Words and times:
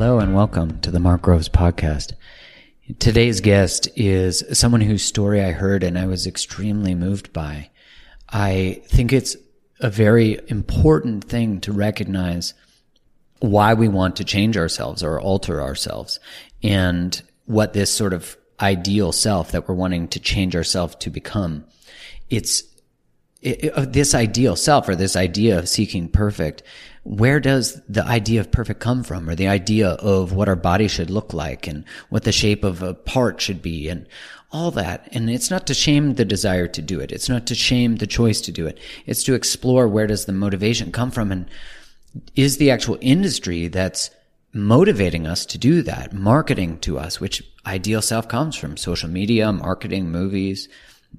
Hello 0.00 0.18
and 0.18 0.34
welcome 0.34 0.80
to 0.80 0.90
the 0.90 0.98
Mark 0.98 1.20
Groves 1.20 1.50
podcast. 1.50 2.14
Today's 2.98 3.42
guest 3.42 3.86
is 3.96 4.42
someone 4.58 4.80
whose 4.80 5.04
story 5.04 5.44
I 5.44 5.50
heard 5.50 5.82
and 5.82 5.98
I 5.98 6.06
was 6.06 6.26
extremely 6.26 6.94
moved 6.94 7.34
by. 7.34 7.68
I 8.26 8.80
think 8.86 9.12
it's 9.12 9.36
a 9.78 9.90
very 9.90 10.40
important 10.48 11.24
thing 11.24 11.60
to 11.60 11.72
recognize 11.72 12.54
why 13.40 13.74
we 13.74 13.88
want 13.88 14.16
to 14.16 14.24
change 14.24 14.56
ourselves 14.56 15.02
or 15.02 15.20
alter 15.20 15.60
ourselves 15.60 16.18
and 16.62 17.20
what 17.44 17.74
this 17.74 17.92
sort 17.92 18.14
of 18.14 18.38
ideal 18.58 19.12
self 19.12 19.52
that 19.52 19.68
we're 19.68 19.74
wanting 19.74 20.08
to 20.08 20.18
change 20.18 20.56
ourselves 20.56 20.94
to 21.00 21.10
become. 21.10 21.66
It's 22.30 22.62
it, 23.42 23.64
it, 23.64 23.72
uh, 23.74 23.84
this 23.84 24.14
ideal 24.14 24.56
self 24.56 24.88
or 24.88 24.96
this 24.96 25.14
idea 25.14 25.58
of 25.58 25.68
seeking 25.68 26.08
perfect 26.08 26.62
where 27.02 27.40
does 27.40 27.80
the 27.88 28.04
idea 28.04 28.40
of 28.40 28.52
perfect 28.52 28.80
come 28.80 29.02
from 29.02 29.28
or 29.28 29.34
the 29.34 29.48
idea 29.48 29.88
of 29.88 30.32
what 30.32 30.48
our 30.48 30.56
body 30.56 30.86
should 30.86 31.10
look 31.10 31.32
like 31.32 31.66
and 31.66 31.84
what 32.10 32.24
the 32.24 32.32
shape 32.32 32.62
of 32.62 32.82
a 32.82 32.94
part 32.94 33.40
should 33.40 33.62
be 33.62 33.88
and 33.88 34.06
all 34.52 34.70
that. 34.72 35.08
And 35.12 35.30
it's 35.30 35.50
not 35.50 35.66
to 35.68 35.74
shame 35.74 36.14
the 36.14 36.24
desire 36.24 36.66
to 36.68 36.82
do 36.82 37.00
it. 37.00 37.12
It's 37.12 37.28
not 37.28 37.46
to 37.46 37.54
shame 37.54 37.96
the 37.96 38.06
choice 38.06 38.40
to 38.42 38.52
do 38.52 38.66
it. 38.66 38.78
It's 39.06 39.22
to 39.24 39.34
explore 39.34 39.88
where 39.88 40.06
does 40.06 40.24
the 40.24 40.32
motivation 40.32 40.92
come 40.92 41.10
from 41.10 41.30
and 41.32 41.48
is 42.34 42.56
the 42.56 42.70
actual 42.70 42.98
industry 43.00 43.68
that's 43.68 44.10
motivating 44.52 45.26
us 45.26 45.46
to 45.46 45.58
do 45.58 45.82
that, 45.82 46.12
marketing 46.12 46.78
to 46.80 46.98
us, 46.98 47.20
which 47.20 47.42
ideal 47.64 48.02
self 48.02 48.28
comes 48.28 48.56
from 48.56 48.76
social 48.76 49.08
media, 49.08 49.52
marketing, 49.52 50.10
movies, 50.10 50.68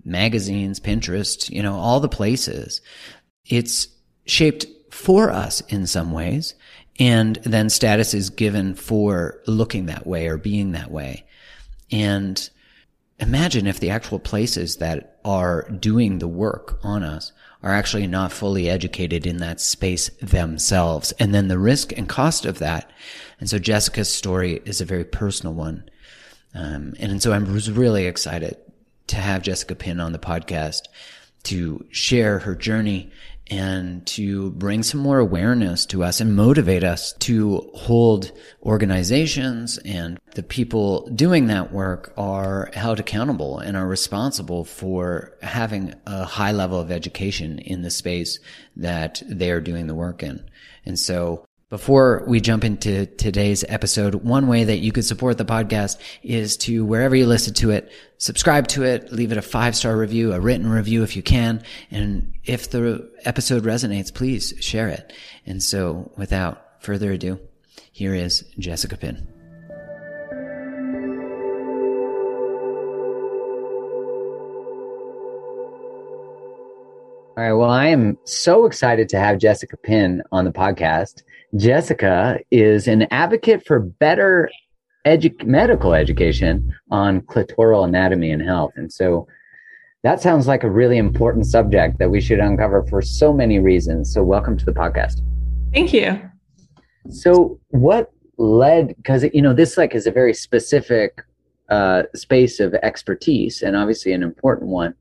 magazines, 0.04 0.80
Pinterest, 0.80 1.50
you 1.50 1.64
know, 1.64 1.76
all 1.76 2.00
the 2.02 2.10
places. 2.10 2.82
It's 3.46 3.88
shaped 4.26 4.66
for 4.92 5.32
us 5.32 5.62
in 5.62 5.88
some 5.88 6.12
ways. 6.12 6.54
And 7.00 7.38
then 7.38 7.70
status 7.70 8.14
is 8.14 8.30
given 8.30 8.76
for 8.76 9.42
looking 9.48 9.88
that 9.88 10.06
way 10.06 10.28
or 10.28 10.38
being 10.38 10.74
that 10.74 10.92
way. 10.92 11.26
And 11.92 12.50
imagine 13.20 13.66
if 13.66 13.80
the 13.80 13.90
actual 13.90 14.20
places 14.20 14.78
that 14.78 15.20
are 15.26 15.70
doing 15.70 16.20
the 16.20 16.28
work 16.28 16.80
on 16.84 17.04
us 17.04 17.32
are 17.64 17.74
actually 17.74 18.08
not 18.08 18.32
fully 18.32 18.70
educated 18.70 19.26
in 19.26 19.38
that 19.38 19.62
space 19.62 20.10
themselves. 20.22 21.12
And 21.14 21.34
then 21.34 21.48
the 21.48 21.60
risk 21.60 21.96
and 21.98 22.10
cost 22.10 22.46
of 22.46 22.60
that. 22.60 22.92
And 23.40 23.50
so 23.50 23.60
Jessica's 23.60 24.14
story 24.14 24.62
is 24.66 24.82
a 24.82 24.86
very 24.86 25.06
personal 25.06 25.54
one. 25.54 25.90
Um, 26.54 26.94
and 27.00 27.22
so 27.22 27.32
I 27.32 27.38
was 27.40 27.72
really 27.72 28.06
excited 28.06 28.58
to 29.08 29.16
have 29.16 29.42
Jessica 29.42 29.76
Pin 29.76 30.00
on 30.00 30.12
the 30.12 30.20
podcast 30.20 30.82
to 31.44 31.86
share 31.92 32.40
her 32.40 32.56
journey 32.56 33.12
and 33.52 34.08
to 34.08 34.52
bring 34.52 34.82
some 34.82 35.02
more 35.02 35.20
awareness 35.20 35.86
to 35.86 36.04
us 36.04 36.22
and 36.22 36.36
motivate 36.36 36.86
us 36.86 37.12
to 37.20 37.70
hold 37.76 38.32
organizations 38.64 39.78
and 39.80 40.18
the 40.36 40.42
people 40.42 41.06
doing 41.10 41.48
that 41.48 41.74
work 41.74 42.14
are 42.16 42.72
held 42.74 43.02
accountable 43.02 43.60
and 43.60 43.76
are 43.76 43.88
responsible 43.88 44.64
for 44.64 45.38
having 45.42 45.94
a 46.08 46.24
high 46.24 46.54
level 46.54 46.80
of 46.80 46.92
education 46.92 47.60
in 47.60 47.82
the 47.82 47.92
space 47.92 48.40
that 48.78 49.22
they 49.28 49.52
are 49.52 49.60
doing 49.60 49.88
the 49.88 49.96
work 49.96 50.24
in. 50.24 50.50
And 50.86 50.98
so 50.98 51.46
before 51.72 52.26
we 52.28 52.42
jump 52.42 52.66
into 52.66 53.06
today's 53.06 53.64
episode, 53.70 54.14
one 54.14 54.48
way 54.48 54.66
that 54.66 54.80
you 54.80 54.92
could 54.92 55.06
support 55.06 55.38
the 55.38 55.46
podcast 55.46 55.98
is 56.22 56.58
to 56.58 56.84
wherever 56.84 57.16
you 57.16 57.26
listen 57.26 57.54
to 57.54 57.72
it, 57.72 57.90
subscribe 58.18 58.68
to 58.68 58.84
it, 58.84 59.10
leave 59.14 59.32
it 59.32 59.38
a 59.38 59.42
five 59.42 59.74
star 59.74 59.96
review, 59.96 60.34
a 60.34 60.40
written 60.40 60.70
review 60.70 61.02
if 61.02 61.16
you 61.16 61.24
can. 61.24 61.64
And 61.90 62.34
if 62.44 62.70
the 62.70 63.10
episode 63.24 63.64
resonates, 63.64 64.14
please 64.14 64.54
share 64.60 64.90
it. 64.90 65.14
And 65.46 65.64
so 65.64 66.12
without 66.18 66.84
further 66.84 67.14
ado, 67.14 67.40
here 67.94 68.14
is 68.14 68.44
Jessica 68.60 68.98
Pin. 68.98 69.26
All 77.38 77.44
right. 77.46 77.54
Well, 77.54 77.70
I 77.70 77.88
am 77.88 78.18
so 78.26 78.66
excited 78.66 79.08
to 79.08 79.20
have 79.20 79.40
Jessica 79.40 79.78
Pin 79.78 80.22
on 80.34 80.44
the 80.44 80.52
podcast. 80.52 81.24
Jessica 81.58 82.40
is 82.50 82.88
an 82.88 83.08
advocate 83.12 83.66
for 83.66 83.80
better 83.80 84.50
edu- 85.06 85.44
medical 85.46 85.94
education 85.94 86.74
on 86.92 87.22
clitoral 87.22 87.86
anatomy 87.86 88.32
and 88.32 88.42
health. 88.42 88.72
And 88.78 88.92
so 88.92 89.28
that 90.04 90.22
sounds 90.22 90.48
like 90.48 90.64
a 90.64 90.70
really 90.70 90.98
important 90.98 91.46
subject 91.46 92.00
that 92.00 92.10
we 92.10 92.22
should 92.22 92.40
uncover 92.40 92.86
for 92.88 93.02
so 93.02 93.34
many 93.34 93.60
reasons. 93.60 94.14
So, 94.14 94.24
welcome 94.24 94.58
to 94.58 94.66
the 94.66 94.72
podcast. 94.72 95.22
Thank 95.74 95.94
you. 95.94 96.22
So, 97.10 97.60
what 97.70 98.12
led, 98.38 98.96
because, 98.96 99.26
you 99.34 99.42
know, 99.42 99.54
this 99.54 99.78
like 99.78 99.94
is 99.94 100.08
a 100.08 100.12
very 100.12 100.34
specific 100.34 101.22
uh, 101.70 102.04
space 102.16 102.60
of 102.60 102.74
expertise 102.76 103.62
and 103.62 103.76
obviously 103.76 104.14
an 104.14 104.24
important 104.24 104.70
one. 104.70 104.96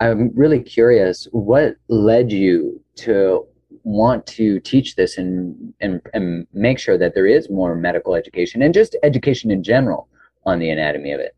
I'm 0.00 0.30
really 0.34 0.60
curious 0.60 1.28
what 1.32 1.76
led 1.88 2.32
you 2.32 2.82
to 2.96 3.46
want 3.84 4.26
to 4.26 4.60
teach 4.60 4.94
this 4.96 5.18
and, 5.18 5.74
and 5.80 6.00
and 6.14 6.46
make 6.52 6.78
sure 6.78 6.96
that 6.98 7.14
there 7.14 7.26
is 7.26 7.50
more 7.50 7.74
medical 7.74 8.14
education 8.14 8.62
and 8.62 8.72
just 8.72 8.96
education 9.02 9.50
in 9.50 9.62
general 9.62 10.08
on 10.44 10.58
the 10.58 10.70
anatomy 10.70 11.12
of 11.12 11.20
it? 11.20 11.34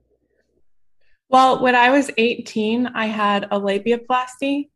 Well, 1.28 1.62
when 1.62 1.74
I 1.74 1.90
was 1.90 2.10
18, 2.16 2.88
I 2.88 3.06
had 3.06 3.44
a 3.44 3.60
labiaplasty 3.60 4.68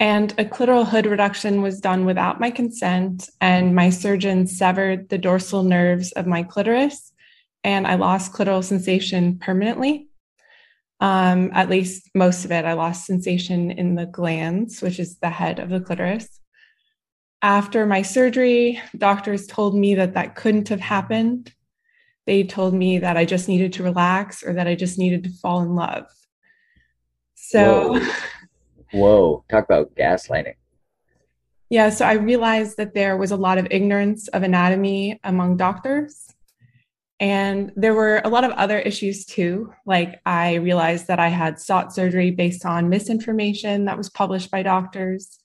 and 0.00 0.32
a 0.38 0.44
clitoral 0.44 0.86
hood 0.86 1.06
reduction 1.06 1.62
was 1.62 1.80
done 1.80 2.04
without 2.04 2.40
my 2.40 2.50
consent 2.50 3.30
and 3.40 3.74
my 3.74 3.90
surgeon 3.90 4.46
severed 4.46 5.08
the 5.08 5.18
dorsal 5.18 5.62
nerves 5.62 6.10
of 6.12 6.26
my 6.26 6.42
clitoris 6.42 7.12
and 7.62 7.86
I 7.86 7.94
lost 7.94 8.32
clitoral 8.32 8.64
sensation 8.64 9.38
permanently. 9.38 10.08
Um, 11.00 11.50
at 11.52 11.70
least 11.70 12.10
most 12.14 12.44
of 12.44 12.52
it, 12.52 12.64
I 12.64 12.74
lost 12.74 13.06
sensation 13.06 13.70
in 13.70 13.94
the 13.94 14.06
glans, 14.06 14.82
which 14.82 14.98
is 14.98 15.18
the 15.18 15.30
head 15.30 15.58
of 15.58 15.70
the 15.70 15.80
clitoris. 15.80 16.40
After 17.44 17.84
my 17.84 18.00
surgery, 18.00 18.80
doctors 18.96 19.46
told 19.46 19.76
me 19.76 19.94
that 19.96 20.14
that 20.14 20.34
couldn't 20.34 20.70
have 20.70 20.80
happened. 20.80 21.52
They 22.26 22.42
told 22.42 22.72
me 22.72 22.98
that 23.00 23.18
I 23.18 23.26
just 23.26 23.50
needed 23.50 23.74
to 23.74 23.82
relax 23.82 24.42
or 24.42 24.54
that 24.54 24.66
I 24.66 24.74
just 24.74 24.98
needed 24.98 25.24
to 25.24 25.30
fall 25.42 25.60
in 25.60 25.74
love. 25.74 26.06
So, 27.34 27.98
Whoa, 27.98 28.98
Whoa. 28.98 29.44
talk 29.50 29.64
about 29.64 29.94
gaslighting. 29.94 30.54
Yeah, 31.68 31.90
so 31.90 32.06
I 32.06 32.14
realized 32.14 32.78
that 32.78 32.94
there 32.94 33.18
was 33.18 33.30
a 33.30 33.36
lot 33.36 33.58
of 33.58 33.68
ignorance 33.70 34.26
of 34.28 34.42
anatomy 34.42 35.20
among 35.22 35.58
doctors. 35.58 36.32
And 37.20 37.72
there 37.76 37.92
were 37.92 38.22
a 38.24 38.30
lot 38.30 38.44
of 38.44 38.52
other 38.52 38.78
issues 38.78 39.26
too. 39.26 39.70
Like, 39.84 40.18
I 40.24 40.54
realized 40.54 41.08
that 41.08 41.20
I 41.20 41.28
had 41.28 41.60
sought 41.60 41.92
surgery 41.92 42.30
based 42.30 42.64
on 42.64 42.88
misinformation 42.88 43.84
that 43.84 43.98
was 43.98 44.08
published 44.08 44.50
by 44.50 44.62
doctors. 44.62 45.40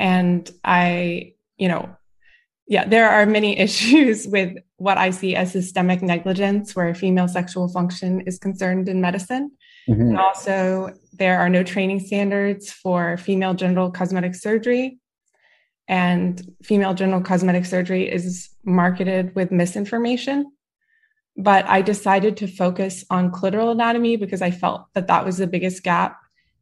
And 0.00 0.50
I, 0.64 1.34
you 1.58 1.68
know, 1.68 1.94
yeah, 2.66 2.88
there 2.88 3.08
are 3.10 3.26
many 3.26 3.58
issues 3.66 4.26
with 4.26 4.56
what 4.78 4.96
I 4.96 5.10
see 5.10 5.36
as 5.36 5.52
systemic 5.52 6.00
negligence 6.00 6.74
where 6.74 6.94
female 6.94 7.28
sexual 7.28 7.68
function 7.68 8.22
is 8.22 8.38
concerned 8.38 8.88
in 8.88 9.00
medicine. 9.00 9.52
Mm-hmm. 9.88 10.00
And 10.00 10.18
also, 10.18 10.94
there 11.12 11.38
are 11.38 11.50
no 11.50 11.62
training 11.62 12.00
standards 12.00 12.72
for 12.72 13.18
female 13.18 13.52
genital 13.52 13.90
cosmetic 13.90 14.34
surgery. 14.34 14.98
And 15.86 16.54
female 16.62 16.94
genital 16.94 17.20
cosmetic 17.20 17.66
surgery 17.66 18.10
is 18.10 18.48
marketed 18.64 19.34
with 19.34 19.50
misinformation. 19.50 20.50
But 21.36 21.66
I 21.66 21.82
decided 21.82 22.38
to 22.38 22.46
focus 22.46 23.04
on 23.10 23.32
clitoral 23.32 23.72
anatomy 23.72 24.16
because 24.16 24.40
I 24.40 24.50
felt 24.50 24.86
that 24.94 25.08
that 25.08 25.26
was 25.26 25.36
the 25.38 25.46
biggest 25.46 25.82
gap 25.82 26.19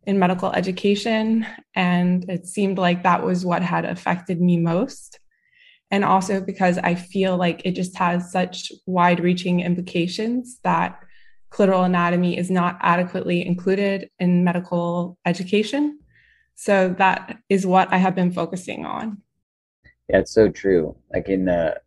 in 0.08 0.18
medical 0.18 0.50
education. 0.52 1.46
And 1.74 2.28
it 2.30 2.46
seemed 2.46 2.78
like 2.78 3.02
that 3.02 3.22
was 3.22 3.44
what 3.44 3.62
had 3.62 3.84
affected 3.84 4.40
me 4.40 4.56
most. 4.56 5.20
And 5.90 6.02
also 6.02 6.40
because 6.40 6.78
I 6.78 6.94
feel 6.94 7.36
like 7.36 7.60
it 7.66 7.72
just 7.72 7.94
has 7.98 8.32
such 8.32 8.72
wide 8.86 9.20
reaching 9.20 9.60
implications 9.60 10.60
that 10.64 10.98
clitoral 11.50 11.84
anatomy 11.84 12.38
is 12.38 12.50
not 12.50 12.78
adequately 12.80 13.46
included 13.46 14.08
in 14.18 14.44
medical 14.44 15.18
education. 15.26 15.98
So 16.54 16.94
that 16.96 17.38
is 17.50 17.66
what 17.66 17.92
I 17.92 17.98
have 17.98 18.14
been 18.14 18.32
focusing 18.32 18.86
on. 18.86 19.20
Yeah, 20.08 20.20
it's 20.20 20.32
so 20.32 20.48
true. 20.48 20.96
Like 21.12 21.28
in 21.28 21.44
the, 21.44 21.78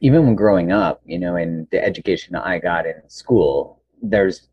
even 0.00 0.24
when 0.24 0.36
growing 0.36 0.70
up, 0.70 1.02
you 1.04 1.18
know, 1.18 1.34
in 1.34 1.66
the 1.72 1.84
education 1.84 2.36
I 2.36 2.60
got 2.60 2.86
in 2.86 2.94
school, 3.08 3.82
there's, 4.00 4.48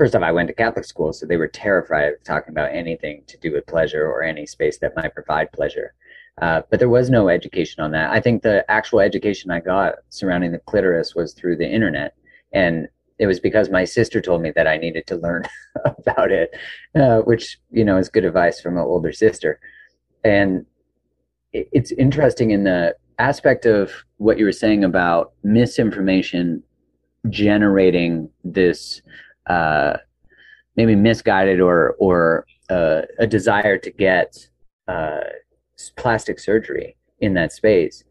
first 0.00 0.16
off, 0.16 0.22
I 0.22 0.32
went 0.32 0.48
to 0.48 0.54
Catholic 0.54 0.86
school, 0.86 1.12
so 1.12 1.26
they 1.26 1.36
were 1.36 1.46
terrified 1.46 2.14
of 2.14 2.24
talking 2.24 2.52
about 2.52 2.74
anything 2.74 3.22
to 3.26 3.36
do 3.36 3.52
with 3.52 3.66
pleasure 3.66 4.06
or 4.06 4.22
any 4.22 4.46
space 4.46 4.78
that 4.78 4.96
might 4.96 5.12
provide 5.12 5.52
pleasure. 5.52 5.92
Uh, 6.40 6.62
but 6.70 6.78
there 6.78 6.88
was 6.88 7.10
no 7.10 7.28
education 7.28 7.84
on 7.84 7.90
that. 7.90 8.10
I 8.10 8.18
think 8.18 8.42
the 8.42 8.64
actual 8.70 9.00
education 9.00 9.50
I 9.50 9.60
got 9.60 9.96
surrounding 10.08 10.52
the 10.52 10.58
clitoris 10.60 11.14
was 11.14 11.34
through 11.34 11.58
the 11.58 11.70
internet. 11.70 12.14
And 12.54 12.88
it 13.18 13.26
was 13.26 13.40
because 13.40 13.68
my 13.68 13.84
sister 13.84 14.22
told 14.22 14.40
me 14.40 14.50
that 14.52 14.66
I 14.66 14.78
needed 14.78 15.06
to 15.08 15.16
learn 15.16 15.44
about 15.84 16.30
it, 16.30 16.54
uh, 16.94 17.18
which 17.18 17.58
you 17.70 17.84
know 17.84 17.98
is 17.98 18.08
good 18.08 18.24
advice 18.24 18.58
from 18.58 18.78
an 18.78 18.84
older 18.84 19.12
sister. 19.12 19.60
And 20.24 20.64
it, 21.52 21.68
it's 21.72 21.92
interesting 21.92 22.52
in 22.52 22.64
the 22.64 22.96
aspect 23.18 23.66
of 23.66 23.92
what 24.16 24.38
you 24.38 24.46
were 24.46 24.60
saying 24.64 24.82
about 24.82 25.34
misinformation 25.42 26.62
generating 27.28 28.30
this 28.44 29.02
uh, 29.50 29.96
maybe 30.76 30.94
misguided 30.94 31.60
or 31.60 31.96
or 31.98 32.46
uh, 32.70 33.02
a 33.18 33.26
desire 33.26 33.78
to 33.78 33.90
get 33.90 34.48
uh, 34.88 35.20
plastic 35.96 36.38
surgery 36.38 36.96
in 37.20 37.34
that 37.34 37.52
space. 37.52 38.04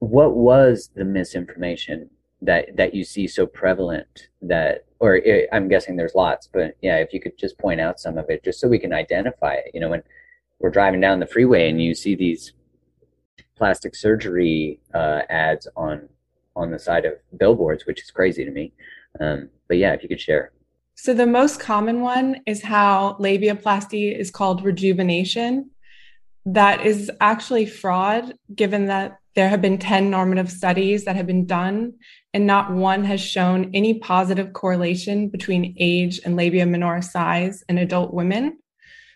What 0.00 0.34
was 0.34 0.90
the 0.94 1.04
misinformation 1.04 2.10
that 2.42 2.76
that 2.76 2.92
you 2.94 3.04
see 3.04 3.26
so 3.26 3.46
prevalent 3.46 4.28
that 4.42 4.84
or 4.98 5.20
eh, 5.24 5.46
i'm 5.52 5.68
guessing 5.68 5.96
there's 5.96 6.14
lots 6.14 6.48
but 6.52 6.76
yeah 6.82 6.96
if 6.96 7.12
you 7.14 7.20
could 7.20 7.38
just 7.38 7.56
point 7.56 7.80
out 7.80 8.00
some 8.00 8.18
of 8.18 8.28
it 8.28 8.42
just 8.44 8.60
so 8.60 8.68
we 8.68 8.78
can 8.78 8.92
identify 8.92 9.54
it 9.54 9.70
you 9.72 9.80
know 9.80 9.88
when 9.88 10.02
we're 10.58 10.70
driving 10.70 11.00
down 11.00 11.20
the 11.20 11.26
freeway 11.26 11.70
and 11.70 11.80
you 11.80 11.94
see 11.94 12.14
these 12.14 12.52
plastic 13.56 13.94
surgery 13.94 14.80
uh, 14.92 15.20
ads 15.30 15.68
on 15.76 16.08
on 16.56 16.70
the 16.70 16.78
side 16.78 17.04
of 17.04 17.14
billboards 17.38 17.86
which 17.86 18.02
is 18.02 18.10
crazy 18.10 18.44
to 18.44 18.50
me 18.50 18.72
um, 19.20 19.48
but 19.68 19.76
yeah 19.76 19.92
if 19.92 20.02
you 20.02 20.08
could 20.08 20.20
share 20.20 20.50
so 20.94 21.14
the 21.14 21.26
most 21.26 21.60
common 21.60 22.00
one 22.00 22.40
is 22.46 22.62
how 22.62 23.16
labiaplasty 23.20 24.16
is 24.16 24.30
called 24.30 24.64
rejuvenation 24.64 25.70
that 26.44 26.84
is 26.84 27.10
actually 27.20 27.66
fraud 27.66 28.34
given 28.54 28.86
that 28.86 29.18
there 29.34 29.48
have 29.48 29.62
been 29.62 29.78
10 29.78 30.10
normative 30.10 30.50
studies 30.50 31.04
that 31.04 31.16
have 31.16 31.26
been 31.26 31.46
done, 31.46 31.94
and 32.34 32.46
not 32.46 32.70
one 32.70 33.04
has 33.04 33.20
shown 33.20 33.70
any 33.72 33.98
positive 33.98 34.52
correlation 34.52 35.28
between 35.28 35.74
age 35.78 36.20
and 36.24 36.36
labia 36.36 36.66
minora 36.66 37.02
size 37.02 37.64
in 37.68 37.78
adult 37.78 38.12
women. 38.12 38.58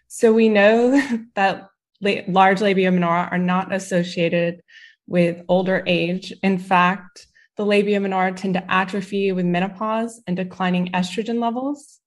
So 0.08 0.32
we 0.32 0.48
know 0.48 1.00
that 1.34 1.68
large 2.00 2.60
labia 2.60 2.90
minora 2.90 3.28
are 3.30 3.38
not 3.38 3.74
associated 3.74 4.62
with 5.06 5.42
older 5.48 5.82
age. 5.86 6.32
In 6.42 6.58
fact, 6.58 7.26
the 7.56 7.64
labia 7.64 8.00
minora 8.00 8.32
tend 8.32 8.54
to 8.54 8.70
atrophy 8.70 9.32
with 9.32 9.46
menopause 9.46 10.20
and 10.26 10.36
declining 10.36 10.92
estrogen 10.92 11.40
levels. 11.40 12.00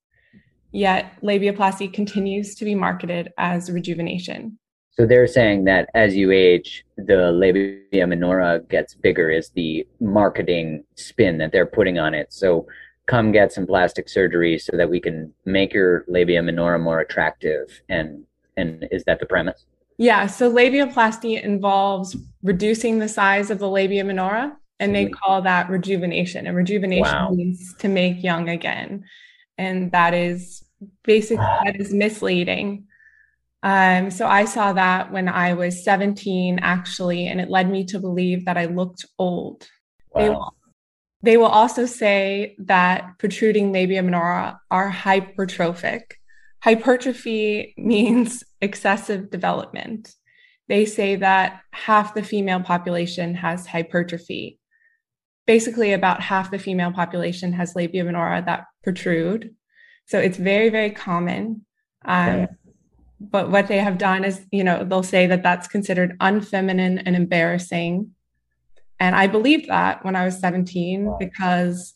Yet 0.72 1.12
labiaplasty 1.22 1.92
continues 1.92 2.54
to 2.54 2.64
be 2.64 2.74
marketed 2.74 3.32
as 3.36 3.70
rejuvenation. 3.70 4.58
So 4.92 5.06
they're 5.06 5.26
saying 5.26 5.64
that 5.64 5.88
as 5.94 6.14
you 6.14 6.30
age, 6.30 6.84
the 6.96 7.32
labia 7.32 8.06
minora 8.06 8.60
gets 8.68 8.94
bigger 8.94 9.30
is 9.30 9.50
the 9.50 9.86
marketing 10.00 10.84
spin 10.94 11.38
that 11.38 11.52
they're 11.52 11.66
putting 11.66 11.98
on 11.98 12.14
it. 12.14 12.32
So 12.32 12.66
come 13.06 13.32
get 13.32 13.52
some 13.52 13.66
plastic 13.66 14.08
surgery 14.08 14.58
so 14.58 14.76
that 14.76 14.90
we 14.90 15.00
can 15.00 15.32
make 15.44 15.72
your 15.72 16.04
labia 16.06 16.42
minora 16.42 16.78
more 16.78 17.00
attractive. 17.00 17.82
And 17.88 18.24
and 18.56 18.86
is 18.90 19.04
that 19.04 19.20
the 19.20 19.26
premise? 19.26 19.64
Yeah. 19.96 20.26
So 20.26 20.52
labiaplasty 20.52 21.42
involves 21.42 22.16
reducing 22.42 22.98
the 22.98 23.08
size 23.08 23.50
of 23.50 23.58
the 23.58 23.68
labia 23.68 24.04
minora, 24.04 24.56
and 24.80 24.94
they 24.94 25.06
call 25.08 25.42
that 25.42 25.70
rejuvenation. 25.70 26.46
And 26.46 26.56
rejuvenation 26.56 27.14
wow. 27.14 27.30
means 27.30 27.74
to 27.74 27.88
make 27.88 28.22
young 28.22 28.48
again, 28.48 29.04
and 29.56 29.92
that 29.92 30.14
is 30.14 30.64
basically 31.04 31.44
that 31.64 31.76
is 31.78 31.92
misleading 31.92 32.86
um, 33.62 34.10
so 34.10 34.26
I 34.26 34.46
saw 34.46 34.72
that 34.72 35.12
when 35.12 35.28
I 35.28 35.52
was 35.54 35.84
17, 35.84 36.60
actually, 36.62 37.26
and 37.26 37.40
it 37.40 37.50
led 37.50 37.70
me 37.70 37.84
to 37.86 37.98
believe 37.98 38.46
that 38.46 38.56
I 38.56 38.66
looked 38.66 39.04
old. 39.18 39.68
Wow. 40.14 40.20
They, 40.20 40.28
will, 40.30 40.54
they 41.22 41.36
will 41.36 41.46
also 41.46 41.86
say 41.86 42.56
that 42.60 43.18
protruding 43.18 43.72
labia 43.72 44.02
minora 44.02 44.60
are 44.70 44.90
hypertrophic. 44.90 46.02
Hypertrophy 46.62 47.74
means 47.78 48.42
excessive 48.60 49.30
development. 49.30 50.14
They 50.68 50.86
say 50.86 51.16
that 51.16 51.62
half 51.72 52.14
the 52.14 52.22
female 52.22 52.60
population 52.60 53.34
has 53.34 53.66
hypertrophy. 53.66 54.59
Basically, 55.50 55.92
about 55.92 56.20
half 56.20 56.50
the 56.50 56.58
female 56.58 56.92
population 56.92 57.52
has 57.54 57.74
labia 57.74 58.04
minora 58.04 58.42
that 58.46 58.66
protrude. 58.84 59.54
So 60.06 60.18
it's 60.18 60.36
very, 60.36 60.68
very 60.68 60.90
common. 60.90 61.64
Um, 62.04 62.48
but 63.20 63.50
what 63.50 63.68
they 63.68 63.78
have 63.78 63.98
done 63.98 64.24
is 64.24 64.46
you 64.50 64.64
know 64.64 64.82
they'll 64.82 65.02
say 65.02 65.26
that 65.26 65.42
that's 65.42 65.68
considered 65.68 66.18
unfeminine 66.20 67.02
and 67.04 67.14
embarrassing 67.14 68.10
and 68.98 69.14
i 69.14 69.26
believed 69.26 69.68
that 69.68 70.04
when 70.04 70.16
i 70.16 70.24
was 70.24 70.40
17 70.40 71.14
because 71.18 71.94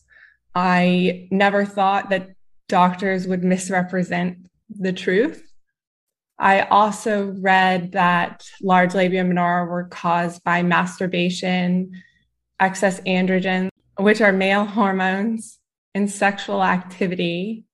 i 0.55 1.27
never 1.31 1.65
thought 1.65 2.11
that 2.11 2.31
doctors 2.69 3.27
would 3.27 3.43
misrepresent 3.43 4.37
the 4.69 4.93
truth 4.93 5.43
i 6.39 6.61
also 6.63 7.35
read 7.41 7.93
that 7.93 8.45
large 8.63 8.95
labia 8.95 9.25
minora 9.25 9.65
were 9.65 9.89
caused 9.89 10.45
by 10.45 10.63
masturbation 10.63 11.91
excess 12.65 13.01
androgens, 13.03 13.69
which 13.99 14.21
are 14.21 14.33
male 14.33 14.65
hormones 14.65 15.59
and 15.95 16.11
sexual 16.11 16.63
activity 16.63 17.65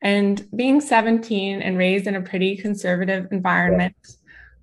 and 0.00 0.46
being 0.54 0.80
17 0.80 1.60
and 1.60 1.76
raised 1.76 2.06
in 2.06 2.14
a 2.14 2.22
pretty 2.22 2.56
conservative 2.56 3.26
environment, 3.32 3.96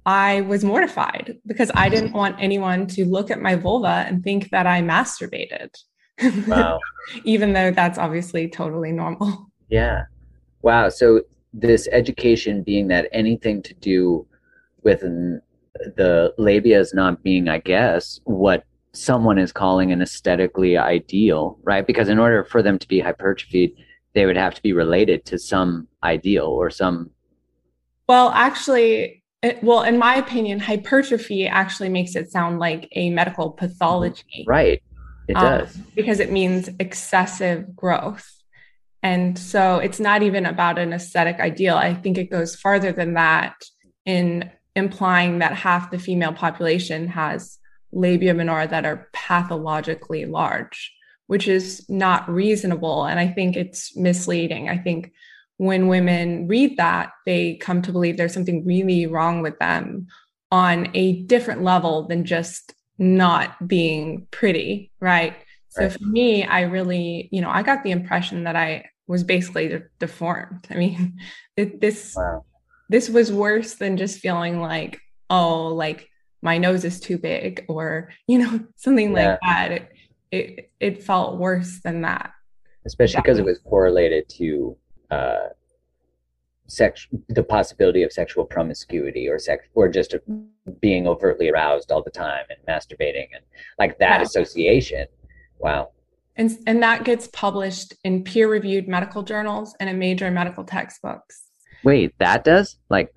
I 0.06 0.42
was 0.42 0.64
mortified 0.64 1.38
because 1.46 1.72
I 1.74 1.90
didn't 1.90 2.14
want 2.14 2.38
anyone 2.40 2.88
to 2.88 3.06
look 3.06 3.32
at 3.32 3.42
my 3.42 3.56
vulva 3.56 4.06
and 4.08 4.24
think 4.24 4.50
that 4.52 4.68
I 4.68 4.82
masturbated. 4.82 5.76
Wow. 6.48 6.80
Even 7.26 7.52
though 7.52 7.72
that's 7.72 7.98
obviously 7.98 8.48
totally 8.48 8.94
normal. 8.94 9.52
Yeah. 9.68 10.06
Wow. 10.62 10.88
So 10.88 11.24
this 11.54 11.90
education 11.92 12.64
being 12.64 12.88
that 12.88 13.10
anything 13.12 13.62
to 13.64 13.74
do 13.76 14.26
with 14.84 15.02
the 15.02 16.34
labia 16.38 16.80
is 16.80 16.94
not 16.94 17.22
being, 17.22 17.50
I 17.50 17.58
guess, 17.60 18.22
what 18.24 18.64
someone 18.96 19.38
is 19.38 19.52
calling 19.52 19.92
an 19.92 20.02
aesthetically 20.02 20.78
ideal, 20.78 21.60
right? 21.64 21.86
Because 21.86 22.10
in 22.10 22.20
order 22.20 22.44
for 22.44 22.62
them 22.62 22.80
to 22.80 22.88
be 22.88 23.00
hypertrophied, 23.00 23.76
they 24.14 24.26
would 24.26 24.38
have 24.38 24.56
to 24.56 24.62
be 24.62 24.74
related 24.74 25.26
to 25.26 25.38
some 25.38 25.88
ideal 26.04 26.46
or 26.46 26.70
some. 26.70 27.12
Well, 28.08 28.30
actually, 28.30 29.24
it, 29.42 29.64
well, 29.64 29.84
in 29.84 29.98
my 29.98 30.16
opinion, 30.16 30.60
hypertrophy 30.60 31.48
actually 31.48 31.90
makes 31.90 32.16
it 32.16 32.32
sound 32.32 32.60
like 32.60 32.88
a 32.94 33.10
medical 33.10 33.52
pathology. 33.52 34.46
Right. 34.48 34.82
It 35.28 35.36
um, 35.36 35.44
does. 35.44 35.76
Because 35.96 36.20
it 36.20 36.32
means 36.32 36.70
excessive 36.80 37.76
growth. 37.76 38.32
And 39.04 39.38
so 39.38 39.78
it's 39.78 40.00
not 40.00 40.24
even 40.24 40.46
about 40.46 40.80
an 40.80 40.94
aesthetic 40.94 41.40
ideal. 41.40 41.76
I 41.76 41.94
think 41.94 42.18
it 42.18 42.32
goes 42.32 42.56
farther 42.56 42.92
than 42.92 43.14
that 43.14 43.54
in 44.06 44.50
implying 44.76 45.40
that 45.40 45.54
half 45.54 45.92
the 45.92 46.00
female 46.00 46.34
population 46.34 47.08
has 47.10 47.60
labia 47.92 48.34
minora 48.34 48.68
that 48.68 48.86
are 48.86 49.10
pathologically 49.14 50.26
large, 50.26 50.94
which 51.28 51.48
is 51.48 51.86
not 51.90 52.30
reasonable. 52.30 53.06
And 53.06 53.20
I 53.20 53.28
think 53.28 53.56
it's 53.56 53.96
misleading. 53.96 54.70
I 54.70 54.78
think 54.78 55.12
when 55.58 55.88
women 55.88 56.48
read 56.48 56.78
that, 56.78 57.12
they 57.26 57.56
come 57.56 57.82
to 57.84 57.92
believe 57.92 58.18
there's 58.18 58.34
something 58.34 58.66
really 58.66 59.08
wrong 59.08 59.42
with 59.42 59.58
them 59.60 60.08
on 60.52 60.90
a 60.94 61.24
different 61.24 61.64
level 61.64 62.08
than 62.08 62.26
just 62.26 62.74
not 62.98 63.68
being 63.68 64.28
pretty, 64.32 64.92
right? 65.00 65.36
So 65.70 65.90
for 65.90 66.04
me, 66.06 66.46
I 66.46 66.62
really, 66.62 67.28
you 67.34 67.42
know, 67.42 67.50
I 67.50 67.62
got 67.62 67.84
the 67.84 67.92
impression 67.92 68.46
that 68.46 68.56
I 68.56 68.86
was 69.08 69.24
basically 69.24 69.68
de- 69.68 69.84
deformed. 70.00 70.68
I 70.70 70.76
mean, 70.76 71.20
it, 71.58 71.82
this 71.82 72.16
wow. 72.16 72.46
this 72.90 73.10
was 73.10 73.32
worse 73.32 73.76
than 73.76 73.98
just 73.98 74.20
feeling 74.20 74.62
like, 74.62 75.00
oh, 75.30 75.68
like 75.68 76.10
my 76.46 76.58
nose 76.58 76.86
is 76.86 77.00
too 77.00 77.18
big, 77.18 77.66
or 77.68 78.10
you 78.28 78.38
know, 78.38 78.62
something 78.78 79.12
yeah. 79.12 79.32
like 79.32 79.40
that. 79.42 79.72
It, 79.72 79.92
it 80.32 80.72
it 80.80 81.04
felt 81.04 81.38
worse 81.38 81.80
than 81.84 82.02
that. 82.04 82.32
Especially 82.86 83.20
because 83.22 83.40
it 83.40 83.46
was 83.46 83.60
correlated 83.60 84.30
to 84.30 84.78
uh, 85.10 85.48
sex, 86.68 87.08
the 87.30 87.44
possibility 87.44 88.04
of 88.04 88.14
sexual 88.14 88.46
promiscuity 88.46 89.28
or 89.28 89.40
sex, 89.40 89.66
or 89.74 89.90
just 89.90 90.16
being 90.82 91.08
overtly 91.08 91.50
aroused 91.50 91.92
all 91.92 92.04
the 92.04 92.12
time 92.12 92.46
and 92.50 92.60
masturbating 92.68 93.28
and 93.34 93.44
like 93.80 93.98
that 93.98 94.22
association. 94.22 95.08
Wow. 95.58 95.90
And, 96.36 96.52
and 96.68 96.84
that 96.84 97.06
gets 97.06 97.28
published 97.28 97.96
in 98.04 98.24
peer 98.24 98.50
reviewed 98.50 98.88
medical 98.88 99.24
journals 99.24 99.74
and 99.80 99.90
in 99.90 99.98
major 99.98 100.30
medical 100.30 100.64
textbooks. 100.64 101.44
Wait, 101.84 102.14
that 102.20 102.44
does? 102.44 102.78
Like, 102.90 103.14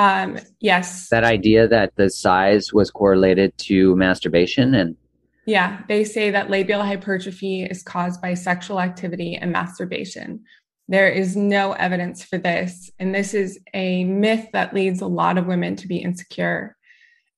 um, 0.00 0.38
yes. 0.60 1.10
That 1.10 1.24
idea 1.24 1.68
that 1.68 1.94
the 1.96 2.08
size 2.08 2.72
was 2.72 2.90
correlated 2.90 3.56
to 3.58 3.94
masturbation 3.96 4.74
and. 4.74 4.96
Yeah, 5.44 5.82
they 5.88 6.04
say 6.04 6.30
that 6.30 6.48
labial 6.48 6.82
hypertrophy 6.82 7.64
is 7.64 7.82
caused 7.82 8.22
by 8.22 8.32
sexual 8.32 8.80
activity 8.80 9.36
and 9.36 9.52
masturbation. 9.52 10.42
There 10.88 11.08
is 11.08 11.36
no 11.36 11.72
evidence 11.72 12.24
for 12.24 12.38
this. 12.38 12.90
And 12.98 13.14
this 13.14 13.34
is 13.34 13.58
a 13.74 14.04
myth 14.04 14.48
that 14.54 14.72
leads 14.72 15.02
a 15.02 15.06
lot 15.06 15.36
of 15.36 15.46
women 15.46 15.76
to 15.76 15.86
be 15.86 15.98
insecure. 15.98 16.78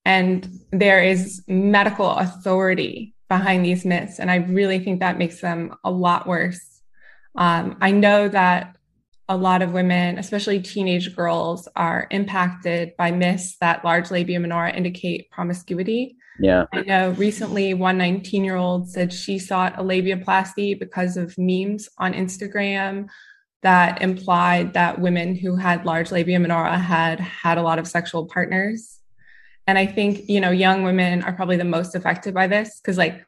And 0.04 0.49
there 0.71 1.02
is 1.02 1.42
medical 1.49 2.11
authority 2.11 3.12
behind 3.28 3.64
these 3.64 3.85
myths. 3.85 4.21
And 4.21 4.31
I 4.31 4.37
really 4.37 4.78
think 4.78 5.00
that 5.00 5.19
makes 5.19 5.40
them 5.40 5.75
a 5.83 5.90
lot 5.90 6.28
worse. 6.28 6.81
Um, 7.35 7.76
I 7.81 7.90
know 7.90 8.28
that 8.28 8.76
a 9.29 9.37
lot 9.37 9.62
of 9.62 9.73
women, 9.73 10.19
especially 10.19 10.61
teenage 10.61 11.14
girls, 11.14 11.69
are 11.76 12.07
impacted 12.11 12.97
by 12.97 13.11
myths 13.11 13.57
that 13.61 13.85
large 13.85 14.11
labia 14.11 14.41
minora 14.41 14.73
indicate 14.73 15.31
promiscuity. 15.31 16.17
Yeah. 16.38 16.67
I 16.73 16.83
know 16.83 17.11
recently 17.11 17.75
one 17.75 17.99
19 17.99 18.45
year 18.45 18.57
old 18.57 18.88
said 18.88 19.12
she 19.12 19.38
sought 19.38 19.79
a 19.79 19.83
labiaplasty 19.83 20.79
because 20.79 21.17
of 21.17 21.37
memes 21.38 21.88
on 21.99 22.14
Instagram 22.14 23.09
that 23.62 24.02
implied 24.02 24.73
that 24.75 25.00
women 25.00 25.37
who 25.37 25.57
had 25.57 25.87
large 25.87 26.11
labia 26.11 26.41
minora 26.41 26.76
had 26.76 27.21
had 27.21 27.59
a 27.59 27.62
lot 27.62 27.79
of 27.79 27.87
sexual 27.87 28.26
partners. 28.26 28.99
And 29.67 29.79
I 29.79 29.87
think, 29.87 30.29
you 30.29 30.41
know, 30.41 30.50
young 30.50 30.83
women 30.83 31.23
are 31.23 31.33
probably 31.33 31.57
the 31.57 31.64
most 31.64 31.95
affected 31.95 32.35
by 32.35 32.49
this 32.49 32.81
because 32.81 32.99
like 32.99 33.25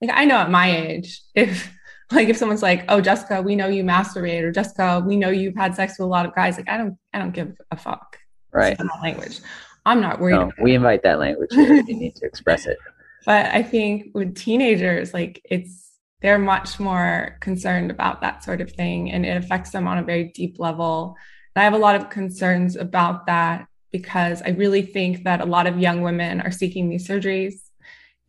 like 0.00 0.10
I 0.12 0.24
know 0.24 0.36
at 0.36 0.50
my 0.50 0.70
age, 0.70 1.22
if 1.34 1.72
like 2.14 2.28
if 2.28 2.36
someone's 2.36 2.62
like, 2.62 2.84
"Oh, 2.88 3.00
Jessica, 3.00 3.42
we 3.42 3.56
know 3.56 3.68
you 3.68 3.84
masturbate," 3.84 4.42
or 4.42 4.52
"Jessica, 4.52 5.02
we 5.04 5.16
know 5.16 5.30
you've 5.30 5.56
had 5.56 5.74
sex 5.74 5.98
with 5.98 6.06
a 6.06 6.08
lot 6.08 6.26
of 6.26 6.34
guys," 6.34 6.56
like 6.56 6.68
I 6.68 6.76
don't, 6.76 6.96
I 7.12 7.18
don't 7.18 7.32
give 7.32 7.56
a 7.70 7.76
fuck. 7.76 8.18
Right. 8.52 8.78
language. 9.02 9.40
I'm 9.86 10.00
not 10.00 10.20
worried. 10.20 10.34
No, 10.34 10.52
we 10.60 10.74
invite 10.74 11.02
that 11.04 11.18
language. 11.18 11.50
you 11.52 11.82
need 11.82 12.14
to 12.16 12.26
express 12.26 12.66
it. 12.66 12.78
But 13.24 13.54
I 13.54 13.62
think 13.62 14.08
with 14.14 14.34
teenagers, 14.34 15.14
like 15.14 15.40
it's 15.44 15.92
they're 16.22 16.40
much 16.40 16.80
more 16.80 17.36
concerned 17.40 17.92
about 17.92 18.20
that 18.20 18.42
sort 18.42 18.60
of 18.60 18.72
thing, 18.72 19.12
and 19.12 19.24
it 19.24 19.36
affects 19.36 19.70
them 19.70 19.86
on 19.86 19.98
a 19.98 20.02
very 20.02 20.24
deep 20.34 20.58
level. 20.58 21.16
And 21.54 21.60
I 21.60 21.64
have 21.64 21.72
a 21.72 21.78
lot 21.78 21.94
of 21.94 22.10
concerns 22.10 22.74
about 22.74 23.26
that 23.26 23.68
because 23.92 24.42
I 24.42 24.48
really 24.48 24.82
think 24.82 25.22
that 25.22 25.40
a 25.40 25.44
lot 25.44 25.68
of 25.68 25.78
young 25.78 26.02
women 26.02 26.40
are 26.40 26.50
seeking 26.50 26.88
these 26.88 27.06
surgeries 27.06 27.54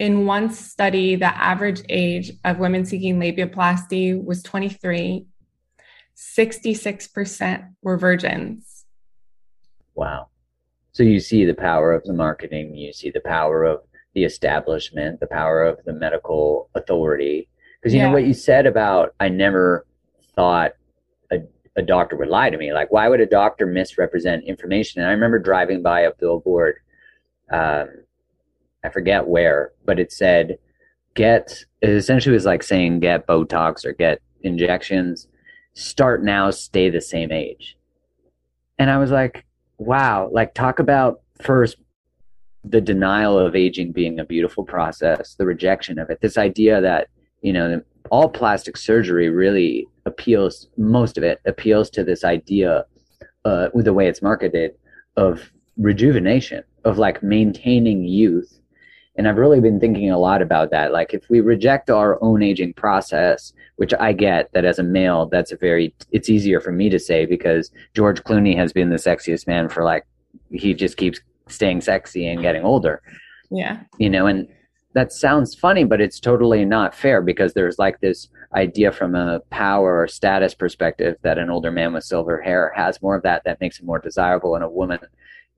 in 0.04 0.26
one 0.26 0.52
study, 0.52 1.16
the 1.16 1.34
average 1.42 1.82
age 1.88 2.34
of 2.44 2.60
women 2.60 2.84
seeking 2.84 3.22
labiaplasty 3.22 4.22
was 4.22 4.44
23. 4.44 5.26
66% 6.18 7.70
were 7.82 7.98
virgins. 7.98 8.84
Wow. 9.96 10.28
So 10.92 11.04
you 11.04 11.22
see 11.22 11.46
the 11.46 11.54
power 11.54 11.94
of 11.94 12.04
the 12.04 12.12
marketing, 12.12 12.76
you 12.76 12.92
see 12.92 13.12
the 13.12 13.22
power 13.22 13.64
of 13.64 13.80
the 14.14 14.26
establishment, 14.26 15.22
the 15.22 15.28
power 15.28 15.64
of 15.64 15.80
the 15.86 15.94
medical 15.94 16.70
authority. 16.76 17.48
Because 17.80 17.94
you 17.94 18.02
yeah. 18.02 18.08
know 18.08 18.14
what 18.14 18.28
you 18.28 18.34
said 18.34 18.66
about, 18.66 19.16
I 19.22 19.30
never 19.30 19.88
thought 20.36 20.74
a, 21.32 21.38
a 21.78 21.82
doctor 21.82 22.18
would 22.18 22.28
lie 22.28 22.50
to 22.50 22.58
me. 22.58 22.74
Like, 22.74 22.92
why 22.92 23.08
would 23.08 23.22
a 23.22 23.26
doctor 23.26 23.66
misrepresent 23.66 24.44
information? 24.44 25.02
And 25.02 25.10
I 25.10 25.14
remember 25.14 25.40
driving 25.40 25.82
by 25.82 26.02
a 26.02 26.14
billboard 26.14 26.76
um, 27.50 27.88
I 28.84 28.90
forget 28.90 29.28
where, 29.28 29.72
but 29.86 30.00
it 30.00 30.12
said 30.12 30.58
get 31.16 31.64
it 31.82 31.90
essentially 31.90 32.34
was 32.34 32.46
like 32.46 32.64
saying 32.64 33.00
get 33.00 33.28
Botox 33.28 33.86
or 33.86 33.94
get 33.94 34.22
injections, 34.42 35.28
start 35.74 36.24
now, 36.24 36.52
stay 36.52 36.90
the 36.90 37.02
same 37.02 37.32
age. 37.32 37.78
And 38.80 38.90
I 38.90 38.98
was 38.98 39.12
like, 39.12 39.46
wow, 39.78 40.30
like 40.32 40.54
talk 40.54 40.80
about 40.80 41.22
first 41.42 41.78
the 42.64 42.82
denial 42.82 43.38
of 43.38 43.56
aging 43.56 43.92
being 43.92 44.20
a 44.20 44.26
beautiful 44.26 44.64
process, 44.64 45.36
the 45.36 45.46
rejection 45.46 46.00
of 46.00 46.10
it, 46.10 46.22
this 46.22 46.38
idea 46.38 46.80
that, 46.82 47.10
you 47.42 47.52
know, 47.52 47.82
all 48.10 48.30
plastic 48.30 48.78
surgery 48.78 49.30
really 49.30 49.88
appeals, 50.06 50.68
most 50.78 51.18
of 51.18 51.24
it 51.24 51.40
appeals 51.46 51.90
to 51.90 52.04
this 52.04 52.24
idea, 52.24 52.86
uh, 53.46 53.68
with 53.74 53.86
the 53.86 53.94
way 53.94 54.08
it's 54.08 54.22
marketed, 54.22 54.72
of 55.18 55.52
rejuvenation, 55.78 56.64
of 56.86 56.98
like 56.98 57.22
maintaining 57.22 58.06
youth 58.06 58.60
and 59.16 59.28
I've 59.28 59.38
really 59.38 59.60
been 59.60 59.80
thinking 59.80 60.10
a 60.10 60.18
lot 60.18 60.42
about 60.42 60.72
that. 60.72 60.92
Like, 60.92 61.14
if 61.14 61.30
we 61.30 61.40
reject 61.40 61.90
our 61.90 62.22
own 62.24 62.42
aging 62.42 62.74
process, 62.74 63.54
which 63.76 63.94
I 64.00 64.12
get 64.14 64.52
that 64.54 64.66
as 64.66 64.80
a 64.80 64.84
male, 64.84 65.28
that's 65.28 65.52
a 65.52 65.58
very, 65.58 65.94
it's 66.12 66.30
easier 66.30 66.60
for 66.60 66.72
me 66.72 66.90
to 66.90 67.00
say 67.00 67.26
because 67.26 67.72
George 67.94 68.24
Clooney 68.24 68.56
has 68.56 68.74
been 68.74 68.90
the 68.90 68.96
sexiest 68.96 69.46
man 69.48 69.70
for 69.70 69.84
like, 69.84 70.06
he 70.50 70.74
just 70.74 70.98
keeps 70.98 71.20
staying 71.48 71.82
sexy 71.82 72.28
and 72.28 72.42
getting 72.42 72.64
older. 72.64 73.02
Yeah. 73.52 73.82
You 74.00 74.10
know, 74.10 74.26
and 74.26 74.48
that 74.94 75.12
sounds 75.12 75.54
funny, 75.56 75.84
but 75.84 76.02
it's 76.02 76.20
totally 76.20 76.66
not 76.66 76.96
fair 76.96 77.22
because 77.22 77.54
there's 77.54 77.80
like 77.80 78.00
this 78.00 78.30
idea 78.56 78.92
from 78.92 79.16
a 79.16 79.40
power 79.50 80.02
or 80.02 80.08
status 80.08 80.54
perspective 80.54 81.18
that 81.24 81.38
an 81.38 81.50
older 81.50 81.72
man 81.72 81.94
with 81.94 82.04
silver 82.04 82.42
hair 82.42 82.72
has 82.76 83.02
more 83.02 83.16
of 83.16 83.24
that, 83.24 83.44
that 83.44 83.60
makes 83.60 83.80
him 83.80 83.86
more 83.86 84.00
desirable, 84.00 84.56
and 84.56 84.64
a 84.64 84.70
woman 84.70 85.00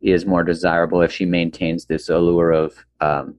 is 0.02 0.26
more 0.26 0.44
desirable 0.44 1.02
if 1.02 1.12
she 1.12 1.26
maintains 1.26 1.86
this 1.86 2.10
allure 2.10 2.52
of 2.52 2.86
um, 3.02 3.36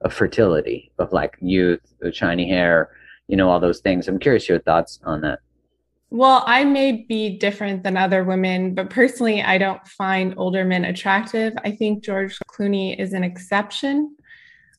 of 0.00 0.12
fertility, 0.12 0.90
of 0.98 1.12
like 1.12 1.36
youth, 1.40 1.80
shiny 2.12 2.48
hair, 2.48 2.90
you 3.28 3.36
know, 3.36 3.48
all 3.48 3.60
those 3.60 3.80
things. 3.80 4.08
I'm 4.08 4.18
curious 4.18 4.48
your 4.48 4.58
thoughts 4.58 5.00
on 5.04 5.20
that. 5.22 5.40
Well, 6.10 6.44
I 6.46 6.64
may 6.64 7.06
be 7.08 7.38
different 7.38 7.84
than 7.84 7.96
other 7.96 8.22
women, 8.22 8.74
but 8.74 8.90
personally, 8.90 9.42
I 9.42 9.56
don't 9.56 9.86
find 9.86 10.34
older 10.36 10.62
men 10.62 10.84
attractive. 10.84 11.54
I 11.64 11.70
think 11.70 12.04
George 12.04 12.38
Clooney 12.50 12.98
is 12.98 13.14
an 13.14 13.24
exception. 13.24 14.14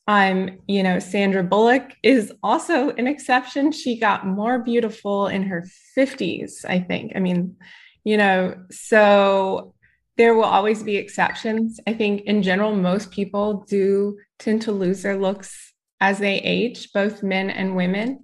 Um, 0.07 0.59
you 0.67 0.83
know, 0.83 0.99
Sandra 0.99 1.43
Bullock 1.43 1.95
is 2.03 2.31
also 2.43 2.91
an 2.91 3.07
exception. 3.07 3.71
She 3.71 3.97
got 3.97 4.27
more 4.27 4.59
beautiful 4.59 5.25
in 5.25 5.41
her 5.43 5.65
50s, 5.97 6.65
I 6.65 6.79
think. 6.79 7.13
I 7.15 7.19
mean, 7.19 7.55
you 8.03 8.17
know, 8.17 8.55
so 8.69 9.73
there 10.17 10.35
will 10.35 10.43
always 10.43 10.83
be 10.83 10.97
exceptions. 10.97 11.79
I 11.87 11.93
think 11.93 12.21
in 12.21 12.43
general, 12.43 12.75
most 12.75 13.11
people 13.11 13.65
do 13.67 14.17
tend 14.39 14.61
to 14.63 14.71
lose 14.71 15.01
their 15.01 15.17
looks 15.17 15.73
as 15.99 16.19
they 16.19 16.35
age, 16.39 16.91
both 16.93 17.23
men 17.23 17.49
and 17.49 17.75
women. 17.75 18.19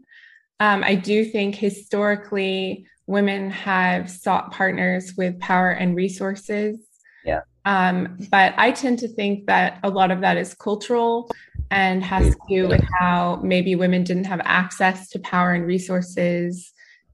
Um, 0.60 0.84
I 0.84 0.96
do 0.96 1.26
think 1.26 1.56
historically 1.56 2.86
women 3.08 3.50
have 3.50 4.10
sought 4.10 4.52
partners 4.52 5.14
with 5.18 5.40
power 5.40 5.72
and 5.72 5.96
resources. 5.96 6.78
Yeah. 7.26 7.42
Um, 7.66 8.18
but 8.30 8.54
I 8.58 8.72
tend 8.72 9.00
to 9.00 9.08
think 9.08 9.48
that 9.48 9.80
a 9.84 9.90
lot 9.90 10.12
of 10.12 10.22
that 10.22 10.38
is 10.38 10.54
cultural 10.54 11.32
and 11.72 12.04
has 12.04 12.36
to 12.36 12.42
do 12.50 12.68
with 12.68 12.84
how 13.00 13.40
maybe 13.44 13.76
women 13.76 14.04
didn't 14.04 14.26
have 14.26 14.42
access 14.44 15.10
to 15.10 15.20
power 15.20 15.54
and 15.54 15.66
resources 15.66 16.72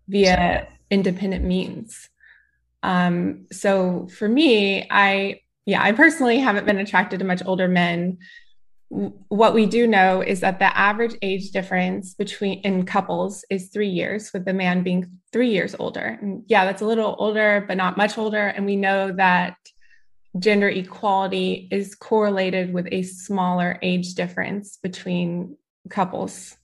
via 0.08 0.68
independent 0.90 1.44
means. 1.44 2.10
Um, 2.86 3.48
so 3.52 4.08
for 4.16 4.30
me, 4.30 4.88
I, 4.92 5.42
yeah, 5.66 5.82
I 5.82 5.92
personally 5.92 6.38
haven't 6.38 6.68
been 6.68 6.78
attracted 6.78 7.18
to 7.18 7.26
much 7.26 7.42
older 7.44 7.68
men. 7.68 8.20
What 8.90 9.56
we 9.56 9.66
do 9.66 9.88
know 9.88 10.22
is 10.22 10.42
that 10.42 10.60
the 10.60 10.78
average 10.78 11.16
age 11.24 11.50
difference 11.50 12.14
between 12.14 12.60
in 12.60 12.86
couples 12.86 13.44
is 13.50 13.70
three 13.70 13.90
years, 13.90 14.32
with 14.32 14.46
the 14.46 14.54
man 14.54 14.84
being 14.84 15.10
three 15.34 15.50
years 15.50 15.76
older. 15.80 16.20
And 16.22 16.44
yeah, 16.46 16.64
that's 16.64 16.84
a 16.84 16.86
little 16.86 17.16
older, 17.18 17.66
but 17.68 17.76
not 17.76 17.98
much 17.98 18.20
older. 18.20 18.46
And 18.50 18.68
we 18.68 18.76
know 18.76 19.12
that 19.14 19.58
gender 20.38 20.70
equality 20.70 21.68
is 21.72 21.96
correlated 21.96 22.72
with 22.72 22.88
a 22.92 23.02
smaller 23.02 23.80
age 23.82 24.14
difference 24.14 24.78
between 24.78 25.58
couples. 25.90 26.56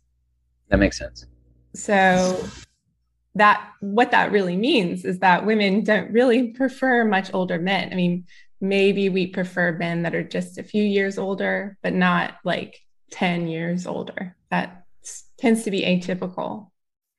That 0.70 0.78
makes 0.78 1.00
sense. 1.00 1.26
So 1.74 2.46
that 3.36 3.72
what 3.80 4.12
that 4.12 4.32
really 4.32 4.58
means 4.58 5.06
is 5.06 5.20
that 5.20 5.46
women 5.46 5.84
don't 5.84 6.12
really 6.12 6.50
prefer 6.50 7.06
much 7.06 7.34
older 7.34 7.60
men. 7.60 7.90
I 7.92 7.96
mean, 7.96 8.26
maybe 8.60 9.10
we 9.10 9.28
prefer 9.28 9.78
men 9.78 10.04
that 10.04 10.16
are 10.16 10.24
just 10.24 10.58
a 10.58 10.64
few 10.64 10.84
years 10.84 11.18
older, 11.18 11.78
but 11.82 11.94
not 11.94 12.36
like 12.44 12.80
10 13.12 13.48
years 13.48 13.88
older. 13.88 14.36
That 14.50 14.86
tends 15.38 15.64
to 15.64 15.72
be 15.72 15.84
atypical. 15.84 16.68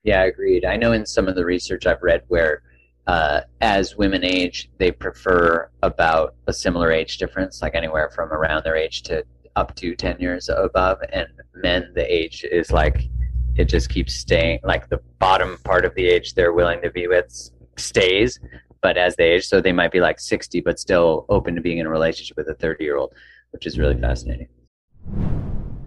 Yeah, 0.05 0.23
agreed. 0.25 0.65
I 0.65 0.77
know 0.77 0.93
in 0.93 1.07
some 1.07 1.29
of 1.29 1.35
the 1.35 1.45
research 1.45 1.87
I've 1.87 2.03
read 2.03 2.23
where 2.29 2.63
uh, 3.07 3.41
as 3.61 3.97
women 3.97 4.25
age, 4.25 4.71
they 4.79 4.93
prefer 4.93 5.71
about 5.83 6.35
a 6.47 6.53
similar 6.53 6.93
age 6.93 7.19
difference, 7.19 7.63
like 7.63 7.75
anywhere 7.75 8.11
from 8.15 8.33
around 8.33 8.65
their 8.65 8.77
age 8.77 9.03
to 9.03 9.25
up 9.57 9.75
to 9.77 9.95
10 9.95 10.19
years 10.21 10.49
above. 10.49 10.99
And 11.13 11.27
men, 11.55 11.93
the 11.95 12.13
age 12.13 12.45
is 12.45 12.71
like 12.71 13.09
it 13.57 13.67
just 13.67 13.89
keeps 13.89 14.15
staying 14.15 14.61
like 14.65 14.89
the 14.89 15.01
bottom 15.19 15.59
part 15.65 15.85
of 15.85 15.95
the 15.95 16.07
age 16.07 16.35
they're 16.35 16.53
willing 16.53 16.81
to 16.83 16.91
be 16.91 17.07
with 17.07 17.51
stays 17.77 18.39
but 18.81 18.97
as 18.97 19.17
they 19.17 19.31
age 19.33 19.47
so 19.47 19.61
they 19.61 19.73
might 19.73 19.93
be 19.93 20.01
like 20.01 20.21
60 20.21 20.61
but 20.61 20.79
still 20.79 21.27
open 21.29 21.55
to 21.55 21.61
being 21.61 21.79
in 21.79 21.87
a 21.87 21.91
relationship 21.91 22.37
with 22.37 22.49
a 22.49 22.55
30 22.55 22.85
year 22.85 22.97
old 22.97 23.13
which 23.51 23.67
is 23.67 23.79
really 23.79 23.99
fascinating 24.01 24.49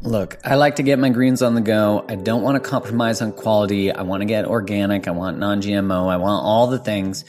Look, 0.05 0.37
I 0.45 0.53
like 0.53 0.75
to 0.75 0.83
get 0.83 0.99
my 0.99 1.09
greens 1.09 1.41
on 1.41 1.55
the 1.55 1.61
go. 1.61 2.05
I 2.07 2.13
don't 2.13 2.43
want 2.43 2.61
to 2.61 2.69
compromise 2.69 3.23
on 3.23 3.31
quality. 3.31 3.91
I 3.91 4.03
want 4.03 4.21
to 4.21 4.25
get 4.25 4.45
organic. 4.45 5.07
I 5.07 5.11
want 5.11 5.39
non 5.39 5.63
GMO. 5.63 6.07
I 6.07 6.17
want 6.17 6.45
all 6.45 6.67
the 6.67 6.77
things. 6.77 7.25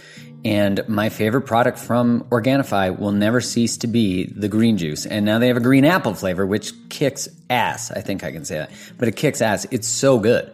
And 0.47 0.88
my 0.88 1.09
favorite 1.09 1.41
product 1.41 1.76
from 1.76 2.21
Organifi 2.31 2.97
will 2.97 3.11
never 3.11 3.41
cease 3.41 3.79
to 3.79 3.88
be 3.88 4.26
the 4.26 4.47
green 4.47 4.79
juice. 4.79 5.05
And 5.05 5.26
now 5.26 5.41
they 5.41 5.49
have 5.49 5.57
a 5.57 5.61
green 5.61 5.85
apple 5.85 6.15
flavor, 6.15 6.47
which 6.47 6.73
kicks 6.88 7.29
ass. 7.50 7.91
I 7.91 8.00
think 8.00 8.23
I 8.23 8.31
can 8.31 8.45
say 8.45 8.59
that. 8.59 8.71
But 8.97 9.09
it 9.09 9.17
kicks 9.17 9.43
ass. 9.43 9.67
It's 9.73 9.88
so 9.88 10.21
good. 10.21 10.49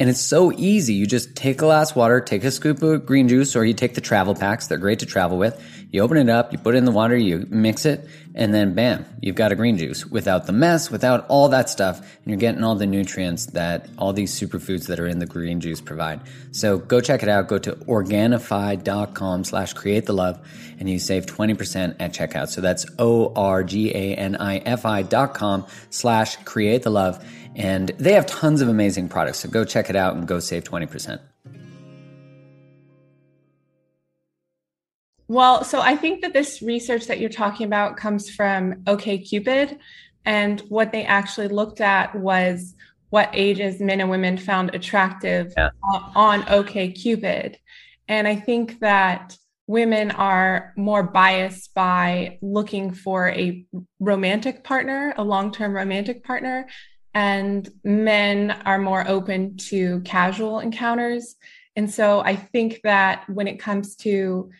And 0.00 0.08
it's 0.08 0.20
so 0.20 0.52
easy. 0.52 0.94
You 0.94 1.06
just 1.06 1.34
take 1.34 1.56
a 1.56 1.60
glass 1.60 1.90
of 1.90 1.96
water, 1.96 2.20
take 2.20 2.44
a 2.44 2.50
scoop 2.52 2.82
of 2.82 3.04
green 3.04 3.28
juice, 3.28 3.56
or 3.56 3.64
you 3.64 3.74
take 3.74 3.94
the 3.94 4.00
travel 4.00 4.34
packs. 4.34 4.68
They're 4.68 4.78
great 4.78 5.00
to 5.00 5.06
travel 5.06 5.38
with. 5.38 5.60
You 5.90 6.02
open 6.02 6.18
it 6.18 6.28
up, 6.28 6.52
you 6.52 6.58
put 6.58 6.74
it 6.74 6.78
in 6.78 6.84
the 6.84 6.92
water, 6.92 7.16
you 7.16 7.46
mix 7.48 7.86
it, 7.86 8.06
and 8.34 8.52
then 8.52 8.74
bam, 8.74 9.06
you've 9.22 9.36
got 9.36 9.52
a 9.52 9.56
green 9.56 9.78
juice 9.78 10.04
without 10.04 10.46
the 10.46 10.52
mess, 10.52 10.90
without 10.90 11.24
all 11.28 11.48
that 11.48 11.70
stuff. 11.70 11.98
And 11.98 12.26
you're 12.26 12.36
getting 12.36 12.62
all 12.62 12.74
the 12.74 12.86
nutrients 12.86 13.46
that 13.46 13.88
all 13.96 14.12
these 14.12 14.38
superfoods 14.38 14.86
that 14.88 15.00
are 15.00 15.06
in 15.06 15.18
the 15.18 15.26
green 15.26 15.60
juice 15.60 15.80
provide. 15.80 16.20
So 16.52 16.76
go 16.76 17.00
check 17.00 17.22
it 17.22 17.28
out. 17.30 17.48
Go 17.48 17.58
to 17.58 17.72
Organifi.com 17.72 19.44
slash 19.44 19.72
create 19.72 20.04
the 20.04 20.12
love 20.12 20.38
and 20.78 20.88
you 20.90 20.98
save 20.98 21.26
20% 21.26 21.96
at 21.98 22.12
checkout. 22.12 22.48
So 22.48 22.60
that's 22.60 22.86
O-R-G-A-N-I-F-I 22.98 23.42
dot 25.02 25.34
com 25.34 25.66
slash 25.90 26.36
create 26.44 26.82
the 26.82 26.90
love 26.90 27.24
and 27.58 27.88
they 27.98 28.12
have 28.12 28.24
tons 28.24 28.60
of 28.60 28.68
amazing 28.68 29.08
products. 29.08 29.40
So 29.40 29.48
go 29.48 29.64
check 29.64 29.90
it 29.90 29.96
out 29.96 30.14
and 30.14 30.26
go 30.26 30.38
save 30.38 30.62
20%. 30.62 31.20
Well, 35.26 35.64
so 35.64 35.80
I 35.80 35.96
think 35.96 36.22
that 36.22 36.32
this 36.32 36.62
research 36.62 37.06
that 37.08 37.18
you're 37.18 37.28
talking 37.28 37.66
about 37.66 37.96
comes 37.96 38.30
from 38.30 38.76
OKCupid. 38.84 39.78
And 40.24 40.60
what 40.68 40.92
they 40.92 41.04
actually 41.04 41.48
looked 41.48 41.80
at 41.80 42.14
was 42.14 42.74
what 43.10 43.30
ages 43.32 43.80
men 43.80 44.00
and 44.00 44.08
women 44.08 44.38
found 44.38 44.74
attractive 44.74 45.52
yeah. 45.56 45.70
on 46.14 46.42
OKCupid. 46.42 47.56
And 48.06 48.28
I 48.28 48.36
think 48.36 48.78
that 48.80 49.36
women 49.66 50.12
are 50.12 50.72
more 50.76 51.02
biased 51.02 51.74
by 51.74 52.38
looking 52.40 52.92
for 52.92 53.28
a 53.28 53.66
romantic 54.00 54.64
partner, 54.64 55.12
a 55.18 55.24
long 55.24 55.50
term 55.50 55.74
romantic 55.74 56.24
partner, 56.24 56.68
and 57.14 57.68
men 57.84 58.50
are 58.64 58.78
more 58.78 59.06
open 59.08 59.56
to 59.56 60.00
casual 60.00 60.60
encounters. 60.60 61.36
And 61.76 61.90
so 61.90 62.20
I 62.20 62.36
think 62.36 62.80
that 62.84 63.28
when 63.28 63.48
it 63.48 63.58
comes 63.58 63.96
to 63.96 64.50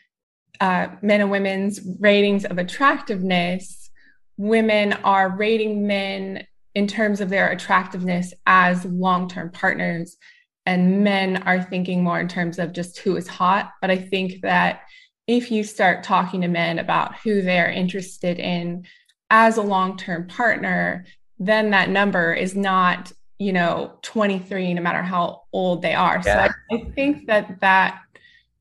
uh, 0.60 0.88
men 1.02 1.20
and 1.20 1.30
women's 1.30 1.80
ratings 2.00 2.44
of 2.44 2.58
attractiveness, 2.58 3.90
women 4.36 4.92
are 4.92 5.36
rating 5.36 5.86
men 5.86 6.46
in 6.74 6.86
terms 6.86 7.20
of 7.20 7.28
their 7.28 7.50
attractiveness 7.50 8.32
as 8.46 8.84
long 8.84 9.28
term 9.28 9.50
partners, 9.50 10.16
and 10.64 11.02
men 11.02 11.42
are 11.42 11.62
thinking 11.62 12.04
more 12.04 12.20
in 12.20 12.28
terms 12.28 12.58
of 12.58 12.72
just 12.72 12.98
who 12.98 13.16
is 13.16 13.26
hot. 13.26 13.72
But 13.80 13.90
I 13.90 13.96
think 13.96 14.42
that 14.42 14.82
if 15.26 15.50
you 15.50 15.64
start 15.64 16.04
talking 16.04 16.42
to 16.42 16.48
men 16.48 16.78
about 16.78 17.16
who 17.18 17.42
they're 17.42 17.70
interested 17.70 18.38
in 18.38 18.84
as 19.30 19.56
a 19.56 19.62
long 19.62 19.96
term 19.96 20.26
partner, 20.26 21.04
then 21.38 21.70
that 21.70 21.88
number 21.88 22.32
is 22.32 22.54
not, 22.54 23.12
you 23.38 23.52
know, 23.52 23.92
23, 24.02 24.74
no 24.74 24.82
matter 24.82 25.02
how 25.02 25.42
old 25.52 25.82
they 25.82 25.94
are. 25.94 26.20
Yeah. 26.24 26.48
So 26.48 26.54
I, 26.72 26.76
I 26.76 26.84
think 26.94 27.26
that 27.26 27.60
that 27.60 28.00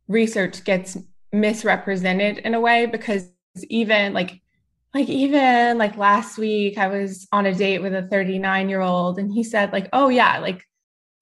research 0.07 0.63
gets 0.63 0.97
misrepresented 1.31 2.39
in 2.39 2.53
a 2.53 2.59
way 2.59 2.85
because 2.85 3.29
even 3.69 4.13
like 4.13 4.41
like 4.93 5.09
even 5.09 5.77
like 5.77 5.97
last 5.97 6.37
week 6.37 6.77
i 6.77 6.87
was 6.87 7.27
on 7.31 7.45
a 7.45 7.53
date 7.53 7.79
with 7.79 7.93
a 7.93 8.03
39 8.03 8.69
year 8.69 8.81
old 8.81 9.19
and 9.19 9.31
he 9.31 9.43
said 9.43 9.71
like 9.73 9.89
oh 9.93 10.09
yeah 10.09 10.39
like 10.39 10.63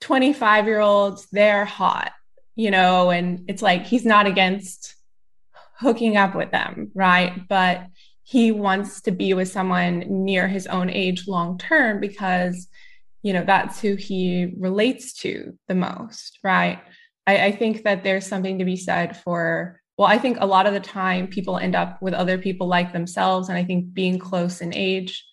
25 0.01 0.65
year 0.65 0.79
olds 0.79 1.27
they're 1.31 1.65
hot 1.65 2.11
you 2.55 2.69
know 2.69 3.09
and 3.09 3.45
it's 3.47 3.61
like 3.61 3.85
he's 3.85 4.05
not 4.05 4.27
against 4.27 4.95
hooking 5.79 6.15
up 6.15 6.35
with 6.35 6.51
them 6.51 6.91
right 6.93 7.47
but 7.47 7.85
he 8.25 8.51
wants 8.51 9.01
to 9.01 9.11
be 9.11 9.33
with 9.33 9.47
someone 9.47 9.99
near 10.25 10.47
his 10.47 10.67
own 10.67 10.89
age 10.89 11.27
long 11.27 11.57
term 11.57 11.99
because 12.01 12.67
you 13.21 13.31
know 13.31 13.43
that's 13.45 13.79
who 13.79 13.95
he 13.95 14.53
relates 14.57 15.13
to 15.13 15.57
the 15.67 15.75
most 15.75 16.39
right? 16.43 16.79
I, 17.27 17.45
I, 17.45 17.51
think 17.51 17.83
that 17.83 18.03
there's 18.03 18.27
something 18.27 18.59
to 18.59 18.65
be 18.65 18.75
said 18.75 19.17
for 19.17 19.81
well 19.97 20.07
i 20.07 20.17
think 20.17 20.37
a 20.39 20.45
lot 20.45 20.67
of 20.67 20.73
the 20.73 20.79
time 20.79 21.27
people 21.27 21.57
end 21.57 21.75
up 21.75 22.01
with 22.01 22.13
other 22.13 22.37
people 22.37 22.67
like 22.67 22.93
themselves 22.93 23.49
and 23.49 23.57
i 23.57 23.63
think 23.63 23.93
being 23.93 24.19
close 24.19 24.61
in 24.61 24.73
age 24.73 25.25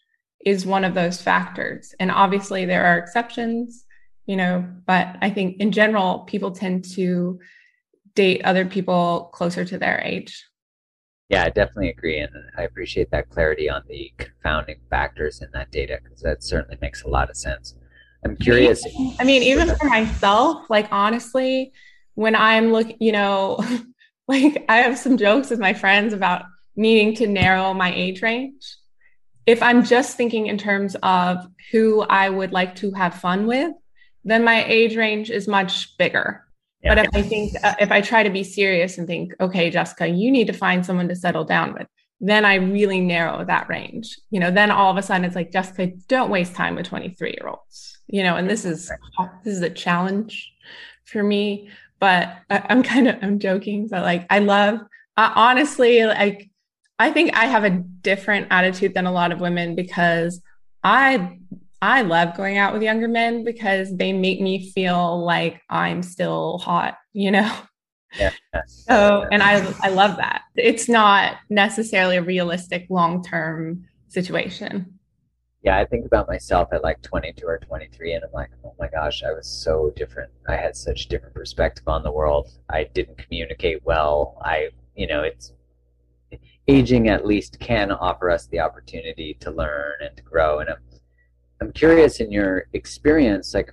is 0.45 0.67
one 0.67 0.85
of 0.85 0.95
those 0.95 1.23
factors. 1.23 1.95
And 2.01 2.11
obviously 2.11 2.65
there 2.65 2.85
are 2.85 2.99
exceptions 2.99 3.85
you 4.27 4.37
know 4.37 4.65
but 4.87 5.17
i 5.21 5.31
think 5.31 5.61
in 5.61 5.73
general 5.73 6.21
people 6.21 6.53
tend 6.53 6.85
to 6.85 7.39
date 8.15 8.43
other 8.45 8.65
people 8.65 9.31
closer 9.33 9.65
to 9.65 9.79
their 9.79 10.01
age 10.05 10.47
yeah, 11.29 11.45
I 11.45 11.51
definitely 11.51 11.91
agree. 11.91 12.19
And 12.19 12.33
I 12.57 12.63
appreciate 12.63 13.11
that 13.11 13.31
clarity 13.31 13.69
on 13.71 13.83
the 13.89 14.13
confounding 14.19 14.81
factors 14.91 15.41
in 15.41 15.49
that 15.53 15.71
data 15.71 15.99
because 16.03 16.21
that 16.21 16.43
certainly 16.43 16.77
makes 16.81 17.03
a 17.03 17.09
lot 17.09 17.31
of 17.31 17.37
sense. 17.37 17.75
I'm 18.25 18.37
curious. 18.37 18.85
I 19.19 19.25
mean, 19.25 19.43
even 19.43 19.75
for 19.77 19.87
myself, 19.87 20.69
like 20.71 20.89
honestly, 20.93 21.73
when 22.15 22.37
I'm 22.37 22.73
looking, 22.73 22.97
you 23.01 23.13
know, 23.13 23.59
like 24.29 24.65
I 24.69 24.77
have 24.79 24.99
some 24.99 25.17
jokes 25.17 25.51
with 25.51 25.59
my 25.59 25.75
friends 25.75 26.13
about 26.13 26.45
needing 26.77 27.15
to 27.17 27.27
narrow 27.27 27.75
my 27.75 27.93
age 27.93 28.23
range. 28.23 28.77
If 29.45 29.63
I'm 29.63 29.85
just 29.85 30.17
thinking 30.17 30.47
in 30.47 30.57
terms 30.57 30.97
of 31.03 31.47
who 31.73 32.03
I 32.03 32.31
would 32.31 32.53
like 32.53 32.77
to 32.77 32.93
have 32.93 33.15
fun 33.15 33.47
with, 33.47 33.73
then 34.25 34.45
my 34.45 34.65
age 34.65 34.97
range 34.97 35.31
is 35.31 35.49
much 35.49 35.97
bigger. 35.99 36.45
Yeah. 36.83 36.95
But 36.95 37.07
if 37.07 37.14
I 37.14 37.23
think, 37.23 37.53
uh, 37.62 37.75
if 37.79 37.92
I 37.92 38.01
try 38.01 38.23
to 38.23 38.31
be 38.31 38.42
serious 38.42 38.99
and 38.99 39.07
think, 39.07 39.35
okay, 39.40 39.71
Jessica, 39.71 40.09
you 40.09 40.31
need 40.31 40.49
to 40.49 40.53
find 40.53 40.85
someone 40.85 41.09
to 41.09 41.16
settle 41.16 41.45
down 41.45 41.75
with, 41.75 41.87
then 42.21 42.45
I 42.45 42.55
really 42.55 43.01
narrow 43.01 43.45
that 43.45 43.68
range. 43.68 44.18
You 44.31 44.40
know, 44.40 44.51
then 44.51 44.71
all 44.71 44.90
of 44.90 44.97
a 44.97 45.03
sudden 45.03 45.25
it's 45.25 45.37
like, 45.37 45.53
Jessica, 45.53 45.88
don't 46.09 46.31
waste 46.31 46.55
time 46.55 46.75
with 46.75 46.87
23 46.87 47.31
year 47.31 47.49
olds, 47.49 47.99
you 48.07 48.23
know, 48.23 48.37
and 48.37 48.49
this 48.49 48.64
is, 48.64 48.90
this 49.45 49.55
is 49.55 49.62
a 49.62 49.71
challenge 49.71 50.53
for 51.05 51.23
me, 51.23 51.68
but 52.01 52.37
I, 52.51 52.64
am 52.68 52.83
kind 52.83 53.09
of, 53.09 53.16
I'm 53.23 53.38
joking, 53.38 53.88
but 53.88 54.03
like, 54.03 54.27
I 54.31 54.40
love, 54.40 54.81
uh, 55.16 55.33
honestly, 55.35 56.05
like, 56.05 56.51
I 56.99 57.11
think 57.11 57.37
I 57.37 57.47
have 57.47 57.64
a 57.64 57.71
different 57.71 58.49
attitude 58.51 58.95
than 58.95 59.07
a 59.07 59.12
lot 59.12 59.33
of 59.33 59.40
women 59.40 59.75
because 59.75 60.40
I 60.85 61.38
I 61.83 62.03
love 62.03 62.37
going 62.37 62.59
out 62.59 62.73
with 62.73 62.81
younger 62.81 63.09
men 63.09 63.42
because 63.42 63.95
they 63.97 64.12
make 64.12 64.40
me 64.40 64.71
feel 64.71 65.23
like 65.25 65.61
I'm 65.68 66.05
still 66.05 66.59
hot, 66.59 66.97
you 67.12 67.33
know? 67.33 67.53
Yeah. 68.18 68.31
So, 68.66 69.27
and 69.33 69.42
I, 69.42 69.75
I 69.81 69.88
love 69.88 70.16
that. 70.18 70.42
It's 70.55 70.88
not 70.88 71.38
necessarily 71.51 72.18
a 72.18 72.23
realistic 72.23 72.87
long 72.88 73.25
term 73.25 73.85
situation. 74.09 74.99
Yeah, 75.64 75.79
I 75.79 75.85
think 75.85 76.07
about 76.07 76.29
myself 76.29 76.68
at 76.73 76.83
like 76.83 77.01
22 77.03 77.47
or 77.47 77.59
23, 77.59 78.12
and 78.12 78.25
I'm 78.25 78.33
like, 78.33 78.51
oh 78.64 78.75
my 78.79 78.88
gosh, 78.88 79.23
I 79.23 79.33
was 79.33 79.47
so 79.47 79.92
different. 79.97 80.31
I 80.49 80.57
had 80.57 80.77
such 80.77 81.09
different 81.09 81.35
perspective 81.35 81.85
on 81.87 82.03
the 82.03 82.12
world. 82.12 82.51
I 82.68 82.85
didn't 82.85 83.18
communicate 83.18 83.85
well. 83.85 84.37
I, 84.45 84.68
you 84.95 85.07
know, 85.07 85.23
it's 85.23 85.53
aging 86.68 87.09
at 87.09 87.27
least 87.27 87.59
can 87.61 87.90
offer 87.90 88.31
us 88.31 88.47
the 88.47 88.61
opportunity 88.61 89.37
to 89.40 89.51
learn 89.51 89.95
and 90.01 90.16
to 90.16 90.23
grow. 90.23 90.61
And 90.61 90.71
I'm, 90.71 90.77
I'm 91.62 91.72
curious 91.72 92.20
in 92.20 92.33
your 92.33 92.66
experience, 92.72 93.55
like 93.55 93.72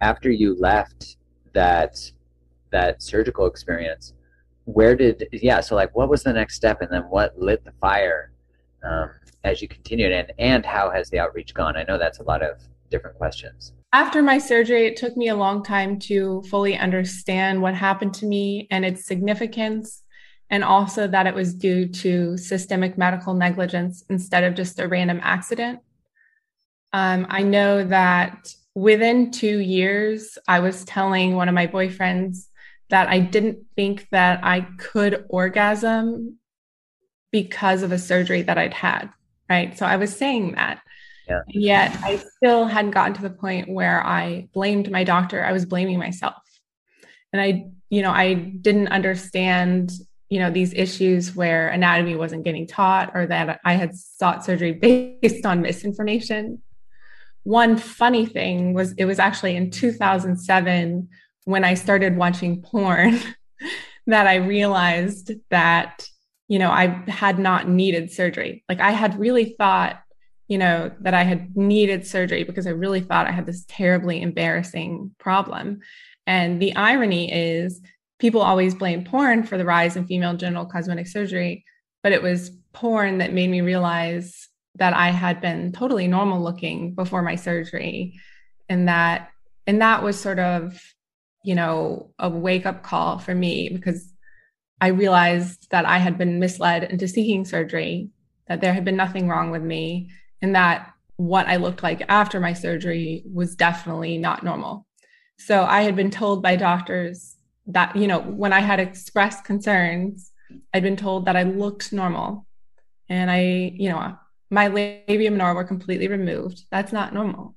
after 0.00 0.30
you 0.30 0.58
left 0.58 1.16
that 1.52 1.98
that 2.72 3.02
surgical 3.02 3.46
experience, 3.46 4.14
where 4.64 4.96
did 4.96 5.28
yeah? 5.32 5.60
So 5.60 5.74
like, 5.74 5.94
what 5.94 6.08
was 6.08 6.22
the 6.22 6.32
next 6.32 6.56
step, 6.56 6.82
and 6.82 6.90
then 6.90 7.02
what 7.02 7.38
lit 7.38 7.64
the 7.64 7.72
fire? 7.80 8.32
Um, 8.82 9.10
as 9.46 9.62
you 9.62 9.68
continued 9.68 10.12
and 10.12 10.32
and 10.38 10.66
how 10.66 10.90
has 10.90 11.08
the 11.10 11.18
outreach 11.18 11.54
gone 11.54 11.76
i 11.76 11.84
know 11.84 11.96
that's 11.96 12.18
a 12.18 12.22
lot 12.24 12.42
of 12.42 12.60
different 12.90 13.16
questions 13.16 13.72
after 13.92 14.22
my 14.22 14.38
surgery 14.38 14.86
it 14.86 14.96
took 14.96 15.16
me 15.16 15.28
a 15.28 15.36
long 15.36 15.62
time 15.62 15.98
to 15.98 16.42
fully 16.50 16.76
understand 16.76 17.62
what 17.62 17.74
happened 17.74 18.12
to 18.12 18.26
me 18.26 18.66
and 18.70 18.84
its 18.84 19.06
significance 19.06 20.02
and 20.50 20.62
also 20.62 21.06
that 21.06 21.26
it 21.26 21.34
was 21.34 21.54
due 21.54 21.88
to 21.88 22.36
systemic 22.36 22.98
medical 22.98 23.34
negligence 23.34 24.04
instead 24.10 24.44
of 24.44 24.54
just 24.54 24.78
a 24.78 24.88
random 24.88 25.20
accident 25.22 25.78
um, 26.96 27.26
i 27.30 27.42
know 27.42 27.84
that 27.84 28.54
within 28.74 29.30
two 29.30 29.58
years 29.58 30.38
i 30.48 30.60
was 30.60 30.84
telling 30.84 31.34
one 31.34 31.48
of 31.48 31.54
my 31.54 31.66
boyfriends 31.66 32.46
that 32.90 33.08
i 33.08 33.18
didn't 33.18 33.58
think 33.76 34.06
that 34.10 34.40
i 34.42 34.60
could 34.78 35.24
orgasm 35.28 36.38
because 37.32 37.82
of 37.82 37.92
a 37.92 37.98
surgery 37.98 38.42
that 38.42 38.58
i'd 38.58 38.74
had 38.74 39.10
right? 39.48 39.76
So 39.76 39.86
I 39.86 39.96
was 39.96 40.14
saying 40.14 40.52
that. 40.52 40.80
Yeah. 41.28 41.40
Yet 41.48 41.98
I 42.04 42.22
still 42.36 42.66
hadn't 42.66 42.92
gotten 42.92 43.14
to 43.14 43.22
the 43.22 43.30
point 43.30 43.68
where 43.68 44.04
I 44.04 44.48
blamed 44.54 44.90
my 44.90 45.04
doctor. 45.04 45.44
I 45.44 45.52
was 45.52 45.66
blaming 45.66 45.98
myself. 45.98 46.34
And 47.32 47.42
I, 47.42 47.66
you 47.90 48.02
know, 48.02 48.12
I 48.12 48.34
didn't 48.34 48.88
understand, 48.88 49.92
you 50.28 50.38
know, 50.38 50.50
these 50.50 50.72
issues 50.72 51.34
where 51.34 51.68
anatomy 51.68 52.14
wasn't 52.14 52.44
getting 52.44 52.66
taught 52.66 53.10
or 53.14 53.26
that 53.26 53.60
I 53.64 53.74
had 53.74 53.94
sought 53.96 54.44
surgery 54.44 54.72
based 55.20 55.44
on 55.44 55.62
misinformation. 55.62 56.62
One 57.46 57.76
funny 57.76 58.26
thing 58.26 58.74
was 58.74 58.92
it 58.94 59.04
was 59.04 59.18
actually 59.18 59.56
in 59.56 59.70
2007 59.70 61.08
when 61.44 61.64
I 61.64 61.74
started 61.74 62.16
watching 62.16 62.60
porn 62.60 63.20
that 64.06 64.26
I 64.26 64.36
realized 64.36 65.32
that 65.50 66.08
you 66.48 66.58
know, 66.58 66.70
I 66.70 67.04
had 67.08 67.38
not 67.38 67.68
needed 67.68 68.12
surgery. 68.12 68.64
Like 68.68 68.80
I 68.80 68.92
had 68.92 69.18
really 69.18 69.56
thought, 69.58 70.00
you 70.48 70.58
know, 70.58 70.92
that 71.00 71.14
I 71.14 71.24
had 71.24 71.56
needed 71.56 72.06
surgery 72.06 72.44
because 72.44 72.66
I 72.66 72.70
really 72.70 73.00
thought 73.00 73.26
I 73.26 73.32
had 73.32 73.46
this 73.46 73.64
terribly 73.68 74.22
embarrassing 74.22 75.10
problem. 75.18 75.80
And 76.26 76.62
the 76.62 76.74
irony 76.76 77.32
is, 77.32 77.80
people 78.18 78.42
always 78.42 78.74
blame 78.74 79.04
porn 79.04 79.42
for 79.42 79.58
the 79.58 79.64
rise 79.64 79.96
in 79.96 80.06
female 80.06 80.36
genital 80.36 80.66
cosmetic 80.66 81.06
surgery, 81.06 81.64
but 82.02 82.12
it 82.12 82.22
was 82.22 82.50
porn 82.72 83.18
that 83.18 83.32
made 83.32 83.50
me 83.50 83.60
realize 83.60 84.48
that 84.78 84.92
I 84.92 85.10
had 85.10 85.40
been 85.40 85.72
totally 85.72 86.08
normal 86.08 86.42
looking 86.42 86.94
before 86.94 87.22
my 87.22 87.36
surgery. 87.36 88.20
And 88.68 88.88
that, 88.88 89.30
and 89.66 89.80
that 89.80 90.02
was 90.02 90.18
sort 90.18 90.38
of, 90.38 90.80
you 91.44 91.54
know, 91.54 92.10
a 92.18 92.28
wake 92.28 92.66
up 92.66 92.82
call 92.82 93.18
for 93.18 93.34
me 93.34 93.68
because 93.68 94.12
I 94.80 94.88
realized 94.88 95.68
that 95.70 95.86
I 95.86 95.98
had 95.98 96.18
been 96.18 96.38
misled 96.38 96.84
into 96.84 97.08
seeking 97.08 97.44
surgery, 97.44 98.10
that 98.48 98.60
there 98.60 98.74
had 98.74 98.84
been 98.84 98.96
nothing 98.96 99.28
wrong 99.28 99.50
with 99.50 99.62
me, 99.62 100.10
and 100.42 100.54
that 100.54 100.92
what 101.16 101.46
I 101.46 101.56
looked 101.56 101.82
like 101.82 102.02
after 102.08 102.40
my 102.40 102.52
surgery 102.52 103.24
was 103.32 103.56
definitely 103.56 104.18
not 104.18 104.44
normal. 104.44 104.86
So 105.38 105.64
I 105.64 105.82
had 105.82 105.96
been 105.96 106.10
told 106.10 106.42
by 106.42 106.56
doctors 106.56 107.36
that, 107.68 107.96
you 107.96 108.06
know, 108.06 108.20
when 108.20 108.52
I 108.52 108.60
had 108.60 108.80
expressed 108.80 109.44
concerns, 109.44 110.32
I'd 110.74 110.82
been 110.82 110.96
told 110.96 111.26
that 111.26 111.36
I 111.36 111.44
looked 111.44 111.92
normal. 111.92 112.46
And 113.08 113.30
I, 113.30 113.72
you 113.74 113.88
know, 113.88 114.18
my 114.50 114.68
labia 114.68 115.30
minora 115.30 115.54
were 115.54 115.64
completely 115.64 116.08
removed. 116.08 116.64
That's 116.70 116.92
not 116.92 117.12
normal. 117.12 117.56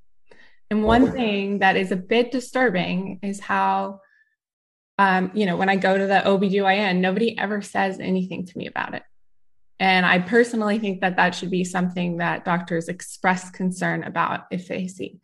And 0.72 0.84
one 0.84 1.12
thing 1.12 1.60
that 1.60 1.78
is 1.78 1.92
a 1.92 1.96
bit 1.96 2.32
disturbing 2.32 3.20
is 3.24 3.40
how 3.40 4.02
um, 5.00 5.32
you 5.34 5.46
know, 5.46 5.56
when 5.56 5.70
I 5.70 5.78
go 5.78 5.98
to 5.98 6.06
the 6.06 6.22
OBGYN, 6.26 7.00
nobody 7.00 7.40
ever 7.40 7.62
says 7.62 8.02
anything 8.02 8.46
to 8.46 8.58
me 8.58 8.68
about 8.68 8.96
it. 8.96 9.04
And 9.80 10.06
I 10.06 10.20
personally 10.20 10.78
think 10.78 11.00
that 11.00 11.16
that 11.16 11.34
should 11.34 11.50
be 11.50 11.64
something 11.64 12.18
that 12.18 12.44
doctors 12.44 12.90
express 12.90 13.50
concern 13.50 14.04
about 14.04 14.48
if 14.52 14.68
they 14.68 14.90
see, 14.90 15.22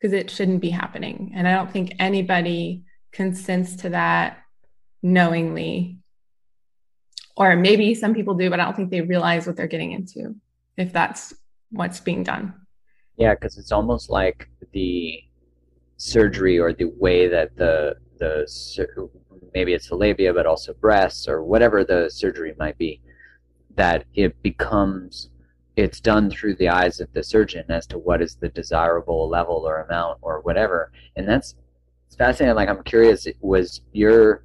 because 0.00 0.14
it 0.14 0.30
shouldn't 0.30 0.62
be 0.62 0.70
happening. 0.70 1.32
And 1.34 1.46
I 1.46 1.52
don't 1.52 1.70
think 1.70 1.92
anybody 1.98 2.84
consents 3.12 3.76
to 3.76 3.90
that 3.90 4.38
knowingly. 5.02 5.98
Or 7.36 7.54
maybe 7.54 7.94
some 7.94 8.14
people 8.14 8.32
do, 8.32 8.48
but 8.48 8.60
I 8.60 8.64
don't 8.64 8.76
think 8.76 8.90
they 8.90 9.02
realize 9.02 9.46
what 9.46 9.56
they're 9.56 9.66
getting 9.66 9.92
into 9.92 10.36
if 10.78 10.92
that's 10.92 11.34
what's 11.70 12.00
being 12.00 12.22
done. 12.22 12.54
Yeah, 13.16 13.34
because 13.34 13.58
it's 13.58 13.72
almost 13.72 14.08
like 14.08 14.48
the 14.72 15.20
surgery 15.96 16.58
or 16.58 16.72
the 16.72 16.90
way 16.98 17.28
that 17.28 17.56
the 17.56 17.96
the 18.18 18.46
maybe 19.54 19.74
it's 19.74 19.88
the 19.88 19.96
labia, 19.96 20.32
but 20.32 20.46
also 20.46 20.72
breasts 20.74 21.28
or 21.28 21.44
whatever 21.44 21.84
the 21.84 22.08
surgery 22.08 22.54
might 22.58 22.78
be, 22.78 23.00
that 23.74 24.04
it 24.14 24.40
becomes 24.42 25.30
it's 25.76 26.00
done 26.00 26.30
through 26.30 26.56
the 26.56 26.68
eyes 26.68 26.98
of 27.00 27.12
the 27.12 27.22
surgeon 27.22 27.64
as 27.68 27.86
to 27.86 27.98
what 27.98 28.20
is 28.20 28.36
the 28.36 28.48
desirable 28.48 29.28
level 29.28 29.62
or 29.66 29.82
amount 29.82 30.18
or 30.22 30.40
whatever, 30.40 30.92
and 31.16 31.28
that's 31.28 31.54
it's 32.06 32.16
fascinating. 32.16 32.56
Like 32.56 32.68
I'm 32.68 32.82
curious, 32.84 33.26
was 33.40 33.82
your 33.92 34.42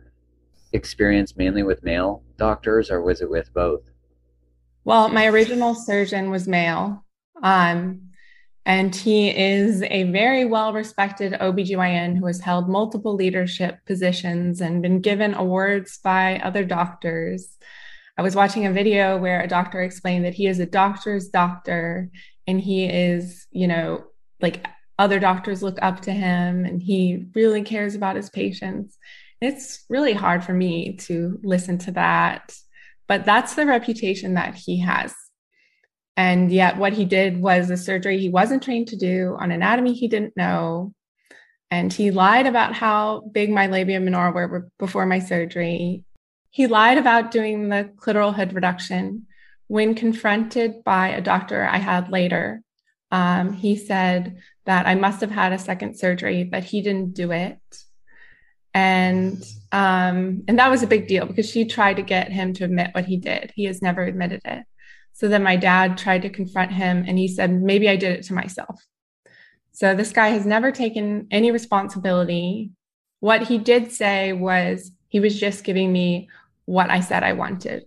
experience 0.73 1.37
mainly 1.37 1.61
with 1.61 1.83
male 1.83 2.23
doctors 2.37 2.89
or 2.89 3.01
was 3.01 3.21
it 3.21 3.29
with 3.29 3.53
both? 3.53 3.81
Well, 4.85 5.09
my 5.09 5.27
original 5.27 5.75
surgeon 5.75 6.29
was 6.29 6.47
male. 6.47 7.05
Um, 7.41 8.09
and 8.65 8.95
he 8.95 9.29
is 9.29 9.83
a 9.83 10.03
very 10.03 10.45
well 10.45 10.71
respected 10.71 11.33
OBGYN 11.33 12.17
who 12.17 12.25
has 12.27 12.39
held 12.39 12.69
multiple 12.69 13.13
leadership 13.15 13.79
positions 13.85 14.61
and 14.61 14.81
been 14.81 15.01
given 15.01 15.33
awards 15.33 15.97
by 15.97 16.39
other 16.39 16.63
doctors. 16.63 17.57
I 18.17 18.21
was 18.21 18.35
watching 18.35 18.65
a 18.65 18.71
video 18.71 19.17
where 19.17 19.41
a 19.41 19.47
doctor 19.47 19.81
explained 19.81 20.23
that 20.25 20.35
he 20.35 20.47
is 20.47 20.59
a 20.59 20.65
doctor's 20.65 21.27
doctor 21.27 22.09
and 22.47 22.61
he 22.61 22.85
is, 22.85 23.47
you 23.51 23.67
know, 23.67 24.05
like 24.39 24.65
other 24.97 25.19
doctors 25.19 25.63
look 25.63 25.79
up 25.81 26.01
to 26.01 26.11
him 26.11 26.63
and 26.63 26.81
he 26.81 27.25
really 27.35 27.63
cares 27.63 27.95
about 27.95 28.15
his 28.15 28.29
patients. 28.29 28.97
It's 29.41 29.83
really 29.89 30.13
hard 30.13 30.43
for 30.43 30.53
me 30.53 30.95
to 30.97 31.39
listen 31.43 31.79
to 31.79 31.91
that, 31.93 32.55
but 33.07 33.25
that's 33.25 33.55
the 33.55 33.65
reputation 33.65 34.35
that 34.35 34.55
he 34.55 34.79
has. 34.79 35.13
And 36.15 36.51
yet, 36.51 36.77
what 36.77 36.93
he 36.93 37.05
did 37.05 37.41
was 37.41 37.69
a 37.69 37.77
surgery 37.77 38.19
he 38.19 38.29
wasn't 38.29 38.63
trained 38.63 38.89
to 38.89 38.95
do 38.95 39.35
on 39.39 39.51
anatomy 39.51 39.93
he 39.93 40.07
didn't 40.07 40.37
know. 40.37 40.93
And 41.71 41.91
he 41.91 42.11
lied 42.11 42.45
about 42.45 42.75
how 42.75 43.21
big 43.31 43.49
my 43.49 43.65
labia 43.65 43.99
minora 43.99 44.31
were 44.31 44.69
before 44.77 45.07
my 45.07 45.19
surgery. 45.19 46.03
He 46.51 46.67
lied 46.67 46.99
about 46.99 47.31
doing 47.31 47.69
the 47.69 47.89
clitoral 47.95 48.33
hood 48.33 48.53
reduction. 48.53 49.25
When 49.67 49.95
confronted 49.95 50.83
by 50.83 51.07
a 51.07 51.21
doctor 51.21 51.63
I 51.63 51.77
had 51.77 52.09
later, 52.09 52.61
um, 53.09 53.53
he 53.53 53.75
said 53.75 54.37
that 54.65 54.85
I 54.85 54.93
must 54.93 55.21
have 55.21 55.31
had 55.31 55.51
a 55.51 55.57
second 55.57 55.97
surgery, 55.97 56.43
but 56.43 56.63
he 56.63 56.81
didn't 56.81 57.15
do 57.15 57.31
it. 57.31 57.57
And 58.73 59.43
um, 59.71 60.43
and 60.47 60.59
that 60.59 60.69
was 60.69 60.83
a 60.83 60.87
big 60.87 61.07
deal 61.07 61.25
because 61.25 61.49
she 61.49 61.65
tried 61.65 61.95
to 61.95 62.03
get 62.03 62.31
him 62.31 62.53
to 62.53 62.63
admit 62.63 62.91
what 62.93 63.05
he 63.05 63.17
did. 63.17 63.51
He 63.55 63.65
has 63.65 63.81
never 63.81 64.03
admitted 64.03 64.41
it. 64.45 64.63
So 65.13 65.27
then 65.27 65.43
my 65.43 65.55
dad 65.55 65.97
tried 65.97 66.23
to 66.23 66.29
confront 66.29 66.71
him 66.71 67.05
and 67.07 67.17
he 67.17 67.27
said, 67.27 67.51
maybe 67.51 67.89
I 67.89 67.95
did 67.95 68.13
it 68.17 68.23
to 68.25 68.33
myself. 68.33 68.79
So 69.71 69.95
this 69.95 70.11
guy 70.11 70.29
has 70.29 70.45
never 70.45 70.71
taken 70.71 71.27
any 71.31 71.51
responsibility. 71.51 72.71
What 73.19 73.47
he 73.47 73.57
did 73.57 73.91
say 73.91 74.33
was 74.33 74.91
he 75.09 75.19
was 75.19 75.39
just 75.39 75.63
giving 75.63 75.91
me 75.91 76.29
what 76.65 76.89
I 76.89 76.99
said 76.99 77.23
I 77.23 77.33
wanted. 77.33 77.85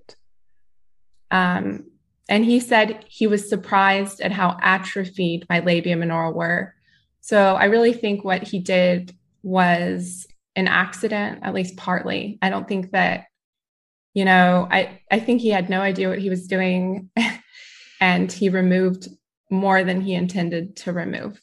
Um, 1.30 1.84
and 2.28 2.44
he 2.44 2.58
said 2.58 3.04
he 3.08 3.26
was 3.26 3.48
surprised 3.48 4.20
at 4.20 4.32
how 4.32 4.56
atrophied 4.60 5.46
my 5.48 5.60
labia 5.60 5.96
minora 5.96 6.32
were. 6.32 6.74
So 7.20 7.54
I 7.54 7.66
really 7.66 7.92
think 7.92 8.24
what 8.24 8.42
he 8.42 8.58
did 8.58 9.14
was 9.42 10.26
an 10.56 10.66
accident, 10.66 11.40
at 11.42 11.54
least 11.54 11.76
partly. 11.76 12.38
I 12.42 12.50
don't 12.50 12.66
think 12.66 12.90
that 12.90 13.26
you 14.16 14.24
know, 14.24 14.66
I, 14.70 15.02
I 15.10 15.20
think 15.20 15.42
he 15.42 15.50
had 15.50 15.68
no 15.68 15.82
idea 15.82 16.08
what 16.08 16.18
he 16.18 16.30
was 16.30 16.46
doing 16.46 17.10
and 18.00 18.32
he 18.32 18.48
removed 18.48 19.08
more 19.50 19.84
than 19.84 20.00
he 20.00 20.14
intended 20.14 20.74
to 20.76 20.92
remove. 20.94 21.38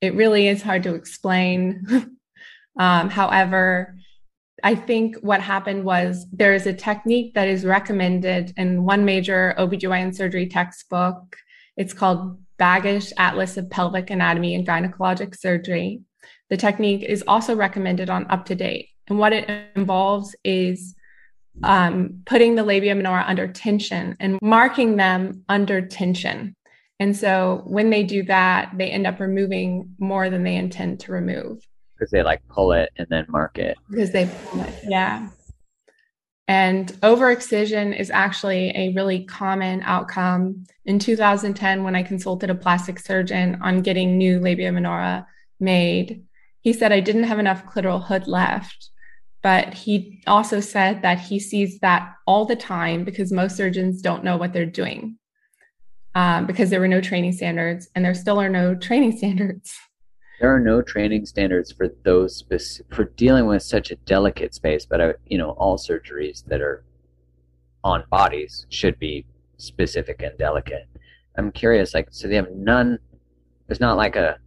It 0.00 0.14
really 0.14 0.48
is 0.48 0.62
hard 0.62 0.84
to 0.84 0.94
explain. 0.94 1.84
um, 2.80 3.10
however, 3.10 3.94
I 4.64 4.74
think 4.74 5.16
what 5.18 5.42
happened 5.42 5.84
was 5.84 6.26
there 6.32 6.54
is 6.54 6.66
a 6.66 6.72
technique 6.72 7.34
that 7.34 7.46
is 7.46 7.66
recommended 7.66 8.54
in 8.56 8.84
one 8.84 9.04
major 9.04 9.54
OBGYN 9.58 10.16
surgery 10.16 10.48
textbook. 10.48 11.36
It's 11.76 11.92
called 11.92 12.38
Baggish 12.58 13.12
Atlas 13.18 13.58
of 13.58 13.68
Pelvic 13.68 14.08
Anatomy 14.08 14.54
and 14.54 14.66
Gynecologic 14.66 15.38
Surgery. 15.38 16.00
The 16.50 16.56
technique 16.56 17.02
is 17.02 17.24
also 17.26 17.54
recommended 17.54 18.10
on 18.10 18.26
Up 18.30 18.46
to 18.46 18.54
Date. 18.54 18.88
And 19.08 19.18
what 19.18 19.32
it 19.32 19.48
involves 19.74 20.34
is 20.44 20.94
um, 21.62 22.22
putting 22.24 22.54
the 22.54 22.64
labia 22.64 22.94
minora 22.94 23.24
under 23.26 23.48
tension 23.48 24.16
and 24.20 24.38
marking 24.42 24.96
them 24.96 25.44
under 25.48 25.82
tension. 25.82 26.54
And 27.00 27.16
so 27.16 27.62
when 27.66 27.90
they 27.90 28.02
do 28.02 28.22
that, 28.24 28.72
they 28.76 28.90
end 28.90 29.06
up 29.06 29.20
removing 29.20 29.94
more 29.98 30.30
than 30.30 30.42
they 30.42 30.56
intend 30.56 31.00
to 31.00 31.12
remove. 31.12 31.66
Because 31.94 32.10
they 32.10 32.22
like 32.22 32.46
pull 32.48 32.72
it 32.72 32.90
and 32.96 33.06
then 33.10 33.26
mark 33.28 33.58
it. 33.58 33.76
Because 33.90 34.12
they 34.12 34.28
pull 34.46 34.62
it, 34.62 34.74
yeah. 34.84 35.28
And 36.48 36.96
over 37.02 37.30
excision 37.30 37.92
is 37.92 38.10
actually 38.10 38.70
a 38.74 38.92
really 38.94 39.24
common 39.24 39.82
outcome. 39.82 40.64
In 40.86 40.98
2010, 40.98 41.84
when 41.84 41.94
I 41.94 42.02
consulted 42.02 42.48
a 42.48 42.54
plastic 42.54 42.98
surgeon 42.98 43.58
on 43.62 43.82
getting 43.82 44.16
new 44.16 44.40
labia 44.40 44.72
minora 44.72 45.26
made, 45.60 46.24
he 46.60 46.72
said 46.72 46.92
I 46.92 47.00
didn't 47.00 47.24
have 47.24 47.38
enough 47.38 47.66
clitoral 47.66 48.04
hood 48.04 48.26
left. 48.26 48.90
But 49.40 49.72
he 49.72 50.20
also 50.26 50.58
said 50.58 51.02
that 51.02 51.20
he 51.20 51.38
sees 51.38 51.78
that 51.78 52.12
all 52.26 52.44
the 52.44 52.56
time 52.56 53.04
because 53.04 53.30
most 53.30 53.56
surgeons 53.56 54.02
don't 54.02 54.24
know 54.24 54.36
what 54.36 54.52
they're 54.52 54.66
doing 54.66 55.16
um, 56.14 56.46
because 56.46 56.70
there 56.70 56.80
were 56.80 56.88
no 56.88 57.00
training 57.00 57.32
standards 57.32 57.88
and 57.94 58.04
there 58.04 58.14
still 58.14 58.40
are 58.40 58.48
no 58.48 58.74
training 58.74 59.16
standards. 59.16 59.72
There 60.40 60.52
are 60.54 60.60
no 60.60 60.82
training 60.82 61.26
standards 61.26 61.72
for 61.72 61.88
those 62.04 62.42
for 62.90 63.04
dealing 63.04 63.46
with 63.46 63.62
such 63.62 63.90
a 63.90 63.96
delicate 63.96 64.54
space, 64.54 64.86
but 64.86 65.00
uh, 65.00 65.12
you 65.26 65.38
know 65.38 65.50
all 65.50 65.76
surgeries 65.78 66.44
that 66.46 66.60
are 66.60 66.84
on 67.84 68.04
bodies 68.10 68.66
should 68.68 68.98
be 68.98 69.24
specific 69.56 70.22
and 70.22 70.36
delicate. 70.38 70.88
I'm 71.36 71.52
curious, 71.52 71.94
like, 71.94 72.08
so 72.10 72.28
they 72.28 72.36
have 72.36 72.50
none. 72.52 72.98
There's 73.66 73.80
not 73.80 73.96
like 73.96 74.16
a, 74.16 74.38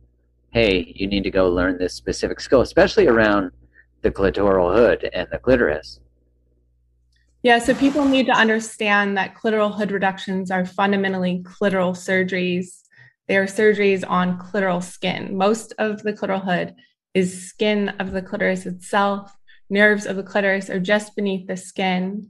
hey, 0.51 0.93
you 0.95 1.07
need 1.07 1.23
to 1.23 1.31
go 1.31 1.49
learn 1.49 1.77
this 1.77 1.93
specific 1.93 2.39
skill, 2.39 2.61
especially 2.61 3.07
around 3.07 3.51
the 4.01 4.11
clitoral 4.11 4.73
hood 4.75 5.09
and 5.13 5.27
the 5.31 5.39
clitoris. 5.39 5.99
Yeah, 7.43 7.57
so 7.57 7.73
people 7.73 8.05
need 8.05 8.27
to 8.27 8.33
understand 8.33 9.17
that 9.17 9.35
clitoral 9.35 9.73
hood 9.73 9.91
reductions 9.91 10.51
are 10.51 10.65
fundamentally 10.65 11.43
clitoral 11.43 11.95
surgeries. 11.95 12.81
They 13.27 13.37
are 13.37 13.45
surgeries 13.45 14.03
on 14.07 14.37
clitoral 14.37 14.83
skin. 14.83 15.37
Most 15.37 15.73
of 15.79 16.03
the 16.03 16.13
clitoral 16.13 16.43
hood 16.43 16.75
is 17.13 17.47
skin 17.47 17.89
of 17.99 18.11
the 18.11 18.21
clitoris 18.21 18.65
itself. 18.65 19.35
Nerves 19.69 20.05
of 20.05 20.17
the 20.17 20.23
clitoris 20.23 20.69
are 20.69 20.79
just 20.79 21.15
beneath 21.15 21.47
the 21.47 21.57
skin. 21.57 22.29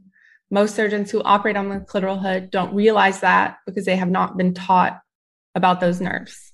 Most 0.50 0.76
surgeons 0.76 1.12
who 1.12 1.24
operate 1.24 1.58
on 1.58 1.70
the 1.70 1.80
clitoral 1.80 2.22
hood 2.22 2.52
don't 2.52 2.76
realize 2.76 3.22
that 3.22 3.58
because 3.66 3.86
they 3.86 3.96
have 3.96 4.10
not 4.10 4.38
been 4.38 4.54
taught 4.54 5.00
about 5.56 5.80
those 5.80 6.00
nerves. 6.00 6.51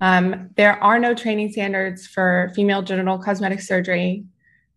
Um, 0.00 0.50
there 0.56 0.82
are 0.82 0.98
no 0.98 1.14
training 1.14 1.52
standards 1.52 2.06
for 2.06 2.52
female 2.54 2.82
genital 2.82 3.18
cosmetic 3.18 3.60
surgery. 3.60 4.24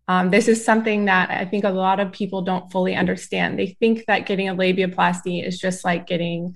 Um, 0.07 0.29
this 0.29 0.47
is 0.47 0.63
something 0.63 1.05
that 1.05 1.29
I 1.29 1.43
think 1.45 1.65
a 1.65 1.69
lot 1.69 1.99
of 1.99 2.11
people 2.11 2.41
don't 2.41 2.71
fully 2.71 2.95
understand. 2.95 3.59
They 3.59 3.75
think 3.79 4.05
that 4.05 4.25
getting 4.25 4.47
a 4.47 4.55
labiaplasty 4.55 5.45
is 5.45 5.59
just 5.59 5.83
like 5.83 6.07
getting, 6.07 6.55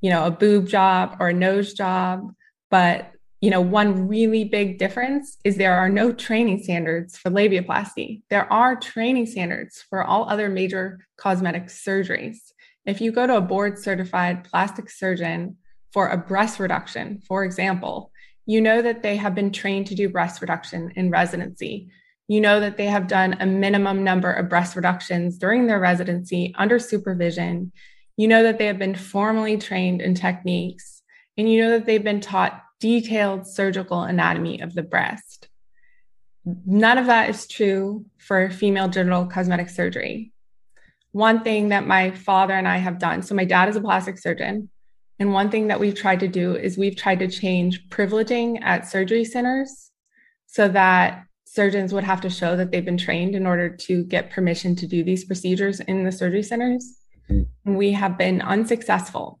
you 0.00 0.10
know, 0.10 0.26
a 0.26 0.30
boob 0.30 0.66
job 0.66 1.16
or 1.20 1.28
a 1.28 1.34
nose 1.34 1.72
job. 1.72 2.32
But, 2.68 3.12
you 3.40 3.50
know, 3.50 3.60
one 3.60 4.08
really 4.08 4.44
big 4.44 4.78
difference 4.78 5.38
is 5.44 5.56
there 5.56 5.76
are 5.76 5.88
no 5.88 6.12
training 6.12 6.62
standards 6.64 7.16
for 7.16 7.30
labiaplasty. 7.30 8.22
There 8.28 8.52
are 8.52 8.74
training 8.74 9.26
standards 9.26 9.84
for 9.88 10.02
all 10.02 10.28
other 10.28 10.48
major 10.48 10.98
cosmetic 11.16 11.66
surgeries. 11.66 12.38
If 12.86 13.00
you 13.00 13.12
go 13.12 13.26
to 13.26 13.36
a 13.36 13.40
board 13.40 13.78
certified 13.78 14.44
plastic 14.44 14.90
surgeon 14.90 15.58
for 15.92 16.08
a 16.08 16.16
breast 16.16 16.60
reduction, 16.60 17.20
for 17.26 17.44
example, 17.44 18.12
you 18.46 18.60
know 18.60 18.82
that 18.82 19.02
they 19.02 19.16
have 19.16 19.34
been 19.34 19.52
trained 19.52 19.86
to 19.88 19.94
do 19.94 20.08
breast 20.08 20.40
reduction 20.40 20.92
in 20.96 21.10
residency. 21.10 21.88
You 22.28 22.40
know 22.40 22.60
that 22.60 22.76
they 22.76 22.86
have 22.86 23.08
done 23.08 23.36
a 23.40 23.46
minimum 23.46 24.04
number 24.04 24.32
of 24.32 24.48
breast 24.48 24.76
reductions 24.76 25.38
during 25.38 25.66
their 25.66 25.80
residency 25.80 26.54
under 26.56 26.78
supervision. 26.78 27.72
You 28.16 28.28
know 28.28 28.42
that 28.42 28.58
they 28.58 28.66
have 28.66 28.78
been 28.78 28.94
formally 28.94 29.56
trained 29.56 30.00
in 30.00 30.14
techniques, 30.14 31.02
and 31.36 31.50
you 31.50 31.60
know 31.60 31.70
that 31.70 31.86
they've 31.86 32.02
been 32.02 32.20
taught 32.20 32.62
detailed 32.80 33.46
surgical 33.46 34.02
anatomy 34.02 34.60
of 34.60 34.74
the 34.74 34.82
breast. 34.82 35.48
None 36.44 36.98
of 36.98 37.06
that 37.06 37.30
is 37.30 37.46
true 37.46 38.06
for 38.18 38.50
female 38.50 38.88
genital 38.88 39.26
cosmetic 39.26 39.68
surgery. 39.68 40.32
One 41.12 41.42
thing 41.42 41.68
that 41.68 41.86
my 41.86 42.12
father 42.12 42.54
and 42.54 42.68
I 42.68 42.78
have 42.78 42.98
done 42.98 43.22
so, 43.22 43.34
my 43.34 43.44
dad 43.44 43.68
is 43.68 43.76
a 43.76 43.80
plastic 43.80 44.18
surgeon. 44.18 44.70
And 45.20 45.34
one 45.34 45.50
thing 45.50 45.68
that 45.68 45.78
we've 45.78 45.94
tried 45.94 46.20
to 46.20 46.28
do 46.28 46.56
is 46.56 46.78
we've 46.78 46.96
tried 46.96 47.18
to 47.18 47.28
change 47.28 47.86
privileging 47.90 48.60
at 48.62 48.88
surgery 48.88 49.24
centers 49.24 49.90
so 50.46 50.66
that 50.68 51.24
surgeons 51.44 51.92
would 51.92 52.04
have 52.04 52.22
to 52.22 52.30
show 52.30 52.56
that 52.56 52.70
they've 52.70 52.84
been 52.84 52.96
trained 52.96 53.34
in 53.34 53.46
order 53.46 53.68
to 53.68 54.02
get 54.04 54.30
permission 54.30 54.74
to 54.76 54.86
do 54.86 55.04
these 55.04 55.24
procedures 55.24 55.80
in 55.80 56.04
the 56.04 56.12
surgery 56.12 56.42
centers. 56.42 56.96
Hmm. 57.28 57.42
And 57.66 57.76
we 57.76 57.92
have 57.92 58.16
been 58.16 58.40
unsuccessful 58.40 59.40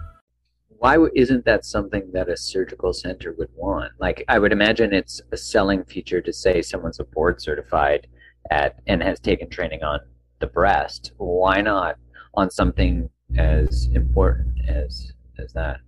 why 0.81 0.97
isn't 1.13 1.45
that 1.45 1.63
something 1.63 2.09
that 2.11 2.27
a 2.27 2.35
surgical 2.35 2.91
center 2.91 3.35
would 3.37 3.49
want? 3.55 3.91
Like, 3.99 4.25
I 4.27 4.39
would 4.39 4.51
imagine 4.51 4.95
it's 4.95 5.21
a 5.31 5.37
selling 5.37 5.83
feature 5.83 6.21
to 6.21 6.33
say 6.33 6.63
someone's 6.63 6.99
a 6.99 7.03
board 7.03 7.39
certified 7.39 8.07
at 8.49 8.79
and 8.87 9.03
has 9.03 9.19
taken 9.19 9.47
training 9.47 9.83
on 9.83 9.99
the 10.39 10.47
breast. 10.47 11.11
Why 11.17 11.61
not 11.61 11.97
on 12.33 12.49
something 12.49 13.11
as 13.37 13.89
important 13.93 14.67
as 14.67 15.13
as 15.37 15.53
that? 15.53 15.81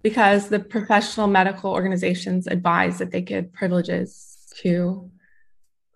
Because 0.00 0.48
the 0.48 0.60
professional 0.60 1.26
medical 1.26 1.72
organizations 1.72 2.46
advise 2.46 2.98
that 2.98 3.10
they 3.10 3.22
give 3.22 3.52
privileges 3.52 4.46
to 4.58 5.10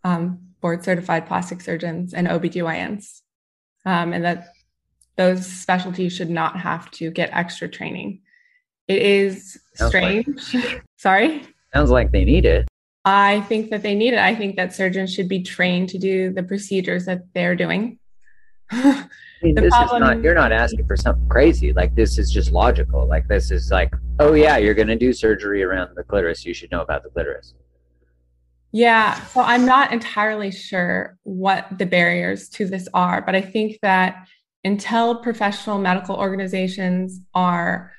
um, 0.03 0.41
board 0.61 0.83
certified 0.83 1.29
plastic 1.29 1.61
surgeons 1.61 2.13
and 2.13 2.27
OBGYNs, 2.27 3.21
um, 3.87 4.13
and 4.13 4.25
that 4.25 4.49
those 5.15 5.47
specialties 5.47 6.13
should 6.13 6.31
not 6.31 6.59
have 6.59 6.91
to 6.91 7.13
get 7.13 7.31
extra 7.33 7.69
training. 7.69 8.23
It 8.89 9.03
is 9.03 9.59
Sounds 9.75 9.91
strange. 9.91 10.55
Like, 10.55 10.83
Sorry? 10.97 11.47
Sounds 11.75 11.91
like 11.91 12.13
they 12.13 12.25
need 12.25 12.45
it. 12.45 12.69
I 13.05 13.43
think 13.43 13.71
that 13.71 13.83
they 13.83 13.95
need 13.95 14.15
it. 14.15 14.19
I 14.19 14.35
think 14.35 14.57
that 14.57 14.75
surgeons 14.75 15.13
should 15.13 15.29
be 15.29 15.43
trained 15.43 15.91
to 15.91 15.99
do 15.99 16.33
the 16.33 16.43
procedures 16.43 17.05
that 17.07 17.23
they're 17.35 17.57
doing. 17.57 17.99
I 18.71 19.07
mean, 19.43 19.55
this 19.55 19.67
is 19.67 19.93
not, 19.93 20.23
you're 20.23 20.35
not 20.35 20.53
asking 20.53 20.87
for 20.87 20.97
something 20.97 21.29
crazy. 21.29 21.75
Like, 21.75 21.95
this 21.95 22.19
is 22.19 22.31
just 22.31 22.51
logical. 22.51 23.07
Like, 23.07 23.29
this 23.29 23.51
is 23.51 23.71
like, 23.71 23.93
oh, 24.21 24.33
yeah, 24.33 24.57
you're 24.57 24.75
going 24.75 24.89
to 24.89 24.97
do 24.97 25.13
surgery 25.13 25.63
around 25.63 25.91
the 25.95 26.03
clitoris. 26.03 26.47
You 26.47 26.55
should 26.55 26.71
know 26.71 26.81
about 26.81 27.03
the 27.03 27.11
clitoris. 27.11 27.53
Yeah. 28.73 29.23
So 29.27 29.43
I'm 29.43 29.67
not 29.67 29.93
entirely 29.93 30.51
sure 30.51 31.19
what 31.25 31.67
the 31.79 31.87
barriers 31.87 32.49
to 32.51 32.67
this 32.67 32.89
are, 32.95 33.21
but 33.21 33.35
I 33.35 33.43
think 33.43 33.79
that 33.83 34.27
until 34.65 35.17
professional 35.17 35.79
medical 35.79 36.17
organizations 36.17 37.21
are 37.35 37.93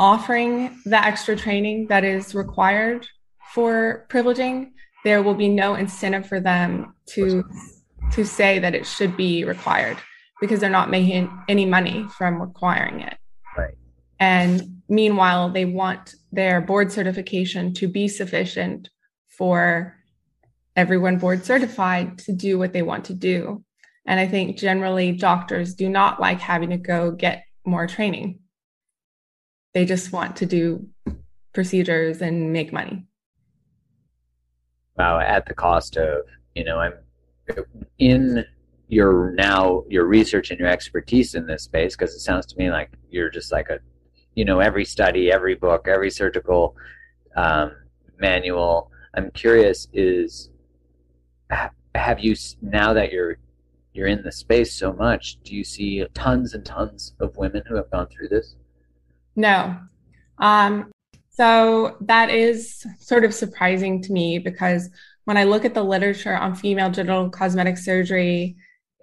offering 0.00 0.80
the 0.86 0.96
extra 0.96 1.36
training 1.36 1.86
that 1.88 2.04
is 2.04 2.34
required 2.34 3.06
for 3.52 4.06
privileging, 4.08 4.70
there 5.04 5.22
will 5.22 5.34
be 5.34 5.48
no 5.48 5.74
incentive 5.74 6.26
for 6.26 6.40
them 6.40 6.94
to 7.06 7.44
to 8.12 8.24
say 8.24 8.58
that 8.58 8.74
it 8.74 8.84
should 8.86 9.16
be 9.16 9.44
required 9.44 9.96
because 10.40 10.58
they're 10.58 10.70
not 10.70 10.90
making 10.90 11.30
any 11.48 11.64
money 11.64 12.04
from 12.18 12.40
requiring 12.40 13.00
it. 13.00 13.16
Right. 13.56 13.74
And 14.18 14.82
meanwhile, 14.88 15.50
they 15.50 15.64
want 15.64 16.14
their 16.32 16.60
board 16.60 16.90
certification 16.90 17.72
to 17.74 17.86
be 17.86 18.08
sufficient 18.08 18.88
for 19.28 19.94
everyone 20.74 21.18
board 21.18 21.44
certified 21.44 22.18
to 22.18 22.32
do 22.32 22.58
what 22.58 22.72
they 22.72 22.82
want 22.82 23.04
to 23.04 23.14
do. 23.14 23.62
And 24.06 24.18
I 24.18 24.26
think 24.26 24.56
generally 24.56 25.12
doctors 25.12 25.74
do 25.74 25.88
not 25.88 26.20
like 26.20 26.40
having 26.40 26.70
to 26.70 26.78
go 26.78 27.12
get 27.12 27.44
more 27.64 27.86
training. 27.86 28.40
They 29.74 29.84
just 29.84 30.12
want 30.12 30.36
to 30.36 30.46
do 30.46 30.88
procedures 31.52 32.20
and 32.20 32.52
make 32.52 32.72
money. 32.72 33.06
Wow, 34.96 35.20
at 35.20 35.46
the 35.46 35.54
cost 35.54 35.96
of, 35.96 36.22
you 36.54 36.64
know, 36.64 36.78
I'm 36.78 36.94
in 37.98 38.44
your 38.88 39.32
now 39.36 39.84
your 39.88 40.04
research 40.04 40.50
and 40.50 40.58
your 40.58 40.68
expertise 40.68 41.34
in 41.34 41.46
this 41.46 41.62
space 41.62 41.96
because 41.96 42.12
it 42.14 42.18
sounds 42.18 42.44
to 42.46 42.56
me 42.56 42.70
like 42.70 42.90
you're 43.08 43.30
just 43.30 43.52
like 43.52 43.68
a 43.70 43.78
you 44.34 44.44
know 44.44 44.60
every 44.60 44.84
study, 44.84 45.30
every 45.30 45.54
book, 45.54 45.86
every 45.88 46.10
surgical 46.10 46.76
um, 47.36 47.72
manual. 48.18 48.90
I'm 49.14 49.30
curious: 49.30 49.88
is 49.92 50.50
have 51.94 52.20
you 52.20 52.34
now 52.62 52.92
that 52.92 53.12
you're 53.12 53.38
you're 53.92 54.08
in 54.08 54.22
the 54.22 54.32
space 54.32 54.72
so 54.72 54.92
much? 54.92 55.38
Do 55.42 55.54
you 55.54 55.64
see 55.64 56.04
tons 56.14 56.54
and 56.54 56.64
tons 56.64 57.14
of 57.20 57.36
women 57.36 57.62
who 57.66 57.76
have 57.76 57.90
gone 57.90 58.08
through 58.08 58.28
this? 58.28 58.56
No. 59.36 59.78
Um, 60.38 60.90
so 61.30 61.96
that 62.02 62.30
is 62.30 62.84
sort 62.98 63.24
of 63.24 63.32
surprising 63.32 64.02
to 64.02 64.12
me 64.12 64.38
because 64.38 64.90
when 65.24 65.36
I 65.36 65.44
look 65.44 65.64
at 65.64 65.74
the 65.74 65.82
literature 65.82 66.36
on 66.36 66.54
female 66.54 66.90
genital 66.90 67.30
cosmetic 67.30 67.78
surgery, 67.78 68.56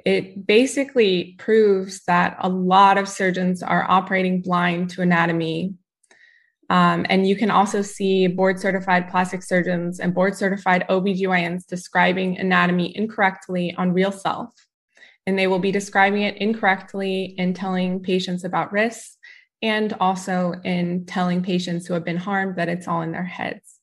it 0.06 0.46
basically 0.46 1.36
proves 1.40 2.04
that 2.06 2.38
a 2.40 2.50
lot 2.50 2.98
of 2.98 3.10
surgeons 3.10 3.64
are 3.64 3.90
operating 3.90 4.42
blind 4.42 4.90
to 4.92 5.02
anatomy. 5.02 5.74
Um, 6.70 7.06
and 7.10 7.28
you 7.28 7.36
can 7.36 7.50
also 7.50 7.82
see 7.82 8.28
board 8.28 8.60
certified 8.60 9.10
plastic 9.10 9.42
surgeons 9.42 10.00
and 10.00 10.14
board 10.14 10.36
certified 10.36 10.86
OBGYNs 10.90 11.66
describing 11.66 12.38
anatomy 12.38 12.96
incorrectly 12.96 13.74
on 13.78 13.94
RealSelf. 13.94 14.50
And 15.26 15.40
they 15.40 15.48
will 15.48 15.60
be 15.60 15.72
describing 15.72 16.24
it 16.24 16.38
incorrectly 16.38 17.36
in 17.38 17.54
telling 17.54 18.02
patients 18.02 18.44
about 18.44 18.72
risks 18.72 19.17
and 19.62 19.94
also 20.00 20.54
in 20.64 21.06
telling 21.06 21.42
patients 21.42 21.88
who 21.88 21.94
have 21.94 22.06
been 22.06 22.18
harmed 22.18 22.58
that 22.58 22.70
it's 22.70 22.88
all 22.88 23.02
in 23.02 23.12
their 23.12 23.24
heads. 23.24 23.80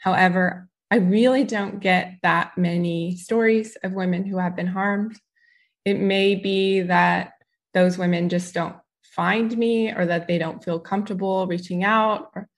However, 0.00 0.68
I 0.90 0.96
really 0.96 1.44
don't 1.44 1.80
get 1.80 2.18
that 2.22 2.56
many 2.56 3.16
stories 3.16 3.76
of 3.82 3.92
women 3.92 4.24
who 4.24 4.38
have 4.38 4.56
been 4.56 4.66
harmed. 4.66 5.18
It 5.84 5.98
may 5.98 6.34
be 6.34 6.82
that 6.82 7.32
those 7.72 7.98
women 7.98 8.28
just 8.28 8.54
don't 8.54 8.76
find 9.02 9.56
me 9.56 9.92
or 9.92 10.06
that 10.06 10.26
they 10.26 10.38
don't 10.38 10.62
feel 10.62 10.78
comfortable 10.78 11.46
reaching 11.46 11.84
out 11.84 12.30
or 12.34 12.48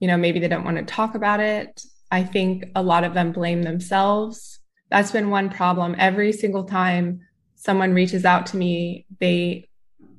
you 0.00 0.08
know 0.08 0.16
maybe 0.16 0.40
they 0.40 0.48
don't 0.48 0.64
want 0.64 0.76
to 0.76 0.84
talk 0.84 1.14
about 1.14 1.40
it. 1.40 1.82
I 2.10 2.24
think 2.24 2.64
a 2.74 2.82
lot 2.82 3.04
of 3.04 3.14
them 3.14 3.32
blame 3.32 3.62
themselves. 3.62 4.60
That's 4.90 5.10
been 5.10 5.30
one 5.30 5.48
problem. 5.48 5.94
Every 5.98 6.32
single 6.32 6.64
time 6.64 7.20
someone 7.54 7.94
reaches 7.94 8.24
out 8.24 8.46
to 8.46 8.56
me, 8.56 9.06
they 9.20 9.68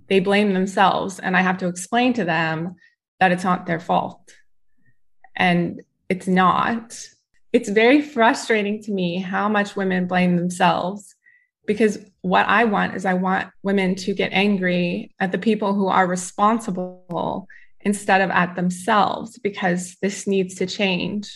they 0.08 0.20
blame 0.20 0.54
themselves 0.54 1.20
and 1.20 1.36
I 1.36 1.42
have 1.42 1.58
to 1.60 1.68
explain 1.68 2.14
to 2.14 2.26
them 2.26 2.76
that 3.20 3.32
it's 3.32 3.44
not 3.44 3.66
their 3.66 3.80
fault. 3.80 4.34
And 5.36 5.82
it's 6.10 6.28
not. 6.28 7.00
It's 7.52 7.70
very 7.70 8.02
frustrating 8.02 8.82
to 8.84 8.92
me 8.92 9.20
how 9.20 9.48
much 9.48 9.76
women 9.76 10.08
blame 10.08 10.36
themselves 10.36 11.16
because 11.66 11.98
what 12.22 12.48
I 12.48 12.66
want 12.66 12.96
is 12.96 13.06
I 13.06 13.14
want 13.14 13.50
women 13.64 13.96
to 13.96 14.14
get 14.14 14.34
angry 14.34 15.14
at 15.20 15.32
the 15.32 15.38
people 15.38 15.74
who 15.74 15.88
are 15.88 16.08
responsible 16.08 17.48
instead 17.82 18.22
of 18.22 18.30
at 18.32 18.56
themselves 18.56 19.38
because 19.38 19.96
this 20.02 20.28
needs 20.28 20.56
to 20.56 20.66
change. 20.66 21.32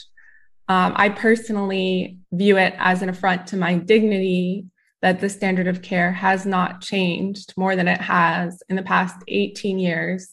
Um, 0.69 0.93
I 0.95 1.09
personally 1.09 2.17
view 2.31 2.57
it 2.57 2.73
as 2.77 3.01
an 3.01 3.09
affront 3.09 3.47
to 3.47 3.57
my 3.57 3.75
dignity 3.75 4.65
that 5.01 5.19
the 5.19 5.29
standard 5.29 5.67
of 5.67 5.81
care 5.81 6.11
has 6.11 6.45
not 6.45 6.81
changed 6.81 7.53
more 7.57 7.75
than 7.75 7.87
it 7.87 8.01
has 8.01 8.61
in 8.69 8.75
the 8.75 8.83
past 8.83 9.15
18 9.27 9.79
years. 9.79 10.31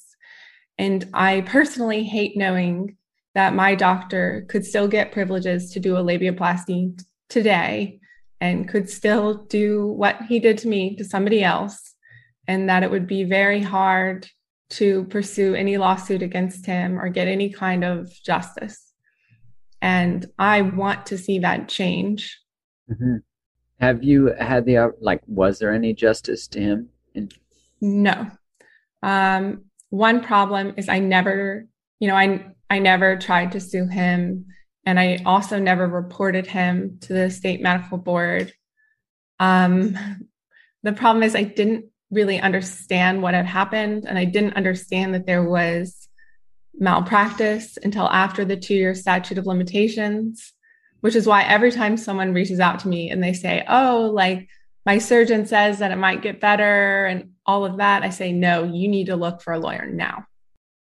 And 0.79 1.09
I 1.13 1.43
personally 1.43 2.03
hate 2.03 2.37
knowing 2.37 2.97
that 3.35 3.55
my 3.55 3.75
doctor 3.75 4.47
could 4.49 4.65
still 4.65 4.89
get 4.89 5.13
privileges 5.13 5.71
to 5.73 5.81
do 5.81 5.97
a 5.97 6.03
labiaplasty 6.03 7.01
today 7.29 8.01
and 8.41 8.69
could 8.69 8.89
still 8.89 9.35
do 9.35 9.87
what 9.87 10.21
he 10.23 10.39
did 10.39 10.59
to 10.59 10.69
me 10.69 10.97
to 10.97 11.05
somebody 11.05 11.43
else, 11.43 11.95
and 12.47 12.69
that 12.69 12.83
it 12.83 12.91
would 12.91 13.07
be 13.07 13.25
very 13.25 13.61
hard 13.61 14.29
to 14.71 15.05
pursue 15.05 15.55
any 15.55 15.77
lawsuit 15.77 16.23
against 16.23 16.67
him 16.67 16.99
or 16.99 17.09
get 17.09 17.29
any 17.29 17.51
kind 17.51 17.85
of 17.85 18.11
justice. 18.25 18.93
And 19.81 20.27
I 20.39 20.63
want 20.63 21.07
to 21.07 21.19
see 21.19 21.39
that 21.41 21.69
change. 21.69 22.39
Mm-hmm. 22.91 23.17
Have 23.81 24.03
you 24.03 24.33
had 24.39 24.65
the 24.65 24.95
like? 25.01 25.21
Was 25.27 25.59
there 25.59 25.73
any 25.73 25.95
justice 25.95 26.47
to 26.49 26.61
him? 26.61 26.89
In- 27.15 27.31
no. 27.81 28.31
Um, 29.03 29.65
one 29.91 30.23
problem 30.23 30.75
is 30.77 30.89
I 30.89 30.99
never, 31.01 31.67
you 32.01 32.09
know, 32.09 32.17
I 32.17 32.47
I 32.71 32.79
never 32.79 33.17
tried 33.17 33.53
to 33.53 33.61
sue 33.61 33.87
him, 33.87 34.47
and 34.87 34.99
I 34.99 35.21
also 35.27 35.59
never 35.59 35.87
reported 35.87 36.47
him 36.47 36.99
to 37.03 37.13
the 37.13 37.31
state 37.31 37.61
medical 37.61 37.99
board. 37.99 38.53
Um, 39.41 39.99
the 40.83 40.93
problem 40.93 41.23
is 41.23 41.35
I 41.35 41.43
didn't 41.43 41.87
really 42.11 42.41
understand 42.41 43.23
what 43.23 43.35
had 43.35 43.47
happened, 43.47 44.05
and 44.09 44.19
I 44.19 44.25
didn't 44.25 44.57
understand 44.57 45.15
that 45.15 45.27
there 45.27 45.45
was 45.45 46.09
malpractice 46.79 47.77
until 47.83 48.09
after 48.09 48.45
the 48.45 48.57
two 48.57 48.75
year 48.75 48.95
statute 48.95 49.39
of 49.39 49.47
limitations 49.47 50.53
which 51.05 51.15
is 51.15 51.27
why 51.27 51.43
every 51.43 51.71
time 51.71 51.99
someone 51.99 52.33
reaches 52.33 52.59
out 52.61 52.79
to 52.79 52.89
me 52.89 53.11
and 53.11 53.23
they 53.23 53.35
say, 53.35 53.63
Oh, 53.69 54.11
like 54.15 54.49
my 54.87 54.97
surgeon 54.97 55.45
says 55.45 55.81
that 55.81 55.91
it 55.91 55.97
might 55.97 56.23
get 56.23 56.41
better 56.41 57.05
and 57.05 57.33
all 57.45 57.67
of 57.67 57.77
that, 57.77 58.03
I 58.03 58.09
say, 58.09 58.33
No, 58.33 58.65
you 58.65 58.89
need 58.89 59.09
to 59.09 59.17
look 59.17 59.43
for 59.43 59.53
a 59.53 59.59
lawyer 59.59 59.85
now. 59.85 60.25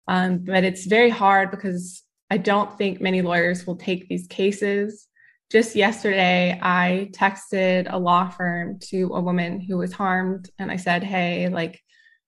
Um, 0.08 0.38
but 0.38 0.64
it's 0.64 0.86
very 0.86 1.10
hard 1.10 1.52
because 1.52 2.02
I 2.32 2.38
don't 2.38 2.78
think 2.78 3.02
many 3.02 3.22
lawyers 3.22 3.68
will 3.68 3.76
take 3.76 4.08
these 4.08 4.26
cases. 4.28 5.06
Just 5.52 5.76
yesterday, 5.76 6.58
I 6.62 7.10
texted 7.12 7.92
a 7.92 8.00
law 8.00 8.30
firm 8.30 8.80
to 8.92 9.12
a 9.16 9.22
woman 9.22 9.60
who 9.60 9.78
was 9.78 9.92
harmed 9.92 10.50
and 10.58 10.72
I 10.72 10.78
said, 10.78 11.04
Hey, 11.04 11.50
like, 11.50 11.82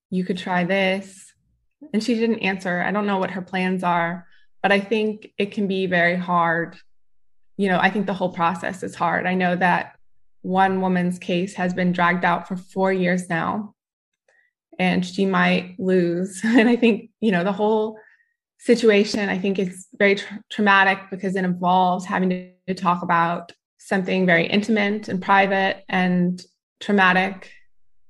you 0.10 0.26
could 0.26 0.38
try 0.38 0.66
this. 0.66 1.32
And 1.94 2.04
she 2.04 2.16
didn't 2.16 2.40
answer. 2.40 2.82
I 2.82 2.92
don't 2.92 3.08
know 3.08 3.20
what 3.20 3.32
her 3.32 3.42
plans 3.42 3.82
are, 3.82 4.28
but 4.62 4.74
I 4.74 4.82
think 4.82 5.30
it 5.38 5.54
can 5.54 5.68
be 5.68 5.86
very 5.86 6.18
hard 6.18 6.76
you 7.58 7.68
know, 7.68 7.80
I 7.80 7.90
think 7.90 8.06
the 8.06 8.14
whole 8.14 8.32
process 8.32 8.84
is 8.84 8.96
hard. 8.96 9.26
I 9.26 9.34
know 9.34 9.56
that 9.56 9.96
one 10.44 10.80
woman's 10.80 11.20
case 11.20 11.56
has 11.56 11.74
been 11.74 11.92
dragged 11.92 12.24
out 12.24 12.48
for 12.48 12.56
four 12.56 12.94
years 12.94 13.30
now, 13.30 13.74
and 14.80 15.06
she 15.06 15.26
might 15.26 15.76
lose. 15.80 16.42
And 16.46 16.70
I 16.70 16.76
think, 16.76 17.10
you 17.20 17.32
know, 17.32 17.44
the 17.44 17.52
whole 17.52 18.00
situation, 18.60 19.30
I 19.30 19.38
think 19.38 19.60
it's 19.60 19.88
very 19.98 20.16
tra- 20.16 20.44
traumatic 20.52 21.00
because 21.10 21.36
it 21.36 21.44
involves 21.44 22.06
having 22.06 22.30
to, 22.30 22.52
to 22.68 22.74
talk 22.74 23.02
about 23.04 23.52
something 23.78 24.26
very 24.26 24.48
intimate 24.48 25.08
and 25.08 25.22
private 25.22 25.84
and 25.90 26.42
traumatic. 26.80 27.52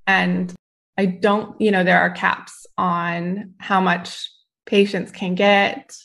And 0.06 0.54
I 0.98 1.06
don't, 1.06 1.60
you 1.62 1.72
know, 1.72 1.84
there 1.84 2.00
are 2.00 2.10
caps 2.10 2.66
on 2.78 3.54
how 3.60 3.80
much 3.80 4.30
patients 4.66 5.12
can 5.12 5.36
get 5.36 5.96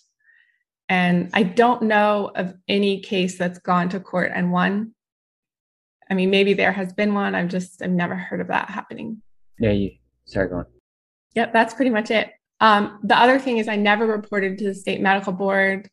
and 0.92 1.30
I 1.32 1.42
don't 1.42 1.84
know 1.84 2.30
of 2.36 2.52
any 2.68 3.00
case 3.00 3.38
that's 3.38 3.58
gone 3.58 3.88
to 3.88 3.98
court 3.98 4.30
and 4.34 4.52
won. 4.52 4.94
I 6.10 6.12
mean, 6.12 6.28
maybe 6.28 6.52
there 6.52 6.70
has 6.70 6.92
been 6.92 7.14
one. 7.14 7.34
I've 7.34 7.48
just, 7.48 7.80
I've 7.80 7.90
never 7.90 8.14
heard 8.14 8.42
of 8.42 8.48
that 8.48 8.68
happening. 8.68 9.22
Yeah, 9.58 9.70
you 9.70 9.92
start 10.26 10.50
going. 10.50 10.66
Yep, 11.34 11.54
that's 11.54 11.72
pretty 11.72 11.90
much 11.90 12.10
it. 12.10 12.30
Um, 12.60 12.98
the 13.04 13.16
other 13.16 13.38
thing 13.38 13.56
is, 13.56 13.68
I 13.68 13.76
never 13.76 14.06
reported 14.06 14.58
to 14.58 14.64
the 14.64 14.74
state 14.74 15.00
medical 15.00 15.32
board. 15.32 15.88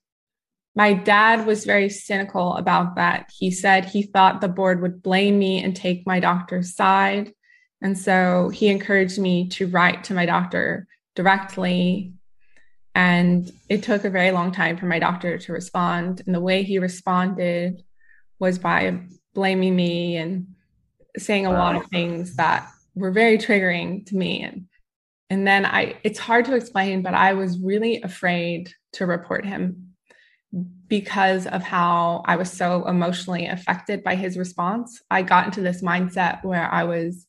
My 0.75 0.91
dad 0.91 1.45
was 1.45 1.63
very 1.63 1.87
cynical 1.87 2.57
about 2.57 2.97
that. 2.97 3.29
He 3.33 3.51
said 3.51 3.85
he 3.85 4.03
thought 4.03 4.41
the 4.41 4.49
board 4.49 4.81
would 4.81 5.01
blame 5.01 5.39
me 5.39 5.63
and 5.63 5.73
take 5.73 6.05
my 6.05 6.19
doctor's 6.19 6.75
side. 6.75 7.31
And 7.81 7.97
so 7.97 8.49
he 8.49 8.67
encouraged 8.67 9.17
me 9.17 9.47
to 9.51 9.67
write 9.67 10.03
to 10.05 10.13
my 10.13 10.25
doctor 10.25 10.87
directly 11.15 12.15
and 12.99 13.49
it 13.69 13.81
took 13.81 14.03
a 14.03 14.09
very 14.09 14.31
long 14.31 14.51
time 14.51 14.75
for 14.75 14.85
my 14.85 14.99
doctor 14.99 15.37
to 15.37 15.53
respond. 15.53 16.21
And 16.25 16.35
the 16.35 16.41
way 16.41 16.63
he 16.63 16.79
responded 16.79 17.81
was 18.39 18.59
by 18.59 18.99
blaming 19.33 19.73
me 19.73 20.17
and 20.17 20.47
saying 21.17 21.45
a 21.45 21.51
lot 21.51 21.77
of 21.77 21.85
things 21.85 22.35
that 22.35 22.67
were 22.95 23.11
very 23.11 23.37
triggering 23.37 24.05
to 24.07 24.17
me. 24.17 24.43
And 24.43 24.65
and 25.29 25.47
then 25.47 25.65
I 25.65 25.95
it's 26.03 26.19
hard 26.19 26.43
to 26.45 26.55
explain, 26.55 27.01
but 27.01 27.13
I 27.13 27.35
was 27.35 27.57
really 27.59 28.01
afraid 28.01 28.73
to 28.93 29.05
report 29.05 29.45
him 29.45 29.93
because 30.89 31.47
of 31.47 31.63
how 31.63 32.23
I 32.25 32.35
was 32.35 32.51
so 32.51 32.85
emotionally 32.85 33.45
affected 33.45 34.03
by 34.03 34.15
his 34.15 34.37
response. 34.37 35.01
I 35.09 35.21
got 35.21 35.45
into 35.45 35.61
this 35.61 35.81
mindset 35.81 36.43
where 36.43 36.69
I 36.69 36.83
was 36.83 37.25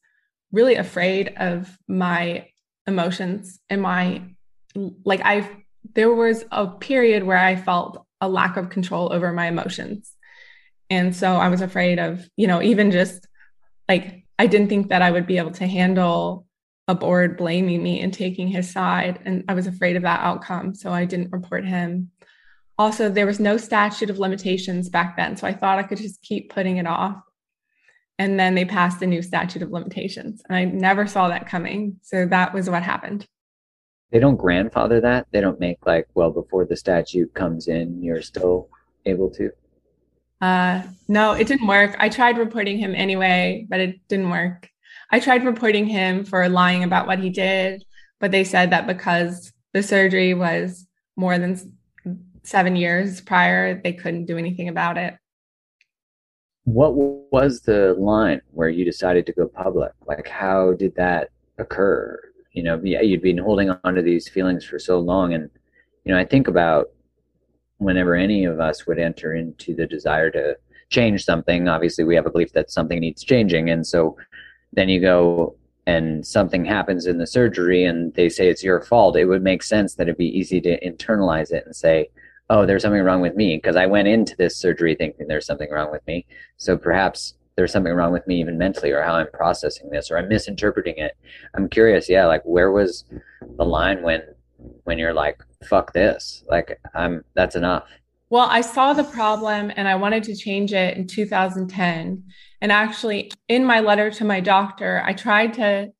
really 0.50 0.74
afraid 0.74 1.32
of 1.36 1.78
my 1.86 2.48
emotions 2.88 3.60
and 3.70 3.80
my 3.80 4.22
like 5.04 5.20
I 5.24 5.48
there 5.94 6.12
was 6.12 6.44
a 6.50 6.66
period 6.66 7.24
where 7.24 7.38
I 7.38 7.56
felt 7.56 8.04
a 8.20 8.28
lack 8.28 8.56
of 8.56 8.70
control 8.70 9.12
over 9.12 9.32
my 9.32 9.46
emotions. 9.46 10.12
And 10.88 11.14
so 11.14 11.36
I 11.36 11.48
was 11.48 11.60
afraid 11.60 11.98
of, 11.98 12.28
you 12.36 12.46
know, 12.46 12.60
even 12.62 12.90
just 12.90 13.26
like 13.88 14.24
I 14.38 14.46
didn't 14.46 14.68
think 14.68 14.88
that 14.88 15.02
I 15.02 15.10
would 15.10 15.26
be 15.26 15.38
able 15.38 15.52
to 15.52 15.66
handle 15.66 16.46
a 16.88 16.94
board 16.94 17.36
blaming 17.36 17.82
me 17.82 18.00
and 18.00 18.12
taking 18.12 18.48
his 18.48 18.70
side. 18.70 19.20
And 19.24 19.44
I 19.48 19.54
was 19.54 19.66
afraid 19.66 19.96
of 19.96 20.02
that 20.02 20.20
outcome. 20.20 20.74
So 20.74 20.92
I 20.92 21.04
didn't 21.04 21.32
report 21.32 21.64
him. 21.64 22.10
Also, 22.78 23.08
there 23.08 23.26
was 23.26 23.38
no 23.38 23.56
statute 23.56 24.10
of 24.10 24.18
limitations 24.18 24.88
back 24.88 25.16
then. 25.16 25.36
So 25.36 25.46
I 25.46 25.52
thought 25.52 25.78
I 25.78 25.82
could 25.82 25.98
just 25.98 26.22
keep 26.22 26.52
putting 26.52 26.78
it 26.78 26.86
off. 26.86 27.20
And 28.18 28.40
then 28.40 28.54
they 28.54 28.64
passed 28.64 29.00
the 29.00 29.06
new 29.06 29.22
statute 29.22 29.62
of 29.62 29.70
limitations. 29.70 30.42
And 30.48 30.56
I 30.56 30.64
never 30.64 31.06
saw 31.06 31.28
that 31.28 31.46
coming. 31.46 32.00
So 32.02 32.26
that 32.26 32.52
was 32.52 32.68
what 32.68 32.82
happened. 32.82 33.26
They 34.10 34.18
don't 34.18 34.36
grandfather 34.36 35.00
that. 35.00 35.26
They 35.30 35.40
don't 35.40 35.60
make 35.60 35.78
like, 35.86 36.08
well, 36.14 36.30
before 36.30 36.64
the 36.64 36.76
statute 36.76 37.32
comes 37.34 37.68
in, 37.68 38.02
you're 38.02 38.22
still 38.22 38.68
able 39.06 39.30
to. 39.30 39.50
Uh, 40.40 40.82
no, 41.08 41.32
it 41.32 41.46
didn't 41.46 41.66
work. 41.66 41.94
I 41.98 42.08
tried 42.08 42.38
reporting 42.38 42.78
him 42.78 42.94
anyway, 42.94 43.66
but 43.68 43.80
it 43.80 44.00
didn't 44.08 44.30
work. 44.30 44.68
I 45.10 45.20
tried 45.20 45.44
reporting 45.44 45.86
him 45.86 46.24
for 46.24 46.48
lying 46.48 46.82
about 46.82 47.06
what 47.06 47.18
he 47.18 47.30
did, 47.30 47.84
but 48.20 48.30
they 48.30 48.44
said 48.44 48.70
that 48.70 48.86
because 48.86 49.52
the 49.72 49.82
surgery 49.82 50.34
was 50.34 50.86
more 51.16 51.38
than 51.38 51.76
seven 52.42 52.76
years 52.76 53.20
prior, 53.20 53.80
they 53.80 53.92
couldn't 53.92 54.26
do 54.26 54.38
anything 54.38 54.68
about 54.68 54.96
it. 54.96 55.14
What 56.64 56.94
was 56.94 57.60
the 57.62 57.94
line 57.98 58.40
where 58.52 58.68
you 58.68 58.84
decided 58.84 59.26
to 59.26 59.32
go 59.32 59.48
public? 59.48 59.92
Like, 60.06 60.28
how 60.28 60.74
did 60.74 60.94
that 60.96 61.30
occur? 61.58 62.20
You 62.52 62.62
know, 62.62 62.80
you'd 62.82 63.22
been 63.22 63.38
holding 63.38 63.70
on 63.70 63.94
to 63.94 64.02
these 64.02 64.28
feelings 64.28 64.64
for 64.64 64.78
so 64.78 64.98
long. 64.98 65.34
And, 65.34 65.50
you 66.04 66.12
know, 66.12 66.18
I 66.18 66.24
think 66.24 66.48
about 66.48 66.90
whenever 67.78 68.14
any 68.14 68.44
of 68.44 68.60
us 68.60 68.86
would 68.86 68.98
enter 68.98 69.34
into 69.34 69.74
the 69.74 69.86
desire 69.86 70.30
to 70.30 70.56
change 70.90 71.24
something, 71.24 71.68
obviously 71.68 72.04
we 72.04 72.16
have 72.16 72.26
a 72.26 72.30
belief 72.30 72.52
that 72.52 72.70
something 72.70 73.00
needs 73.00 73.22
changing. 73.22 73.70
And 73.70 73.86
so 73.86 74.16
then 74.72 74.88
you 74.88 75.00
go 75.00 75.54
and 75.86 76.26
something 76.26 76.64
happens 76.64 77.06
in 77.06 77.18
the 77.18 77.26
surgery 77.26 77.84
and 77.84 78.12
they 78.14 78.28
say 78.28 78.48
it's 78.48 78.62
your 78.62 78.80
fault. 78.82 79.16
It 79.16 79.24
would 79.24 79.42
make 79.42 79.62
sense 79.62 79.94
that 79.94 80.08
it'd 80.08 80.18
be 80.18 80.38
easy 80.38 80.60
to 80.60 80.78
internalize 80.80 81.52
it 81.52 81.64
and 81.64 81.74
say, 81.74 82.10
oh, 82.50 82.66
there's 82.66 82.82
something 82.82 83.02
wrong 83.02 83.20
with 83.20 83.36
me 83.36 83.56
because 83.56 83.76
I 83.76 83.86
went 83.86 84.08
into 84.08 84.36
this 84.36 84.56
surgery 84.56 84.94
thinking 84.94 85.28
there's 85.28 85.46
something 85.46 85.70
wrong 85.70 85.90
with 85.90 86.04
me. 86.06 86.26
So 86.56 86.76
perhaps 86.76 87.34
there's 87.60 87.72
something 87.72 87.92
wrong 87.92 88.10
with 88.10 88.26
me 88.26 88.40
even 88.40 88.56
mentally 88.56 88.90
or 88.90 89.02
how 89.02 89.16
I'm 89.16 89.30
processing 89.34 89.90
this 89.90 90.10
or 90.10 90.16
I'm 90.16 90.28
misinterpreting 90.28 90.94
it. 90.96 91.14
I'm 91.54 91.68
curious, 91.68 92.08
yeah, 92.08 92.24
like 92.24 92.42
where 92.44 92.72
was 92.72 93.04
the 93.58 93.66
line 93.66 94.02
when 94.02 94.22
when 94.84 94.98
you're 94.98 95.12
like, 95.12 95.42
fuck 95.68 95.92
this. 95.92 96.42
Like 96.48 96.80
I'm 96.94 97.22
that's 97.34 97.56
enough. 97.56 97.86
Well, 98.30 98.48
I 98.48 98.62
saw 98.62 98.94
the 98.94 99.04
problem 99.04 99.70
and 99.76 99.86
I 99.86 99.96
wanted 99.96 100.22
to 100.24 100.34
change 100.34 100.72
it 100.72 100.96
in 100.96 101.06
2010. 101.06 102.24
And 102.62 102.72
actually, 102.72 103.30
in 103.48 103.66
my 103.66 103.80
letter 103.80 104.10
to 104.12 104.24
my 104.24 104.40
doctor, 104.40 105.02
I 105.04 105.12
tried 105.12 105.52
to 105.54 105.90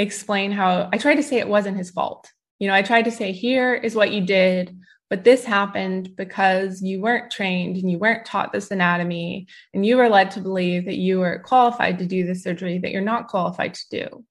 explain 0.00 0.50
how 0.50 0.88
I 0.92 0.98
tried 0.98 1.16
to 1.16 1.22
say 1.22 1.38
it 1.38 1.46
wasn't 1.46 1.76
his 1.76 1.90
fault. 1.90 2.32
You 2.58 2.66
know, 2.66 2.74
I 2.74 2.82
tried 2.82 3.04
to 3.04 3.12
say, 3.12 3.30
here 3.30 3.72
is 3.72 3.94
what 3.94 4.10
you 4.10 4.20
did. 4.20 4.76
But 5.14 5.22
this 5.22 5.44
happened 5.44 6.16
because 6.16 6.82
you 6.82 7.00
weren't 7.00 7.30
trained 7.30 7.76
and 7.76 7.88
you 7.88 8.00
weren't 8.00 8.26
taught 8.26 8.52
this 8.52 8.72
anatomy, 8.72 9.46
and 9.72 9.86
you 9.86 9.96
were 9.96 10.08
led 10.08 10.32
to 10.32 10.40
believe 10.40 10.86
that 10.86 10.96
you 10.96 11.20
were 11.20 11.38
qualified 11.38 12.00
to 12.00 12.04
do 12.04 12.26
the 12.26 12.34
surgery 12.34 12.78
that 12.78 12.90
you're 12.90 13.00
not 13.00 13.28
qualified 13.28 13.74
to 13.74 13.88
do. 13.90 14.24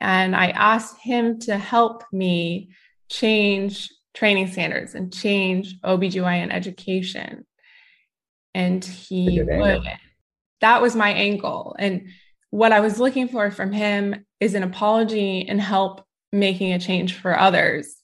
And 0.00 0.34
I 0.34 0.48
asked 0.48 0.98
him 0.98 1.38
to 1.42 1.56
help 1.56 2.02
me 2.12 2.70
change 3.10 3.90
training 4.12 4.48
standards 4.48 4.96
and 4.96 5.12
change 5.12 5.80
OBGYN 5.82 6.50
education. 6.50 7.46
And 8.56 8.84
he 8.84 9.40
would. 9.40 9.84
That 10.62 10.82
was 10.82 10.96
my 10.96 11.12
angle. 11.12 11.76
And 11.78 12.08
what 12.50 12.72
I 12.72 12.80
was 12.80 12.98
looking 12.98 13.28
for 13.28 13.52
from 13.52 13.70
him 13.70 14.26
is 14.40 14.56
an 14.56 14.64
apology 14.64 15.46
and 15.48 15.60
help 15.60 16.04
making 16.32 16.72
a 16.72 16.80
change 16.80 17.14
for 17.14 17.38
others 17.38 18.01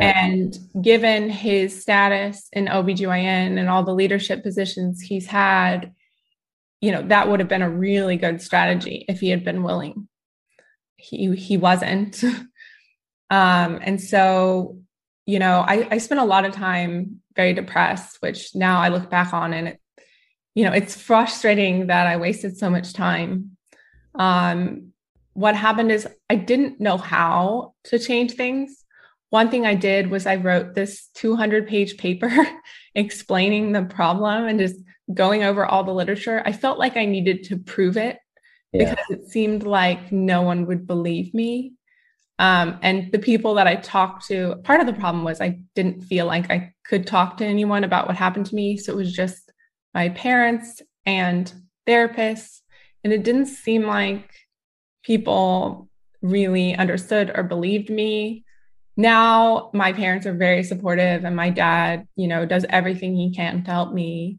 and 0.00 0.58
given 0.80 1.28
his 1.28 1.82
status 1.82 2.48
in 2.52 2.66
OBGYN 2.66 3.58
and 3.58 3.68
all 3.68 3.82
the 3.82 3.94
leadership 3.94 4.42
positions 4.42 5.00
he's 5.00 5.26
had, 5.26 5.92
you 6.80 6.92
know, 6.92 7.02
that 7.02 7.28
would 7.28 7.40
have 7.40 7.48
been 7.48 7.62
a 7.62 7.70
really 7.70 8.16
good 8.16 8.40
strategy 8.40 9.04
if 9.08 9.20
he 9.20 9.28
had 9.28 9.44
been 9.44 9.62
willing. 9.62 10.08
He 10.96 11.34
he 11.34 11.56
wasn't. 11.56 12.22
um, 13.30 13.78
and 13.82 14.00
so, 14.00 14.78
you 15.26 15.38
know, 15.38 15.64
I, 15.66 15.88
I 15.90 15.98
spent 15.98 16.20
a 16.20 16.24
lot 16.24 16.44
of 16.44 16.52
time 16.52 17.20
very 17.36 17.52
depressed, 17.52 18.18
which 18.20 18.54
now 18.54 18.80
I 18.80 18.88
look 18.88 19.10
back 19.10 19.32
on 19.32 19.52
and 19.52 19.68
it, 19.68 19.80
you 20.54 20.64
know, 20.64 20.72
it's 20.72 21.00
frustrating 21.00 21.88
that 21.88 22.06
I 22.06 22.16
wasted 22.16 22.56
so 22.56 22.70
much 22.70 22.92
time. 22.92 23.56
Um, 24.14 24.92
what 25.34 25.56
happened 25.56 25.90
is 25.90 26.06
I 26.28 26.36
didn't 26.36 26.80
know 26.80 26.98
how 26.98 27.74
to 27.84 27.98
change 27.98 28.32
things 28.32 28.81
one 29.32 29.48
thing 29.48 29.64
I 29.64 29.74
did 29.74 30.10
was 30.10 30.26
I 30.26 30.36
wrote 30.36 30.74
this 30.74 31.08
200 31.14 31.66
page 31.66 31.96
paper 31.96 32.30
explaining 32.94 33.72
the 33.72 33.82
problem 33.82 34.44
and 34.44 34.58
just 34.58 34.76
going 35.14 35.42
over 35.42 35.64
all 35.64 35.84
the 35.84 35.94
literature. 35.94 36.42
I 36.44 36.52
felt 36.52 36.78
like 36.78 36.98
I 36.98 37.06
needed 37.06 37.44
to 37.44 37.56
prove 37.56 37.96
it 37.96 38.18
yeah. 38.74 38.90
because 38.90 39.06
it 39.08 39.30
seemed 39.30 39.62
like 39.62 40.12
no 40.12 40.42
one 40.42 40.66
would 40.66 40.86
believe 40.86 41.32
me. 41.32 41.72
Um, 42.38 42.78
and 42.82 43.10
the 43.10 43.18
people 43.18 43.54
that 43.54 43.66
I 43.66 43.76
talked 43.76 44.26
to, 44.26 44.56
part 44.64 44.82
of 44.82 44.86
the 44.86 44.92
problem 44.92 45.24
was 45.24 45.40
I 45.40 45.60
didn't 45.74 46.02
feel 46.02 46.26
like 46.26 46.50
I 46.50 46.74
could 46.84 47.06
talk 47.06 47.38
to 47.38 47.46
anyone 47.46 47.84
about 47.84 48.08
what 48.08 48.16
happened 48.16 48.44
to 48.46 48.54
me. 48.54 48.76
So 48.76 48.92
it 48.92 48.96
was 48.96 49.14
just 49.14 49.50
my 49.94 50.10
parents 50.10 50.82
and 51.06 51.50
therapists. 51.88 52.60
And 53.02 53.14
it 53.14 53.22
didn't 53.22 53.46
seem 53.46 53.84
like 53.84 54.30
people 55.02 55.88
really 56.20 56.76
understood 56.76 57.32
or 57.34 57.44
believed 57.44 57.88
me 57.88 58.44
now 58.96 59.70
my 59.72 59.92
parents 59.92 60.26
are 60.26 60.34
very 60.34 60.62
supportive 60.62 61.24
and 61.24 61.34
my 61.34 61.50
dad 61.50 62.06
you 62.16 62.28
know 62.28 62.44
does 62.44 62.66
everything 62.68 63.16
he 63.16 63.34
can 63.34 63.64
to 63.64 63.70
help 63.70 63.92
me. 63.92 64.38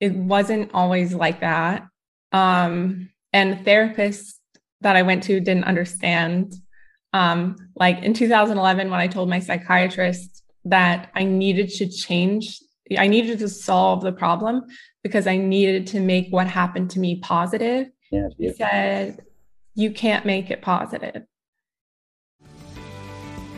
It 0.00 0.14
wasn't 0.14 0.70
always 0.74 1.14
like 1.14 1.40
that. 1.40 1.86
Um 2.32 3.10
and 3.32 3.64
therapists 3.64 4.34
that 4.80 4.96
i 4.96 5.02
went 5.02 5.22
to 5.24 5.40
didn't 5.40 5.64
understand. 5.64 6.54
Um 7.12 7.56
like 7.76 8.02
in 8.02 8.14
2011 8.14 8.90
when 8.90 9.00
i 9.00 9.06
told 9.06 9.28
my 9.28 9.38
psychiatrist 9.38 10.42
that 10.64 11.10
i 11.14 11.24
needed 11.24 11.68
to 11.68 11.88
change 11.88 12.60
i 12.98 13.06
needed 13.06 13.38
to 13.38 13.48
solve 13.48 14.02
the 14.02 14.12
problem 14.12 14.62
because 15.02 15.26
i 15.26 15.36
needed 15.36 15.86
to 15.86 16.00
make 16.00 16.28
what 16.30 16.46
happened 16.46 16.90
to 16.90 16.98
me 16.98 17.18
positive 17.20 17.88
yeah, 18.10 18.28
he 18.38 18.52
said 18.52 19.20
you 19.74 19.90
can't 19.90 20.24
make 20.24 20.50
it 20.50 20.62
positive 20.62 21.22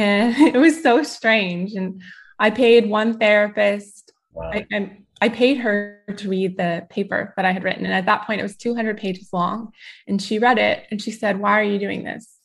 and 0.00 0.34
it 0.54 0.58
was 0.58 0.82
so 0.82 1.02
strange. 1.02 1.74
And 1.74 2.02
I 2.38 2.50
paid 2.50 2.88
one 2.88 3.18
therapist. 3.18 4.12
Wow. 4.32 4.50
I, 4.52 4.66
I, 4.72 4.98
I 5.20 5.28
paid 5.28 5.58
her 5.58 6.02
to 6.16 6.28
read 6.28 6.56
the 6.56 6.86
paper 6.88 7.34
that 7.36 7.44
I 7.44 7.52
had 7.52 7.64
written. 7.64 7.84
And 7.84 7.94
at 7.94 8.06
that 8.06 8.26
point, 8.26 8.40
it 8.40 8.44
was 8.44 8.56
200 8.56 8.96
pages 8.96 9.28
long. 9.32 9.72
And 10.08 10.20
she 10.20 10.38
read 10.38 10.58
it 10.58 10.86
and 10.90 11.00
she 11.00 11.10
said, 11.10 11.38
Why 11.38 11.60
are 11.60 11.64
you 11.64 11.78
doing 11.78 12.04
this? 12.04 12.38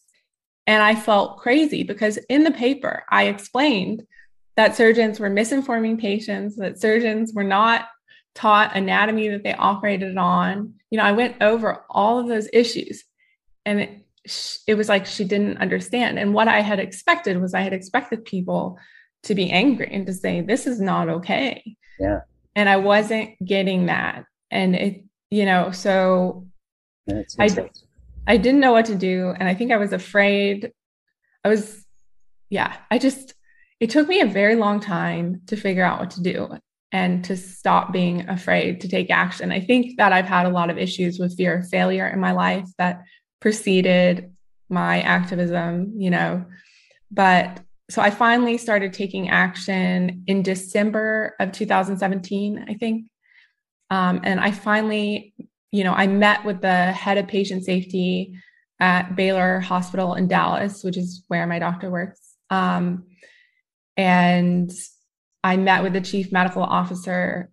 And 0.68 0.84
I 0.84 0.96
felt 0.96 1.38
crazy 1.38 1.84
because 1.84 2.18
in 2.30 2.44
the 2.44 2.52
paper, 2.52 3.04
I 3.10 3.26
explained 3.26 4.06
that 4.58 4.76
surgeons 4.76 5.20
were 5.20 5.30
misinforming 5.30 6.00
patients, 6.00 6.56
that 6.58 6.80
surgeons 6.80 7.34
were 7.34 7.44
not 7.44 7.88
taught 8.34 8.76
anatomy 8.76 9.30
that 9.30 9.44
they 9.44 9.54
operated 9.54 10.18
on. 10.18 10.74
You 10.90 10.98
know, 10.98 11.06
I 11.06 11.12
went 11.14 11.42
over 11.42 11.86
all 11.90 12.20
of 12.20 12.28
those 12.28 12.50
issues. 12.52 13.04
And 13.66 14.02
it, 14.26 14.58
it 14.68 14.76
was 14.76 14.90
like 14.90 15.06
she 15.06 15.24
didn't 15.24 15.58
understand. 15.58 16.20
And 16.20 16.34
what 16.34 16.48
I 16.48 16.62
had 16.62 16.80
expected 16.80 17.40
was 17.40 17.54
I 17.54 17.62
had 17.62 17.74
expected 17.74 18.26
people 18.26 18.78
to 19.24 19.36
be 19.36 19.52
angry 19.52 19.90
and 19.92 20.06
to 20.08 20.14
say, 20.14 20.42
this 20.42 20.68
is 20.68 20.82
not 20.82 21.10
okay. 21.10 21.76
Yeah. 22.00 22.22
And 22.56 22.70
I 22.70 22.78
wasn't 22.78 23.32
getting 23.44 23.88
that. 23.88 24.26
And 24.52 24.76
it, 24.76 25.04
you 25.30 25.46
know, 25.46 25.72
so 25.72 26.48
I, 27.40 27.70
I 28.28 28.38
didn't 28.38 28.62
know 28.62 28.72
what 28.72 28.86
to 28.86 28.96
do. 28.96 29.34
And 29.38 29.48
I 29.48 29.54
think 29.54 29.72
I 29.72 29.78
was 29.78 29.94
afraid. 29.94 30.72
I 31.44 31.50
was, 31.50 31.86
yeah, 32.50 32.76
I 32.92 32.98
just, 32.98 33.34
it 33.80 33.90
took 33.90 34.08
me 34.08 34.22
a 34.22 34.26
very 34.26 34.56
long 34.56 34.80
time 34.80 35.42
to 35.48 35.56
figure 35.56 35.84
out 35.84 36.00
what 36.00 36.12
to 36.12 36.22
do 36.22 36.58
and 36.92 37.26
to 37.26 37.36
stop 37.36 37.92
being 37.92 38.30
afraid 38.30 38.80
to 38.82 38.88
take 38.88 39.10
action. 39.10 39.52
I 39.52 39.60
think 39.60 39.98
that 39.98 40.14
I've 40.14 40.28
had 40.28 40.46
a 40.46 40.50
lot 40.50 40.70
of 40.70 40.78
issues 40.78 41.20
with 41.20 41.36
fear 41.36 41.60
of 41.60 41.68
failure 41.68 42.08
in 42.08 42.20
my 42.20 42.32
life 42.32 42.70
that 42.78 43.02
preceded 43.46 44.34
my 44.70 45.02
activism, 45.02 45.94
you 45.98 46.10
know. 46.10 46.44
But 47.12 47.60
so 47.92 48.02
I 48.02 48.10
finally 48.10 48.58
started 48.58 48.92
taking 48.92 49.30
action 49.30 50.24
in 50.26 50.42
December 50.42 51.36
of 51.40 51.52
2017, 51.52 52.66
I 52.68 52.74
think. 52.74 53.06
Um, 53.92 54.22
and 54.24 54.40
I 54.40 54.50
finally, 54.50 55.36
you 55.72 55.84
know, 55.84 55.94
I 55.94 56.08
met 56.08 56.44
with 56.44 56.62
the 56.62 56.92
head 56.92 57.20
of 57.20 57.28
patient 57.28 57.66
safety 57.66 58.34
at 58.80 59.16
Baylor 59.16 59.60
Hospital 59.60 60.16
in 60.16 60.28
Dallas, 60.28 60.84
which 60.84 60.98
is 60.98 61.24
where 61.28 61.46
my 61.46 61.60
doctor 61.60 61.92
works. 61.92 62.20
Um, 62.50 63.04
and 63.96 64.72
I 65.44 65.58
met 65.58 65.84
with 65.84 65.94
the 65.94 66.02
chief 66.02 66.32
medical 66.32 66.64
officer 66.64 67.52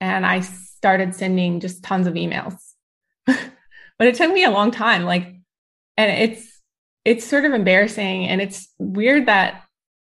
and 0.00 0.24
I 0.24 0.38
started 0.38 1.16
sending 1.16 1.58
just 1.58 1.82
tons 1.82 2.06
of 2.06 2.14
emails. 2.14 2.54
but 4.02 4.08
it 4.08 4.16
took 4.16 4.32
me 4.32 4.42
a 4.42 4.50
long 4.50 4.72
time. 4.72 5.04
Like, 5.04 5.32
and 5.96 6.10
it's, 6.10 6.60
it's 7.04 7.24
sort 7.24 7.44
of 7.44 7.52
embarrassing 7.52 8.26
and 8.26 8.40
it's 8.42 8.68
weird 8.80 9.26
that 9.26 9.62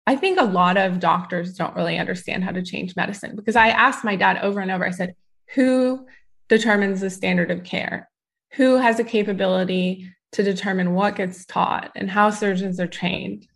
I 0.07 0.15
think 0.15 0.39
a 0.39 0.45
lot 0.45 0.77
of 0.77 1.01
doctors 1.01 1.55
don't 1.55 1.75
really 1.75 1.99
understand 1.99 2.45
how 2.45 2.53
to 2.53 2.63
change 2.63 2.95
medicine 2.95 3.35
because 3.35 3.57
I 3.57 3.71
asked 3.71 4.05
my 4.05 4.15
dad 4.15 4.39
over 4.45 4.61
and 4.61 4.71
over, 4.71 4.87
I 4.87 4.93
said, 4.93 5.17
who 5.55 6.07
determines 6.49 7.01
the 7.01 7.11
standard 7.11 7.51
of 7.51 7.65
care? 7.65 8.09
Who 8.53 8.77
has 8.77 9.01
a 9.01 9.05
capability 9.05 10.09
to 10.35 10.45
determine 10.45 10.95
what 10.95 11.17
gets 11.17 11.45
taught 11.45 11.91
and 11.97 12.09
how 12.09 12.31
surgeons 12.31 12.79
are 12.79 12.87
trained? 12.87 13.49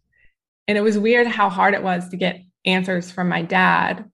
And 0.66 0.76
it 0.76 0.80
was 0.80 0.99
weird 0.99 1.28
how 1.28 1.49
hard 1.49 1.74
it 1.74 1.82
was 1.85 2.09
to 2.09 2.16
get 2.16 2.41
answers 2.64 3.09
from 3.09 3.28
my 3.28 3.43
dad. 3.43 4.11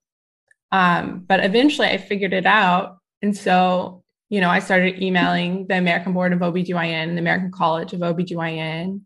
Um, 0.70 1.24
but 1.26 1.42
eventually 1.42 1.88
I 1.88 1.96
figured 1.96 2.34
it 2.34 2.44
out. 2.44 2.98
And 3.22 3.34
so, 3.34 3.99
you 4.30 4.40
know, 4.40 4.48
I 4.48 4.60
started 4.60 5.02
emailing 5.02 5.66
the 5.66 5.76
American 5.76 6.14
Board 6.14 6.32
of 6.32 6.38
OBGYN, 6.38 7.12
the 7.12 7.18
American 7.18 7.50
College 7.50 7.92
of 7.92 8.00
OBGYN, 8.00 9.00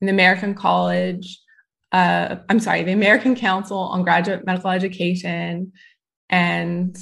and 0.00 0.08
the 0.08 0.10
American 0.10 0.54
College 0.54 1.38
uh, 1.92 2.36
I'm 2.48 2.60
sorry, 2.60 2.82
the 2.82 2.92
American 2.92 3.34
Council 3.34 3.78
on 3.78 4.02
Graduate 4.02 4.46
Medical 4.46 4.70
Education. 4.70 5.72
And, 6.28 6.96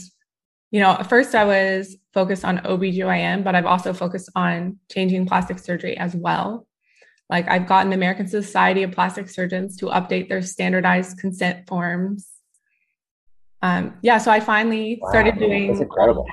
you 0.71 0.81
know, 0.81 0.93
at 0.93 1.09
first 1.09 1.35
I 1.35 1.45
was 1.45 1.97
focused 2.15 2.45
on 2.45 2.59
OBGYN, 2.59 3.45
but 3.45 3.55
I've 3.55 3.67
also 3.67 3.93
focused 3.93 4.31
on 4.35 4.79
changing 4.91 5.27
plastic 5.27 5.59
surgery 5.59 5.97
as 5.97 6.15
well. 6.15 6.67
Like 7.29 7.49
I've 7.49 7.67
gotten 7.67 7.91
the 7.91 7.97
American 7.97 8.27
Society 8.27 8.83
of 8.83 8.93
Plastic 8.93 9.29
Surgeons 9.29 9.77
to 9.79 9.87
update 9.87 10.31
their 10.31 10.41
standardized 10.41 11.19
consent 11.19 11.69
forms. 11.69 12.27
Um, 13.61 13.99
yeah, 14.01 14.17
so 14.17 14.31
I 14.31 14.41
finally 14.41 14.99
wow, 15.03 15.11
started 15.11 15.39
doing. 15.39 15.69
That's 15.69 15.81
incredible. 15.81 16.25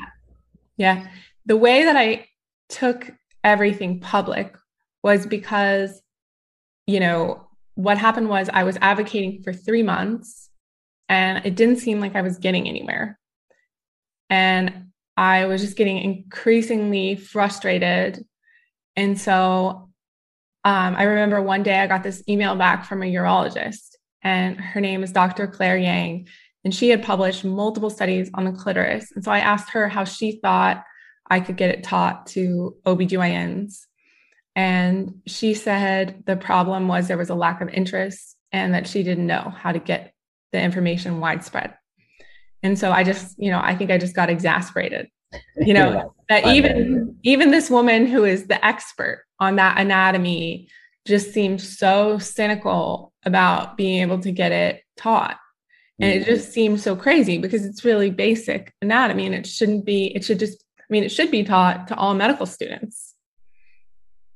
Yeah, 0.77 1.05
the 1.45 1.57
way 1.57 1.85
that 1.85 1.95
I 1.95 2.27
took 2.69 3.11
everything 3.43 3.99
public 3.99 4.55
was 5.03 5.25
because, 5.25 6.01
you 6.87 6.99
know, 6.99 7.47
what 7.75 7.97
happened 7.97 8.29
was 8.29 8.49
I 8.51 8.63
was 8.63 8.77
advocating 8.81 9.43
for 9.43 9.53
three 9.53 9.83
months 9.83 10.49
and 11.09 11.45
it 11.45 11.55
didn't 11.55 11.77
seem 11.77 11.99
like 11.99 12.15
I 12.15 12.21
was 12.21 12.37
getting 12.39 12.67
anywhere. 12.67 13.19
And 14.29 14.87
I 15.17 15.45
was 15.45 15.61
just 15.61 15.77
getting 15.77 15.99
increasingly 15.99 17.15
frustrated. 17.15 18.25
And 18.95 19.19
so 19.19 19.89
um, 20.63 20.95
I 20.95 21.03
remember 21.03 21.41
one 21.41 21.63
day 21.63 21.79
I 21.79 21.87
got 21.87 22.03
this 22.03 22.23
email 22.27 22.55
back 22.55 22.85
from 22.85 23.03
a 23.03 23.05
urologist, 23.05 23.95
and 24.23 24.59
her 24.59 24.81
name 24.81 25.03
is 25.03 25.11
Dr. 25.11 25.47
Claire 25.47 25.77
Yang. 25.77 26.27
And 26.63 26.73
she 26.73 26.89
had 26.89 27.03
published 27.03 27.45
multiple 27.45 27.91
studies 27.91 28.31
on 28.33 28.45
the 28.45 28.51
clitoris. 28.51 29.11
And 29.13 29.23
so 29.23 29.31
I 29.31 29.37
asked 29.37 29.69
her 29.69 29.87
how 29.87 30.03
she 30.03 30.39
thought 30.41 30.83
I 31.29 31.39
could 31.39 31.57
get 31.57 31.71
it 31.71 31.83
taught 31.83 32.27
to 32.27 32.75
OBGYNs. 32.85 33.79
And 34.55 35.21
she 35.25 35.53
said 35.53 36.23
the 36.25 36.37
problem 36.37 36.87
was 36.87 37.07
there 37.07 37.17
was 37.17 37.29
a 37.29 37.35
lack 37.35 37.61
of 37.61 37.69
interest 37.69 38.35
and 38.51 38.73
that 38.73 38.87
she 38.87 39.03
didn't 39.03 39.27
know 39.27 39.53
how 39.57 39.71
to 39.71 39.79
get 39.79 40.13
the 40.51 40.61
information 40.61 41.19
widespread. 41.19 41.73
And 42.63 42.79
so 42.79 42.91
I 42.91 43.03
just, 43.03 43.35
you 43.37 43.51
know, 43.51 43.59
I 43.61 43.75
think 43.75 43.91
I 43.91 43.97
just 43.97 44.15
got 44.15 44.29
exasperated. 44.29 45.09
You 45.57 45.73
know, 45.73 45.91
yeah, 45.91 46.03
that 46.29 46.47
even 46.47 47.17
even 47.23 47.51
this 47.51 47.69
woman 47.69 48.05
who 48.05 48.23
is 48.23 48.47
the 48.47 48.63
expert 48.65 49.25
on 49.39 49.57
that 49.57 49.77
anatomy 49.77 50.69
just 51.05 51.33
seemed 51.33 51.61
so 51.61 52.17
cynical 52.17 53.13
about 53.25 53.77
being 53.77 54.01
able 54.01 54.19
to 54.19 54.31
get 54.31 54.51
it 54.51 54.81
taught. 54.97 55.37
And 55.99 56.11
it 56.11 56.23
mm-hmm. 56.23 56.31
just 56.31 56.51
seems 56.51 56.83
so 56.83 56.95
crazy 56.95 57.37
because 57.37 57.65
it's 57.65 57.85
really 57.85 58.09
basic 58.09 58.73
anatomy 58.81 59.25
and 59.25 59.35
it 59.35 59.47
shouldn't 59.47 59.85
be, 59.85 60.07
it 60.13 60.25
should 60.25 60.39
just, 60.39 60.64
I 60.89 60.93
mean, 60.93 61.03
it 61.03 61.09
should 61.09 61.31
be 61.31 61.43
taught 61.43 61.87
to 61.87 61.95
all 61.95 62.13
medical 62.13 62.45
students. 62.45 63.15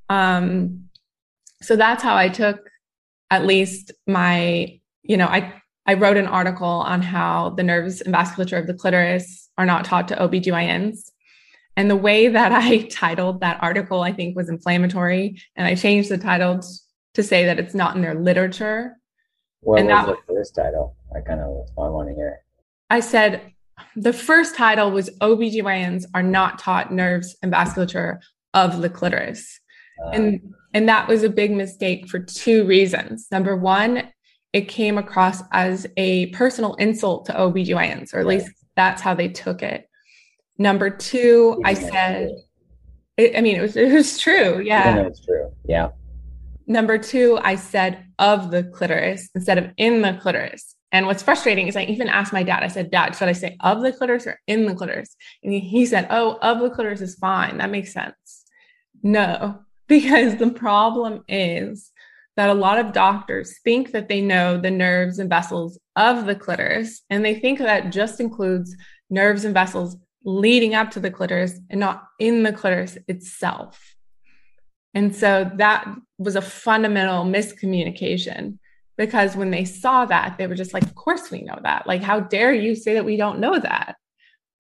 Um, 0.10 0.90
so 1.62 1.76
that's 1.76 2.02
how 2.02 2.16
I 2.16 2.30
took 2.30 2.70
at 3.30 3.46
least 3.46 3.92
my, 4.08 4.80
you 5.04 5.18
know, 5.18 5.28
I 5.28 5.54
I 5.86 5.96
wrote 5.96 6.18
an 6.18 6.28
article 6.28 6.68
on 6.68 7.02
how 7.02 7.50
the 7.50 7.64
nerves 7.64 8.02
and 8.02 8.14
vasculature 8.14 8.60
of 8.60 8.68
the 8.68 8.76
clitoris 8.76 9.50
are 9.58 9.66
not 9.66 9.86
taught 9.86 10.08
to 10.10 10.16
OBGYNs. 10.16 11.10
And 11.76 11.90
the 11.90 11.96
way 11.96 12.28
that 12.28 12.52
I 12.52 12.82
titled 12.92 13.42
that 13.42 13.58
article, 13.62 14.02
I 14.02 14.12
think, 14.12 14.36
was 14.36 14.50
inflammatory. 14.50 15.42
And 15.56 15.66
I 15.66 15.74
changed 15.74 16.10
the 16.10 16.20
title 16.20 16.62
to 17.16 17.24
say 17.24 17.46
that 17.46 17.58
it's 17.58 17.74
not 17.74 17.96
in 17.96 18.04
their 18.04 18.14
literature. 18.14 18.98
What 19.62 19.80
and 19.80 19.90
was 19.90 20.06
that, 20.06 20.16
the 20.28 20.34
first 20.34 20.54
title? 20.54 20.96
I 21.16 21.22
kind 21.22 21.40
of 21.40 21.68
I 21.78 21.90
want 21.90 22.10
to 22.10 22.14
hear. 22.14 22.42
I 22.92 23.00
said 23.00 23.42
the 23.96 24.14
first 24.14 24.56
title 24.56 24.92
was 24.92 25.10
OBGYNs 25.22 26.06
are 26.14 26.24
not 26.24 26.60
taught 26.60 26.94
nerves 26.94 27.36
and 27.42 27.52
vasculature 27.52 28.20
of 28.54 28.82
the 28.82 28.90
clitoris 28.90 29.60
and 30.14 30.54
and 30.74 30.88
that 30.88 31.08
was 31.08 31.24
a 31.24 31.30
big 31.30 31.52
mistake 31.52 32.08
for 32.08 32.20
two 32.20 32.64
reasons. 32.66 33.28
Number 33.32 33.56
one, 33.56 34.04
it 34.54 34.68
came 34.68 34.98
across 34.98 35.42
as 35.52 35.88
a 35.98 36.28
personal 36.28 36.76
insult 36.76 37.26
to 37.26 37.34
OBGYNs, 37.34 38.14
or 38.14 38.20
at 38.20 38.28
least 38.28 38.52
that's 38.76 39.02
how 39.02 39.16
they 39.16 39.30
took 39.30 39.64
it. 39.64 39.90
Number 40.60 40.90
two, 40.90 41.60
I 41.66 41.74
said, 41.74 42.30
it, 43.18 43.36
I 43.36 43.42
mean, 43.42 43.56
it 43.56 43.62
was 43.62 43.76
it 43.76 43.92
was 43.92 44.20
true. 44.20 44.62
Yeah. 44.62 45.00
It's 45.00 45.26
true. 45.26 45.52
Yeah. 45.66 45.90
Number 46.68 46.98
two, 46.98 47.40
I 47.42 47.56
said 47.56 48.06
of 48.20 48.52
the 48.52 48.64
clitoris 48.64 49.30
instead 49.34 49.58
of 49.58 49.72
in 49.78 50.02
the 50.02 50.18
clitoris. 50.22 50.76
And 50.92 51.06
what's 51.06 51.24
frustrating 51.24 51.68
is 51.68 51.76
I 51.76 51.84
even 51.84 52.08
asked 52.08 52.34
my 52.34 52.44
dad, 52.44 52.64
I 52.64 52.68
said, 52.68 52.90
Dad, 52.90 53.16
should 53.16 53.28
I 53.28 53.34
say 53.34 53.58
of 53.60 53.82
the 53.82 53.94
clitoris 53.94 54.26
or 54.26 54.40
in 54.48 54.66
the 54.66 54.74
clitoris? 54.74 55.16
And 55.44 55.54
he, 55.54 55.86
said, 55.86 56.08
Oh, 56.10 56.40
of 56.42 56.60
the 56.60 56.70
clitoris 56.70 57.02
is 57.02 57.16
fine. 57.16 57.58
That 57.58 57.70
makes 57.70 57.94
sense. 57.94 58.46
No, 59.04 59.60
because 59.88 60.38
the 60.38 60.52
problem 60.52 61.24
is 61.28 61.92
that 62.38 62.50
a 62.50 62.54
lot 62.54 62.80
of 62.80 62.94
doctors 62.94 63.60
think 63.64 63.92
that 63.92 64.08
they 64.08 64.22
know 64.22 64.58
the 64.58 64.72
nerves 64.72 65.20
and 65.20 65.30
vessels 65.30 65.78
of 65.96 66.26
the 66.26 66.36
clitoris, 66.36 67.02
and 67.10 67.24
they 67.24 67.36
think 67.36 67.60
that 67.60 67.92
just 67.92 68.20
includes 68.20 68.76
nerves 69.10 69.44
and 69.44 69.54
vessels 69.54 69.98
leading 70.24 70.74
up 70.74 70.92
to 70.92 71.00
the 71.00 71.12
clitoris 71.12 71.60
and 71.70 71.80
not 71.80 72.04
in 72.20 72.44
the 72.44 72.54
clitoris 72.54 72.98
itself. 73.08 73.96
And 74.94 75.16
so 75.16 75.50
that 75.58 75.88
was 76.18 76.36
a 76.36 76.42
fundamental 76.42 77.26
miscommunication 77.26 78.59
because 79.00 79.38
when 79.38 79.50
they 79.50 79.64
saw 79.64 80.04
that, 80.04 80.38
they 80.38 80.46
were 80.46 80.56
just 80.56 80.74
like, 80.74 80.84
Of 80.84 80.94
course 80.94 81.32
we 81.32 81.42
know 81.42 81.58
that. 81.64 81.88
Like, 81.88 82.04
how 82.04 82.20
dare 82.20 82.54
you 82.54 82.76
say 82.76 82.94
that 82.96 83.06
we 83.06 83.16
don't 83.16 83.40
know 83.40 83.58
that? 83.58 83.96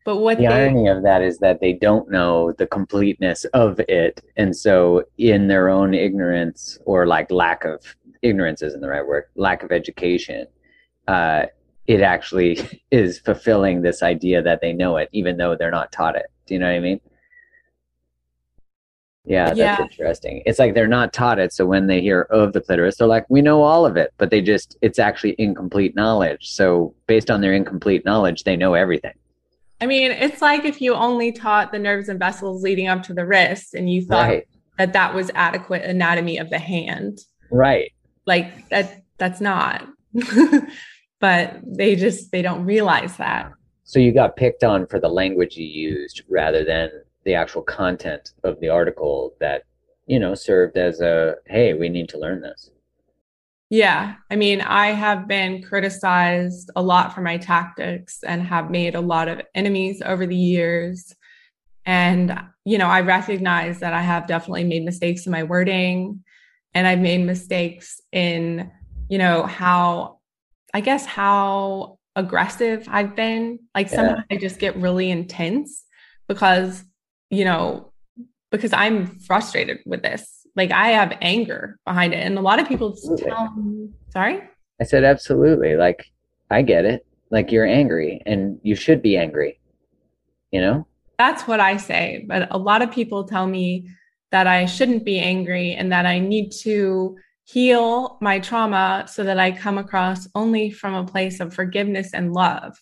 But 0.05 0.19
what 0.19 0.37
the 0.37 0.47
they, 0.47 0.53
irony 0.53 0.87
of 0.87 1.03
that 1.03 1.21
is 1.21 1.39
that 1.39 1.59
they 1.59 1.73
don't 1.73 2.09
know 2.09 2.53
the 2.53 2.65
completeness 2.65 3.43
of 3.53 3.81
it. 3.89 4.23
And 4.37 4.55
so, 4.55 5.03
in 5.17 5.49
their 5.49 5.67
own 5.67 5.93
ignorance 5.93 6.79
or 6.85 7.05
like 7.05 7.29
lack 7.31 7.65
of 7.65 7.83
ignorance 8.21 8.61
isn't 8.61 8.79
the 8.79 8.87
right 8.87 9.05
word, 9.05 9.25
lack 9.35 9.61
of 9.61 9.73
education, 9.73 10.47
uh, 11.09 11.47
it 11.87 11.99
actually 11.99 12.81
is 12.91 13.19
fulfilling 13.19 13.81
this 13.81 14.01
idea 14.01 14.41
that 14.41 14.61
they 14.61 14.71
know 14.71 14.95
it, 14.95 15.09
even 15.11 15.35
though 15.35 15.57
they're 15.57 15.69
not 15.69 15.91
taught 15.91 16.15
it. 16.15 16.27
Do 16.45 16.53
you 16.53 16.61
know 16.61 16.67
what 16.67 16.77
I 16.77 16.79
mean? 16.79 17.01
Yeah, 19.29 19.45
that's 19.45 19.59
yeah. 19.59 19.79
interesting. 19.79 20.41
It's 20.47 20.57
like 20.57 20.73
they're 20.73 20.87
not 20.87 21.13
taught 21.13 21.37
it. 21.37 21.53
So 21.53 21.67
when 21.67 21.85
they 21.85 22.01
hear 22.01 22.21
of 22.31 22.53
the 22.53 22.61
clitoris, 22.61 22.97
they're 22.97 23.07
like, 23.07 23.27
we 23.29 23.43
know 23.43 23.61
all 23.61 23.85
of 23.85 23.95
it, 23.95 24.11
but 24.17 24.31
they 24.31 24.41
just, 24.41 24.75
it's 24.81 24.97
actually 24.97 25.35
incomplete 25.37 25.95
knowledge. 25.95 26.49
So 26.49 26.95
based 27.05 27.29
on 27.29 27.39
their 27.39 27.53
incomplete 27.53 28.03
knowledge, 28.05 28.43
they 28.43 28.57
know 28.57 28.73
everything. 28.73 29.13
I 29.79 29.85
mean, 29.85 30.11
it's 30.11 30.41
like 30.41 30.65
if 30.65 30.81
you 30.81 30.95
only 30.95 31.31
taught 31.31 31.71
the 31.71 31.77
nerves 31.77 32.09
and 32.09 32.17
vessels 32.17 32.63
leading 32.63 32.87
up 32.87 33.03
to 33.03 33.13
the 33.13 33.23
wrist 33.23 33.75
and 33.75 33.87
you 33.87 34.03
thought 34.03 34.27
right. 34.27 34.47
that 34.79 34.93
that 34.93 35.13
was 35.13 35.29
adequate 35.35 35.83
anatomy 35.83 36.39
of 36.39 36.49
the 36.49 36.59
hand. 36.59 37.19
Right. 37.51 37.91
Like 38.25 38.67
that 38.69 39.03
that's 39.19 39.39
not. 39.39 39.87
but 41.19 41.59
they 41.63 41.95
just 41.95 42.31
they 42.31 42.41
don't 42.41 42.65
realize 42.65 43.15
that. 43.17 43.51
So 43.83 43.99
you 43.99 44.11
got 44.11 44.35
picked 44.35 44.63
on 44.63 44.87
for 44.87 44.99
the 44.99 45.07
language 45.07 45.55
you 45.55 45.65
used 45.65 46.23
rather 46.29 46.65
than 46.65 46.89
the 47.29 47.35
actual 47.35 47.61
content 47.61 48.31
of 48.43 48.59
the 48.59 48.69
article 48.69 49.35
that, 49.39 49.61
you 50.07 50.17
know, 50.17 50.33
served 50.33 50.79
as 50.79 50.99
a 50.99 51.35
hey, 51.45 51.75
we 51.75 51.87
need 51.87 52.09
to 52.09 52.17
learn 52.17 52.41
this. 52.41 52.71
Yeah. 53.69 54.15
I 54.31 54.35
mean, 54.35 54.61
I 54.61 54.87
have 54.87 55.27
been 55.27 55.61
criticized 55.61 56.71
a 56.75 56.81
lot 56.81 57.13
for 57.13 57.21
my 57.21 57.37
tactics 57.37 58.23
and 58.23 58.41
have 58.41 58.71
made 58.71 58.95
a 58.95 58.99
lot 58.99 59.27
of 59.27 59.41
enemies 59.53 60.01
over 60.03 60.25
the 60.25 60.35
years. 60.35 61.13
And, 61.85 62.35
you 62.65 62.79
know, 62.79 62.87
I 62.87 63.01
recognize 63.01 63.79
that 63.81 63.93
I 63.93 64.01
have 64.01 64.25
definitely 64.25 64.63
made 64.63 64.83
mistakes 64.83 65.27
in 65.27 65.31
my 65.31 65.43
wording 65.43 66.23
and 66.73 66.87
I've 66.87 66.97
made 66.97 67.23
mistakes 67.23 68.01
in, 68.11 68.71
you 69.07 69.19
know, 69.19 69.43
how, 69.43 70.17
I 70.73 70.81
guess, 70.81 71.05
how 71.05 71.99
aggressive 72.15 72.87
I've 72.89 73.15
been. 73.15 73.59
Like 73.75 73.89
sometimes. 73.89 74.25
I 74.31 74.37
just 74.37 74.57
get 74.57 74.75
really 74.77 75.11
intense 75.11 75.85
because, 76.27 76.83
you 77.29 77.45
know, 77.45 77.91
because 78.51 78.73
I'm 78.73 79.05
frustrated 79.19 79.79
with 79.85 80.01
this 80.01 80.39
like 80.55 80.71
I 80.71 80.89
have 80.89 81.17
anger 81.21 81.79
behind 81.85 82.13
it. 82.13 82.17
And 82.17 82.37
a 82.37 82.41
lot 82.41 82.59
of 82.59 82.67
people 82.67 82.95
tell 83.17 83.53
sorry? 84.09 84.41
I 84.81 84.83
said 84.83 85.03
absolutely. 85.03 85.75
Like 85.75 86.05
I 86.49 86.61
get 86.61 86.85
it. 86.85 87.05
Like 87.31 87.51
you're 87.51 87.65
angry 87.65 88.21
and 88.25 88.59
you 88.63 88.75
should 88.75 89.01
be 89.01 89.17
angry, 89.17 89.59
you 90.51 90.61
know? 90.61 90.87
That's 91.17 91.43
what 91.47 91.59
I 91.59 91.77
say. 91.77 92.25
But 92.27 92.47
a 92.51 92.57
lot 92.57 92.81
of 92.81 92.91
people 92.91 93.23
tell 93.23 93.45
me 93.45 93.89
that 94.31 94.47
I 94.47 94.65
shouldn't 94.65 95.05
be 95.05 95.19
angry 95.19 95.73
and 95.73 95.91
that 95.91 96.05
I 96.05 96.19
need 96.19 96.51
to 96.63 97.17
heal 97.45 98.17
my 98.21 98.39
trauma 98.39 99.05
so 99.07 99.23
that 99.23 99.39
I 99.39 99.51
come 99.51 99.77
across 99.77 100.27
only 100.35 100.71
from 100.71 100.93
a 100.93 101.05
place 101.05 101.39
of 101.39 101.53
forgiveness 101.53 102.13
and 102.13 102.33
love. 102.33 102.77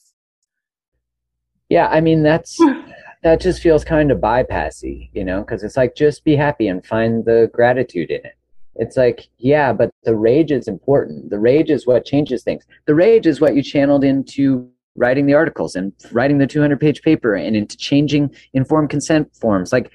Yeah, 1.69 1.87
I 1.87 1.99
mean 1.99 2.23
that's 2.23 2.59
that 3.23 3.41
just 3.41 3.61
feels 3.61 3.83
kind 3.83 4.11
of 4.11 4.19
bypassy, 4.19 5.09
you 5.13 5.23
know, 5.23 5.41
because 5.41 5.63
it's 5.63 5.77
like 5.77 5.95
just 5.95 6.23
be 6.23 6.35
happy 6.35 6.67
and 6.67 6.85
find 6.85 7.25
the 7.25 7.49
gratitude 7.53 8.11
in 8.11 8.25
it. 8.25 8.35
It's 8.75 8.95
like, 8.95 9.27
yeah, 9.39 9.73
but 9.73 9.89
the 10.03 10.15
rage 10.15 10.51
is 10.51 10.67
important. 10.67 11.31
The 11.31 11.39
rage 11.39 11.71
is 11.71 11.87
what 11.87 12.05
changes 12.05 12.43
things. 12.43 12.63
The 12.85 12.93
rage 12.93 13.25
is 13.25 13.41
what 13.41 13.55
you 13.55 13.63
channeled 13.63 14.03
into 14.03 14.69
writing 14.95 15.25
the 15.25 15.33
articles 15.33 15.75
and 15.75 15.93
writing 16.11 16.37
the 16.37 16.47
200 16.47 16.79
page 16.79 17.01
paper 17.01 17.35
and 17.35 17.55
into 17.55 17.75
changing 17.75 18.35
informed 18.53 18.89
consent 18.89 19.35
forms. 19.35 19.73
Like 19.73 19.91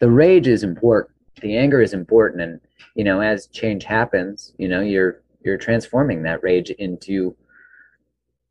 the 0.00 0.10
rage 0.10 0.46
is 0.46 0.62
important. 0.62 1.16
The 1.40 1.56
anger 1.56 1.80
is 1.80 1.94
important. 1.94 2.42
And, 2.42 2.60
you 2.94 3.04
know, 3.04 3.20
as 3.20 3.46
change 3.46 3.84
happens, 3.84 4.52
you 4.58 4.68
know, 4.68 4.80
you're, 4.80 5.22
you're 5.42 5.56
transforming 5.56 6.22
that 6.24 6.42
rage 6.42 6.70
into, 6.70 7.34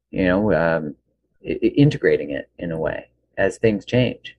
you 0.09 0.25
know, 0.25 0.53
um, 0.53 0.95
integrating 1.43 2.31
it 2.31 2.49
in 2.57 2.71
a 2.71 2.79
way 2.79 3.07
as 3.37 3.57
things 3.57 3.85
change. 3.85 4.37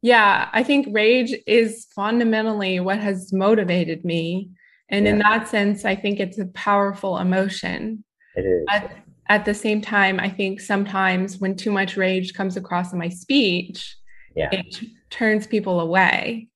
Yeah, 0.00 0.48
I 0.52 0.62
think 0.62 0.88
rage 0.90 1.34
is 1.46 1.86
fundamentally 1.94 2.78
what 2.80 2.98
has 2.98 3.32
motivated 3.32 4.04
me. 4.04 4.50
And 4.90 5.04
yeah. 5.04 5.12
in 5.12 5.18
that 5.18 5.48
sense, 5.48 5.84
I 5.84 5.96
think 5.96 6.20
it's 6.20 6.38
a 6.38 6.46
powerful 6.46 7.18
emotion. 7.18 8.04
It 8.36 8.42
is. 8.42 8.64
At, 8.70 8.96
at, 9.28 9.44
the 9.44 9.54
same 9.54 9.80
time, 9.80 10.20
I 10.20 10.30
think 10.30 10.60
sometimes 10.60 11.38
when 11.38 11.56
too 11.56 11.72
much 11.72 11.96
rage 11.96 12.32
comes 12.32 12.56
across 12.56 12.92
in 12.92 12.98
my 12.98 13.08
speech, 13.08 13.96
yeah. 14.36 14.48
it 14.52 14.80
turns 15.10 15.46
people 15.46 15.80
away. 15.80 16.48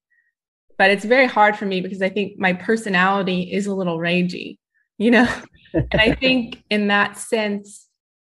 But 0.79 0.91
it's 0.91 1.05
very 1.05 1.27
hard 1.27 1.57
for 1.57 1.67
me 1.67 1.81
because 1.81 2.01
I 2.01 2.09
think 2.09 2.39
my 2.39 2.53
personality 2.53 3.53
is 3.53 3.67
a 3.67 3.75
little 3.75 3.99
ragey, 3.99 4.59
you 4.99 5.11
know? 5.11 5.29
and 5.75 6.01
I 6.01 6.15
think 6.15 6.63
in 6.71 6.89
that 6.89 7.19
sense, 7.19 7.89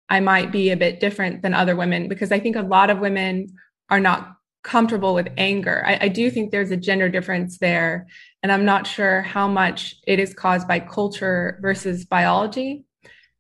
I 0.10 0.20
might 0.20 0.52
be 0.52 0.70
a 0.70 0.78
bit 0.78 1.00
different 1.00 1.42
than 1.42 1.54
other 1.54 1.76
women 1.76 2.08
because 2.08 2.32
I 2.32 2.40
think 2.40 2.56
a 2.56 2.62
lot 2.62 2.90
of 2.90 3.00
women 3.00 3.48
are 3.90 4.00
not 4.00 4.36
comfortable 4.64 5.14
with 5.14 5.28
anger. 5.38 5.84
I, 5.86 6.00
I, 6.02 6.08
do 6.08 6.32
think 6.32 6.50
there's 6.50 6.72
a 6.72 6.78
gender 6.78 7.08
difference 7.08 7.60
there. 7.60 8.08
And 8.42 8.52
I'm 8.52 8.66
not 8.66 8.88
sure 8.88 9.22
how 9.22 9.48
much 9.48 9.96
it 10.08 10.20
is 10.20 10.34
caused 10.34 10.68
by 10.68 10.80
culture 10.80 11.60
versus 11.62 12.04
biology. 12.04 12.84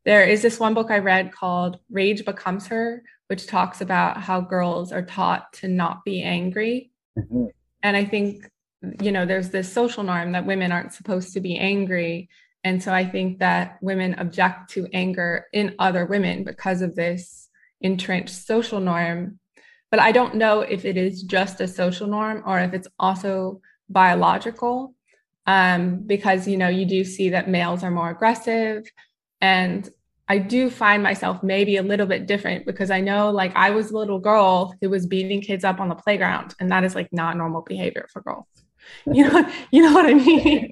There 0.05 0.23
is 0.23 0.43
this 0.43 0.59
one 0.59 0.75
book 0.75 0.91
I 0.91 0.99
read 0.99 1.31
called 1.31 1.79
Rage 1.89 2.25
Becomes 2.25 2.67
Her, 2.67 3.01
which 3.27 3.47
talks 3.47 3.81
about 3.81 4.17
how 4.17 4.39
girls 4.39 4.91
are 4.91 5.01
taught 5.01 5.51
to 5.53 5.67
not 5.67 6.05
be 6.05 6.21
angry. 6.21 6.91
Mm-hmm. 7.17 7.45
And 7.81 7.97
I 7.97 8.05
think, 8.05 8.47
you 9.01 9.11
know, 9.11 9.25
there's 9.25 9.49
this 9.49 9.71
social 9.71 10.03
norm 10.03 10.33
that 10.33 10.45
women 10.45 10.71
aren't 10.71 10.93
supposed 10.93 11.33
to 11.33 11.41
be 11.41 11.57
angry. 11.57 12.29
And 12.65 12.81
so 12.81 12.91
I 12.91 13.05
think 13.05 13.39
that 13.39 13.77
women 13.81 14.15
object 14.17 14.71
to 14.71 14.87
anger 14.91 15.45
in 15.53 15.75
other 15.77 16.05
women 16.05 16.43
because 16.43 16.81
of 16.81 16.95
this 16.95 17.47
entrenched 17.79 18.33
social 18.33 18.79
norm. 18.79 19.39
But 19.91 19.99
I 19.99 20.11
don't 20.11 20.35
know 20.35 20.61
if 20.61 20.83
it 20.83 20.97
is 20.97 21.21
just 21.21 21.61
a 21.61 21.67
social 21.67 22.07
norm 22.07 22.41
or 22.43 22.59
if 22.59 22.73
it's 22.73 22.87
also 22.99 23.61
biological. 23.87 24.95
Um, 25.47 25.99
because 25.99 26.47
you 26.47 26.57
know 26.57 26.69
you 26.69 26.85
do 26.87 27.03
see 27.03 27.29
that 27.29 27.47
males 27.47 27.83
are 27.83 27.91
more 27.91 28.09
aggressive 28.09 28.83
and 29.41 29.87
i 30.27 30.39
do 30.39 30.71
find 30.71 31.03
myself 31.03 31.43
maybe 31.43 31.77
a 31.77 31.83
little 31.83 32.07
bit 32.07 32.25
different 32.25 32.65
because 32.65 32.89
i 32.89 32.99
know 32.99 33.29
like 33.29 33.55
i 33.55 33.69
was 33.69 33.91
a 33.91 33.97
little 33.97 34.17
girl 34.17 34.73
who 34.81 34.89
was 34.89 35.05
beating 35.05 35.41
kids 35.41 35.63
up 35.63 35.79
on 35.79 35.87
the 35.87 35.93
playground 35.93 36.55
and 36.59 36.71
that 36.71 36.83
is 36.83 36.95
like 36.95 37.09
not 37.11 37.37
normal 37.37 37.61
behavior 37.61 38.07
for 38.11 38.23
girls 38.23 38.64
you 39.11 39.29
know 39.29 39.49
you 39.71 39.81
know 39.81 39.93
what 39.93 40.05
i 40.05 40.13
mean 40.13 40.71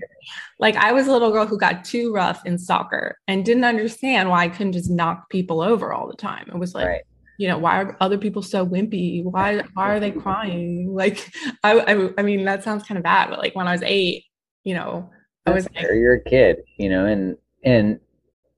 like 0.60 0.76
I 0.76 0.92
was 0.94 1.08
a 1.08 1.12
little 1.12 1.32
girl 1.32 1.46
who 1.46 1.58
got 1.58 1.84
too 1.84 2.14
rough 2.14 2.46
in 2.46 2.58
soccer 2.58 3.18
and 3.28 3.44
didn't 3.44 3.64
understand 3.64 4.30
why 4.30 4.44
I 4.44 4.48
couldn't 4.48 4.74
just 4.74 4.90
knock 4.90 5.30
people 5.30 5.62
over 5.62 5.92
all 5.92 6.08
the 6.08 6.16
time. 6.16 6.46
It 6.48 6.58
was 6.58 6.74
like, 6.74 6.88
right. 6.88 7.02
you 7.38 7.48
know, 7.48 7.58
why 7.58 7.82
are 7.82 7.98
other 8.00 8.18
people 8.18 8.42
so 8.42 8.66
wimpy? 8.66 9.24
Why 9.24 9.64
why 9.74 9.94
are 9.94 10.00
they 10.00 10.12
crying? 10.26 10.94
Like 10.94 11.34
I, 11.64 11.80
I 11.80 12.10
I 12.18 12.22
mean 12.22 12.46
that 12.46 12.64
sounds 12.64 12.84
kind 12.84 12.98
of 12.98 13.04
bad, 13.04 13.30
but 13.30 13.40
like 13.40 13.56
when 13.56 13.68
I 13.68 13.74
was 13.74 13.84
eight, 13.84 14.26
you 14.64 14.74
know, 14.74 15.10
I 15.46 15.52
was 15.52 15.68
like, 15.76 15.84
you're 15.84 16.16
a 16.16 16.24
kid, 16.24 16.64
you 16.78 16.90
know, 16.90 17.06
and 17.06 17.36
and 17.64 18.00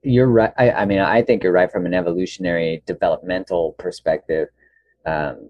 you're 0.04 0.28
right. 0.28 0.54
I, 0.58 0.72
I 0.72 0.86
mean, 0.86 1.00
I 1.00 1.24
think 1.24 1.44
you're 1.44 1.52
right 1.52 1.72
from 1.72 1.86
an 1.88 1.96
evolutionary 1.96 2.84
developmental 2.86 3.74
perspective. 3.80 4.50
Um, 5.08 5.50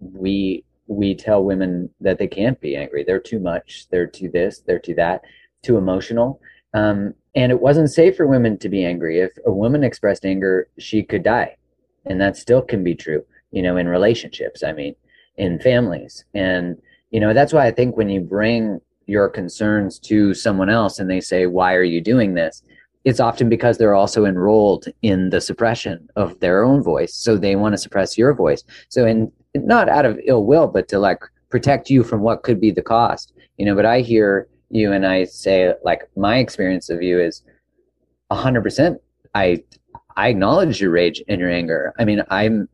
we 0.00 0.64
we 0.86 1.14
tell 1.14 1.44
women 1.44 1.90
that 2.00 2.18
they 2.18 2.26
can't 2.26 2.60
be 2.60 2.76
angry. 2.76 3.04
They're 3.04 3.20
too 3.20 3.38
much. 3.38 3.86
They're 3.90 4.06
too 4.06 4.28
this. 4.28 4.60
They're 4.60 4.78
too 4.78 4.94
that. 4.94 5.22
Too 5.62 5.76
emotional. 5.76 6.40
Um, 6.74 7.14
and 7.34 7.50
it 7.50 7.60
wasn't 7.60 7.90
safe 7.90 8.16
for 8.16 8.26
women 8.26 8.58
to 8.58 8.68
be 8.68 8.84
angry. 8.84 9.20
If 9.20 9.32
a 9.46 9.52
woman 9.52 9.84
expressed 9.84 10.24
anger, 10.24 10.68
she 10.78 11.02
could 11.02 11.22
die, 11.22 11.56
and 12.04 12.20
that 12.20 12.36
still 12.36 12.62
can 12.62 12.84
be 12.84 12.94
true. 12.94 13.24
You 13.50 13.62
know, 13.62 13.76
in 13.76 13.88
relationships. 13.88 14.62
I 14.62 14.72
mean, 14.72 14.94
in 15.36 15.58
families, 15.60 16.24
and 16.34 16.80
you 17.10 17.20
know 17.20 17.32
that's 17.32 17.52
why 17.52 17.66
I 17.66 17.70
think 17.70 17.96
when 17.96 18.08
you 18.08 18.20
bring 18.20 18.80
your 19.06 19.28
concerns 19.28 19.98
to 19.98 20.34
someone 20.34 20.70
else 20.70 20.98
and 20.98 21.10
they 21.10 21.20
say, 21.20 21.46
"Why 21.46 21.74
are 21.74 21.82
you 21.82 22.00
doing 22.00 22.34
this?" 22.34 22.62
It's 23.04 23.20
often 23.20 23.48
because 23.48 23.78
they're 23.78 23.94
also 23.94 24.24
enrolled 24.24 24.86
in 25.02 25.30
the 25.30 25.40
suppression 25.40 26.08
of 26.16 26.38
their 26.40 26.62
own 26.62 26.82
voice, 26.82 27.14
so 27.14 27.36
they 27.36 27.56
want 27.56 27.72
to 27.72 27.78
suppress 27.78 28.16
your 28.16 28.32
voice. 28.34 28.62
So, 28.88 29.04
and 29.06 29.30
not 29.54 29.88
out 29.88 30.04
of 30.04 30.20
ill 30.26 30.44
will, 30.44 30.68
but 30.68 30.88
to 30.88 30.98
like 30.98 31.20
protect 31.50 31.90
you 31.90 32.02
from 32.02 32.20
what 32.20 32.42
could 32.42 32.60
be 32.60 32.70
the 32.70 32.82
cost, 32.82 33.32
you 33.58 33.66
know. 33.66 33.74
But 33.74 33.86
I 33.86 34.00
hear 34.00 34.48
you 34.70 34.92
and 34.92 35.06
I 35.06 35.24
say, 35.24 35.74
like, 35.84 36.08
my 36.16 36.38
experience 36.38 36.88
of 36.90 37.02
you 37.02 37.20
is 37.20 37.42
a 38.30 38.34
hundred 38.34 38.62
percent. 38.62 39.00
I 39.34 39.62
I 40.16 40.28
acknowledge 40.28 40.80
your 40.80 40.90
rage 40.90 41.22
and 41.28 41.40
your 41.40 41.50
anger. 41.50 41.92
I 41.98 42.04
mean, 42.04 42.22
I'm 42.30 42.68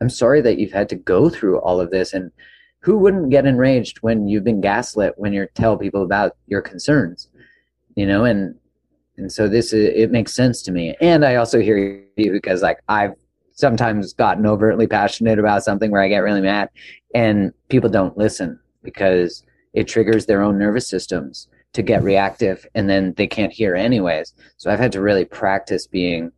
I'm 0.00 0.10
sorry 0.10 0.40
that 0.40 0.58
you've 0.58 0.72
had 0.72 0.88
to 0.88 0.96
go 0.96 1.28
through 1.28 1.60
all 1.60 1.80
of 1.80 1.90
this, 1.90 2.12
and 2.12 2.30
who 2.80 2.98
wouldn't 2.98 3.30
get 3.30 3.46
enraged 3.46 3.98
when 4.02 4.28
you've 4.28 4.44
been 4.44 4.60
gaslit 4.60 5.14
when 5.16 5.32
you 5.32 5.48
tell 5.54 5.76
people 5.78 6.02
about 6.02 6.36
your 6.48 6.60
concerns, 6.60 7.30
you 7.94 8.06
know? 8.06 8.24
And 8.24 8.54
and 9.16 9.30
so 9.30 9.48
this 9.48 9.72
is, 9.72 9.90
it 9.94 10.10
makes 10.10 10.34
sense 10.34 10.62
to 10.62 10.72
me. 10.72 10.94
And 11.00 11.24
I 11.24 11.36
also 11.36 11.60
hear 11.60 12.04
you 12.16 12.32
because 12.32 12.62
like 12.62 12.78
I've 12.88 13.14
sometimes 13.52 14.12
gotten 14.12 14.46
overtly 14.46 14.86
passionate 14.86 15.38
about 15.38 15.62
something 15.62 15.90
where 15.90 16.02
I 16.02 16.08
get 16.08 16.18
really 16.18 16.40
mad 16.40 16.68
and 17.14 17.52
people 17.68 17.88
don't 17.88 18.18
listen 18.18 18.58
because 18.82 19.44
it 19.72 19.86
triggers 19.86 20.26
their 20.26 20.42
own 20.42 20.58
nervous 20.58 20.88
systems 20.88 21.48
to 21.72 21.82
get 21.82 22.02
reactive 22.02 22.66
and 22.74 22.88
then 22.88 23.14
they 23.16 23.26
can't 23.26 23.52
hear 23.52 23.74
anyways. 23.74 24.34
So 24.56 24.70
I've 24.70 24.78
had 24.78 24.92
to 24.92 25.00
really 25.00 25.24
practice 25.24 25.86
being 25.86 26.32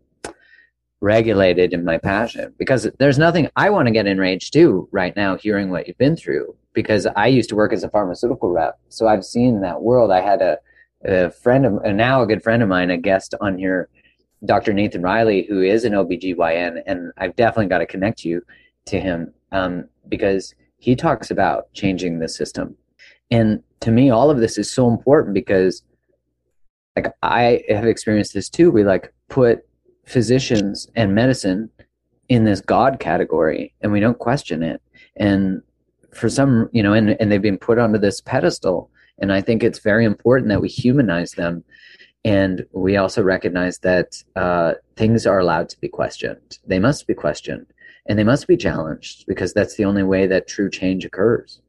regulated 1.01 1.73
in 1.73 1.85
my 1.85 1.99
passion 1.99 2.55
because 2.59 2.89
there's 2.99 3.19
nothing 3.19 3.49
I 3.57 3.71
want 3.71 3.87
to 3.87 3.93
get 3.93 4.07
enraged 4.07 4.53
too 4.53 4.89
right 4.93 5.15
now 5.15 5.37
hearing 5.37 5.71
what 5.71 5.87
you've 5.87 5.99
been 5.99 6.17
through 6.17 6.55
because 6.73 7.07
I 7.07 7.27
used 7.27 7.49
to 7.51 7.57
work 7.57 7.73
as 7.73 7.85
a 7.85 7.91
pharmaceutical 7.91 8.51
rep. 8.51 8.79
So 8.89 9.07
I've 9.07 9.25
seen 9.25 9.61
that 9.61 9.83
world. 9.83 10.11
I 10.11 10.21
had 10.21 10.43
a, 10.43 10.59
a 11.07 11.31
friend 11.31 11.67
of 11.67 11.95
now 11.95 12.23
a 12.23 12.27
good 12.27 12.43
friend 12.43 12.63
of 12.63 12.69
mine, 12.69 12.91
a 12.91 12.97
guest 12.97 13.35
on 13.41 13.59
here 13.59 13.89
Dr. 14.45 14.73
Nathan 14.73 15.03
Riley, 15.03 15.47
who 15.49 15.63
is 15.63 15.85
an 15.85 15.93
OBGYN, 15.93 16.83
and 16.87 17.13
I've 17.17 17.37
definitely 17.37 17.69
got 17.69 17.79
to 17.79 17.87
connect 17.87 18.25
you 18.25 18.43
to 18.87 19.01
him 19.01 19.33
um, 19.53 19.89
because 20.09 20.55
he 20.79 20.95
talks 20.95 21.31
about 21.31 21.73
changing 21.73 22.19
the 22.19 22.29
system. 22.29 22.77
And 23.31 23.63
to 23.81 23.91
me, 23.91 24.11
all 24.11 24.31
of 24.31 24.39
this 24.39 24.59
is 24.59 24.71
so 24.71 24.89
important 24.89 25.35
because, 25.35 25.83
like, 26.95 27.13
I 27.23 27.63
have 27.69 27.87
experienced 27.87 28.35
this 28.35 28.49
too. 28.49 28.71
We 28.71 28.85
like 28.85 29.13
put 29.29 29.67
physicians 30.05 30.89
and 30.95 31.15
medicine 31.15 31.71
in 32.29 32.45
this 32.45 32.61
God 32.61 33.01
category 33.01 33.75
and 33.81 33.93
we 33.93 34.01
don't 34.01 34.19
question 34.19 34.63
it. 34.63 34.81
And 35.17 35.63
for 36.13 36.29
some, 36.29 36.69
you 36.73 36.83
know, 36.83 36.93
and, 36.93 37.17
and 37.21 37.31
they've 37.31 37.43
been 37.43 37.59
put 37.59 37.79
onto 37.79 37.99
this 37.99 38.21
pedestal. 38.21 38.91
And 39.19 39.33
I 39.33 39.41
think 39.41 39.63
it's 39.63 39.79
very 39.79 40.05
important 40.05 40.49
that 40.49 40.61
we 40.61 40.69
humanize 40.69 41.33
them 41.33 41.65
and 42.25 42.67
we 42.73 42.97
also 42.97 43.23
recognize 43.23 43.79
that 43.79 44.21
uh, 44.35 44.75
things 44.97 45.27
are 45.27 45.39
allowed 45.39 45.69
to 45.69 45.81
be 45.81 45.89
questioned. 45.89 46.59
They 46.67 46.81
must 46.81 47.07
be 47.07 47.15
questioned 47.15 47.67
and 48.07 48.19
they 48.19 48.25
must 48.25 48.49
be 48.49 48.57
challenged 48.57 49.27
because 49.27 49.53
that's 49.53 49.77
the 49.77 49.85
only 49.85 50.03
way 50.03 50.27
that 50.27 50.49
true 50.49 50.69
change 50.69 51.05
occurs. 51.05 51.61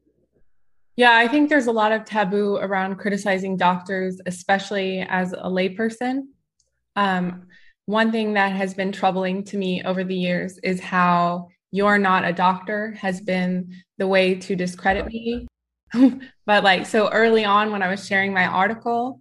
Yeah, 0.96 1.16
I 1.16 1.28
think 1.28 1.48
there's 1.48 1.68
a 1.68 1.72
lot 1.72 1.92
of 1.92 2.04
taboo 2.04 2.56
around 2.56 2.96
criticizing 2.96 3.56
doctors, 3.56 4.20
especially 4.26 5.06
as 5.08 5.32
a 5.32 5.44
layperson. 5.44 6.22
Um, 6.96 7.46
one 7.86 8.10
thing 8.10 8.34
that 8.34 8.50
has 8.50 8.74
been 8.74 8.90
troubling 8.90 9.44
to 9.44 9.56
me 9.56 9.84
over 9.84 10.02
the 10.02 10.16
years 10.16 10.58
is 10.64 10.80
how 10.80 11.50
you're 11.70 11.98
not 11.98 12.24
a 12.24 12.32
doctor 12.32 12.92
has 13.00 13.20
been 13.20 13.72
the 13.98 14.08
way 14.08 14.34
to 14.34 14.56
discredit 14.56 15.06
me. 15.06 15.46
but 16.46 16.64
like, 16.64 16.86
so 16.86 17.10
early 17.10 17.44
on 17.44 17.72
when 17.72 17.82
I 17.82 17.88
was 17.88 18.06
sharing 18.06 18.32
my 18.32 18.46
article, 18.46 19.20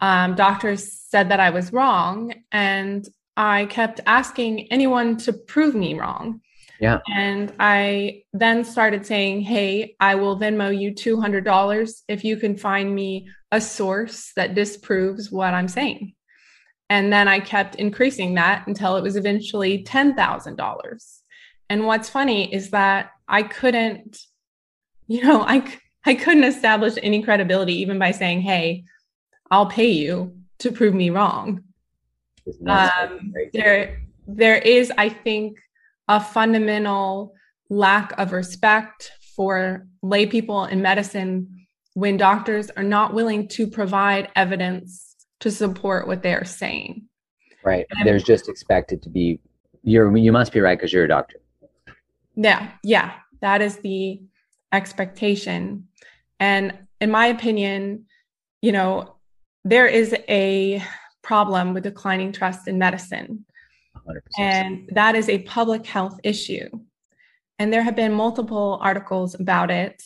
um, 0.00 0.34
doctors 0.34 0.92
said 0.92 1.30
that 1.30 1.40
I 1.40 1.50
was 1.50 1.72
wrong. 1.72 2.34
And 2.52 3.06
I 3.36 3.66
kept 3.66 4.00
asking 4.06 4.72
anyone 4.72 5.16
to 5.18 5.32
prove 5.32 5.74
me 5.74 5.98
wrong. 5.98 6.40
Yeah. 6.80 7.00
And 7.08 7.52
I 7.58 8.22
then 8.32 8.64
started 8.64 9.04
saying, 9.04 9.42
Hey, 9.42 9.96
I 9.98 10.14
will 10.14 10.38
Venmo 10.38 10.76
you 10.76 10.92
$200 10.92 12.02
if 12.08 12.24
you 12.24 12.36
can 12.36 12.56
find 12.56 12.94
me 12.94 13.28
a 13.50 13.60
source 13.60 14.32
that 14.36 14.54
disproves 14.54 15.30
what 15.30 15.54
I'm 15.54 15.68
saying. 15.68 16.14
And 16.90 17.12
then 17.12 17.28
I 17.28 17.40
kept 17.40 17.74
increasing 17.74 18.34
that 18.34 18.66
until 18.66 18.96
it 18.96 19.02
was 19.02 19.16
eventually 19.16 19.84
$10,000. 19.84 21.18
And 21.70 21.86
what's 21.86 22.08
funny 22.08 22.52
is 22.52 22.70
that 22.70 23.10
I 23.26 23.42
couldn't, 23.42 24.18
you 25.06 25.22
know, 25.22 25.42
I, 25.46 25.76
I 26.08 26.14
couldn't 26.14 26.44
establish 26.44 26.94
any 27.02 27.22
credibility 27.22 27.74
even 27.74 27.98
by 27.98 28.12
saying, 28.12 28.40
Hey, 28.40 28.84
I'll 29.50 29.66
pay 29.66 29.90
you 29.90 30.34
to 30.60 30.72
prove 30.72 30.94
me 30.94 31.10
wrong. 31.10 31.64
Um, 32.66 33.34
there, 33.52 34.00
there 34.26 34.56
is, 34.56 34.90
I 34.96 35.10
think, 35.10 35.58
a 36.08 36.18
fundamental 36.18 37.34
lack 37.68 38.18
of 38.18 38.32
respect 38.32 39.12
for 39.36 39.86
lay 40.02 40.24
people 40.24 40.64
in 40.64 40.80
medicine 40.80 41.66
when 41.92 42.16
doctors 42.16 42.70
are 42.70 42.82
not 42.82 43.12
willing 43.12 43.46
to 43.48 43.66
provide 43.66 44.30
evidence 44.34 45.14
to 45.40 45.50
support 45.50 46.06
what 46.06 46.22
they 46.22 46.32
are 46.32 46.44
saying. 46.44 47.06
Right. 47.62 47.84
And 47.90 48.08
There's 48.08 48.24
just 48.24 48.48
expected 48.48 49.02
to 49.02 49.10
be 49.10 49.40
you're 49.82 50.16
you 50.16 50.32
must 50.32 50.52
be 50.52 50.60
right 50.60 50.78
because 50.78 50.90
you're 50.90 51.04
a 51.04 51.08
doctor. 51.08 51.36
Yeah, 52.34 52.70
yeah. 52.82 53.12
That 53.40 53.60
is 53.60 53.76
the 53.76 54.22
expectation. 54.72 55.87
And 56.40 56.78
in 57.00 57.10
my 57.10 57.26
opinion, 57.26 58.06
you 58.62 58.72
know, 58.72 59.16
there 59.64 59.86
is 59.86 60.14
a 60.28 60.82
problem 61.22 61.74
with 61.74 61.84
declining 61.84 62.32
trust 62.32 62.68
in 62.68 62.78
medicine. 62.78 63.44
100%. 63.96 64.20
And 64.38 64.88
that 64.94 65.14
is 65.14 65.28
a 65.28 65.40
public 65.40 65.86
health 65.86 66.18
issue. 66.22 66.68
And 67.58 67.72
there 67.72 67.82
have 67.82 67.96
been 67.96 68.12
multiple 68.12 68.78
articles 68.80 69.34
about 69.38 69.70
it. 69.70 70.02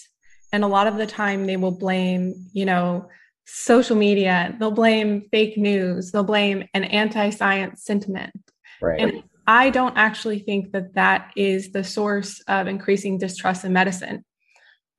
And 0.52 0.64
a 0.64 0.68
lot 0.68 0.86
of 0.86 0.96
the 0.96 1.06
time 1.06 1.46
they 1.46 1.56
will 1.56 1.78
blame, 1.78 2.34
you 2.52 2.64
know, 2.64 3.08
social 3.46 3.96
media, 3.96 4.54
they'll 4.58 4.70
blame 4.70 5.28
fake 5.30 5.56
news, 5.56 6.10
they'll 6.10 6.24
blame 6.24 6.64
an 6.74 6.84
anti 6.84 7.30
science 7.30 7.84
sentiment. 7.84 8.32
Right. 8.80 9.00
And 9.00 9.22
I 9.46 9.70
don't 9.70 9.96
actually 9.96 10.38
think 10.40 10.72
that 10.72 10.94
that 10.94 11.32
is 11.36 11.72
the 11.72 11.84
source 11.84 12.40
of 12.48 12.66
increasing 12.66 13.18
distrust 13.18 13.64
in 13.64 13.72
medicine. 13.72 14.24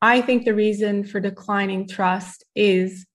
I 0.03 0.19
think 0.19 0.43
the 0.43 0.53
reason 0.53 1.05
for 1.05 1.21
declining 1.21 1.87
trust 1.87 2.43
is 2.57 3.05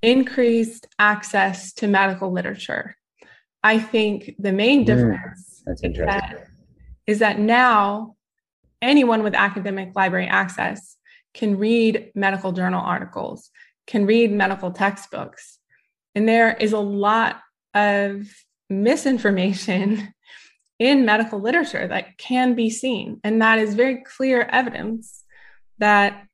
increased 0.00 0.86
access 0.96 1.72
to 1.72 1.88
medical 1.88 2.30
literature. 2.30 2.96
I 3.64 3.80
think 3.80 4.36
the 4.38 4.52
main 4.52 4.82
mm, 4.82 4.86
difference 4.86 5.64
mm, 5.66 5.72
is, 5.72 5.96
that, 5.98 6.46
is 7.04 7.18
that 7.18 7.40
now 7.40 8.14
anyone 8.80 9.24
with 9.24 9.34
academic 9.34 9.96
library 9.96 10.28
access 10.28 10.96
can 11.34 11.58
read 11.58 12.12
medical 12.14 12.52
journal 12.52 12.80
articles, 12.80 13.50
can 13.88 14.06
read 14.06 14.30
medical 14.30 14.70
textbooks. 14.70 15.58
And 16.14 16.28
there 16.28 16.56
is 16.60 16.72
a 16.72 16.78
lot 16.78 17.40
of 17.74 18.28
misinformation 18.68 20.14
in 20.78 21.04
medical 21.04 21.40
literature 21.40 21.88
that 21.88 22.18
can 22.18 22.54
be 22.54 22.70
seen. 22.70 23.18
And 23.24 23.42
that 23.42 23.58
is 23.58 23.74
very 23.74 24.04
clear 24.04 24.42
evidence 24.42 25.24
that 25.80 26.26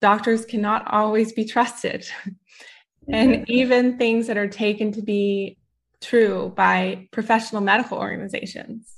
doctors 0.00 0.44
cannot 0.44 0.90
always 0.92 1.32
be 1.32 1.44
trusted. 1.44 2.06
and 3.08 3.32
mm-hmm. 3.32 3.44
even 3.48 3.98
things 3.98 4.26
that 4.26 4.38
are 4.38 4.48
taken 4.48 4.92
to 4.92 5.02
be 5.02 5.58
true 6.00 6.52
by 6.56 7.08
professional 7.12 7.60
medical 7.60 7.98
organizations. 7.98 8.96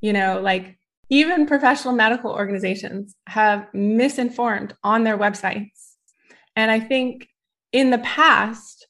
You 0.00 0.12
know, 0.12 0.40
like 0.40 0.78
even 1.08 1.46
professional 1.46 1.94
medical 1.94 2.32
organizations 2.32 3.14
have 3.26 3.66
misinformed 3.72 4.74
on 4.82 5.04
their 5.04 5.16
websites. 5.16 5.94
And 6.54 6.70
I 6.70 6.80
think 6.80 7.28
in 7.72 7.90
the 7.90 7.98
past, 7.98 8.86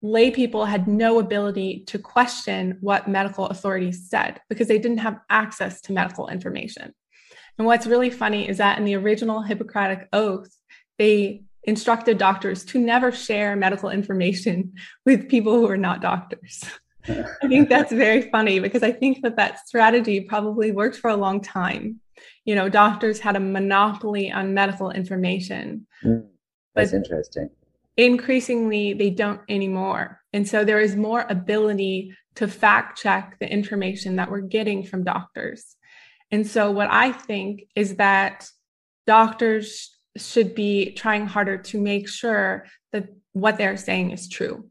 lay 0.00 0.30
people 0.30 0.64
had 0.64 0.86
no 0.86 1.18
ability 1.18 1.84
to 1.88 1.98
question 1.98 2.78
what 2.80 3.08
medical 3.08 3.46
authorities 3.46 4.08
said 4.08 4.40
because 4.48 4.68
they 4.68 4.78
didn't 4.78 4.98
have 4.98 5.18
access 5.28 5.80
to 5.82 5.92
medical 5.92 6.28
information. 6.28 6.94
And 7.58 7.66
what's 7.66 7.86
really 7.86 8.10
funny 8.10 8.48
is 8.48 8.58
that 8.58 8.78
in 8.78 8.84
the 8.84 8.94
original 8.94 9.42
Hippocratic 9.42 10.08
Oath, 10.12 10.56
they 10.98 11.42
instructed 11.64 12.16
doctors 12.16 12.64
to 12.64 12.78
never 12.78 13.12
share 13.12 13.56
medical 13.56 13.90
information 13.90 14.74
with 15.04 15.28
people 15.28 15.54
who 15.54 15.68
are 15.68 15.76
not 15.76 16.00
doctors. 16.00 16.64
I 17.08 17.48
think 17.48 17.68
that's 17.68 17.92
very 17.92 18.30
funny 18.30 18.60
because 18.60 18.82
I 18.82 18.92
think 18.92 19.22
that 19.22 19.36
that 19.36 19.66
strategy 19.66 20.20
probably 20.20 20.72
worked 20.72 20.96
for 20.96 21.10
a 21.10 21.16
long 21.16 21.40
time. 21.40 22.00
You 22.44 22.54
know, 22.54 22.68
doctors 22.68 23.20
had 23.20 23.36
a 23.36 23.40
monopoly 23.40 24.30
on 24.30 24.54
medical 24.54 24.90
information. 24.90 25.86
Mm, 26.04 26.26
that's 26.74 26.92
interesting. 26.92 27.50
Increasingly, 27.96 28.92
they 28.92 29.10
don't 29.10 29.40
anymore. 29.48 30.20
And 30.32 30.46
so 30.46 30.64
there 30.64 30.80
is 30.80 30.96
more 30.96 31.26
ability 31.28 32.14
to 32.36 32.46
fact 32.46 32.98
check 32.98 33.36
the 33.40 33.50
information 33.50 34.16
that 34.16 34.30
we're 34.30 34.40
getting 34.40 34.84
from 34.84 35.04
doctors. 35.04 35.76
And 36.30 36.46
so, 36.46 36.70
what 36.70 36.88
I 36.90 37.12
think 37.12 37.64
is 37.74 37.96
that 37.96 38.48
doctors 39.06 39.96
should 40.16 40.54
be 40.54 40.92
trying 40.92 41.26
harder 41.26 41.58
to 41.58 41.80
make 41.80 42.08
sure 42.08 42.66
that 42.92 43.08
what 43.32 43.56
they're 43.56 43.76
saying 43.76 44.10
is 44.10 44.28
true. 44.28 44.68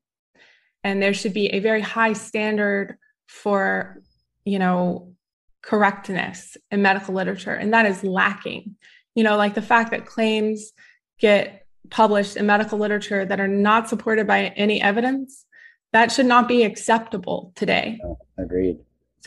And 0.84 1.02
there 1.02 1.14
should 1.14 1.34
be 1.34 1.48
a 1.48 1.60
very 1.60 1.82
high 1.82 2.14
standard 2.14 2.98
for, 3.28 4.02
you 4.46 4.60
know, 4.60 5.14
correctness 5.62 6.56
in 6.72 6.82
medical 6.82 7.14
literature. 7.14 7.54
And 7.54 7.74
that 7.74 7.86
is 7.86 8.04
lacking. 8.04 8.76
You 9.16 9.24
know, 9.24 9.36
like 9.36 9.56
the 9.56 9.62
fact 9.62 9.92
that 9.92 10.06
claims 10.06 10.72
get 11.20 11.66
published 11.90 12.38
in 12.38 12.46
medical 12.46 12.78
literature 12.78 13.26
that 13.26 13.40
are 13.40 13.48
not 13.48 13.90
supported 13.90 14.28
by 14.28 14.46
any 14.56 14.82
evidence, 14.82 15.46
that 15.94 16.12
should 16.12 16.26
not 16.26 16.48
be 16.48 16.64
acceptable 16.64 17.52
today. 17.56 18.00
Agreed. 18.38 18.78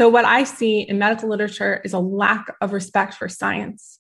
So, 0.01 0.09
what 0.09 0.25
I 0.25 0.45
see 0.45 0.81
in 0.81 0.99
medical 0.99 1.29
literature 1.29 1.83
is 1.85 1.93
a 1.93 1.99
lack 1.99 2.47
of 2.63 2.73
respect 2.73 3.13
for 3.13 3.29
science. 3.29 3.99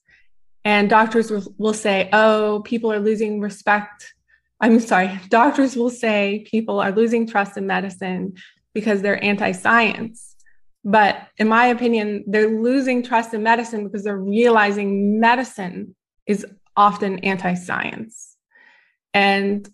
And 0.64 0.88
doctors 0.88 1.30
will, 1.58 1.74
say, 1.74 2.08
oh, 2.14 2.62
people 2.64 2.90
are 2.90 2.98
losing 2.98 3.38
respect. 3.38 4.14
I'm 4.62 4.80
sorry, 4.80 5.20
doctors 5.28 5.76
will 5.76 5.90
say 5.90 6.46
people 6.50 6.80
are 6.80 6.90
losing 6.90 7.26
trust 7.26 7.58
in 7.58 7.66
medicine 7.66 8.32
because 8.72 9.02
they're 9.02 9.22
anti 9.22 9.52
science. 9.52 10.36
But 10.86 11.18
in 11.36 11.48
my 11.48 11.66
opinion, 11.66 12.24
they're 12.26 12.48
losing 12.48 13.02
trust 13.02 13.34
in 13.34 13.42
medicine 13.42 13.84
because 13.84 14.02
they're 14.02 14.16
realizing 14.16 15.20
medicine 15.20 15.94
is 16.26 16.46
often 16.78 17.18
anti 17.18 17.52
science. 17.52 18.38
And, 19.12 19.68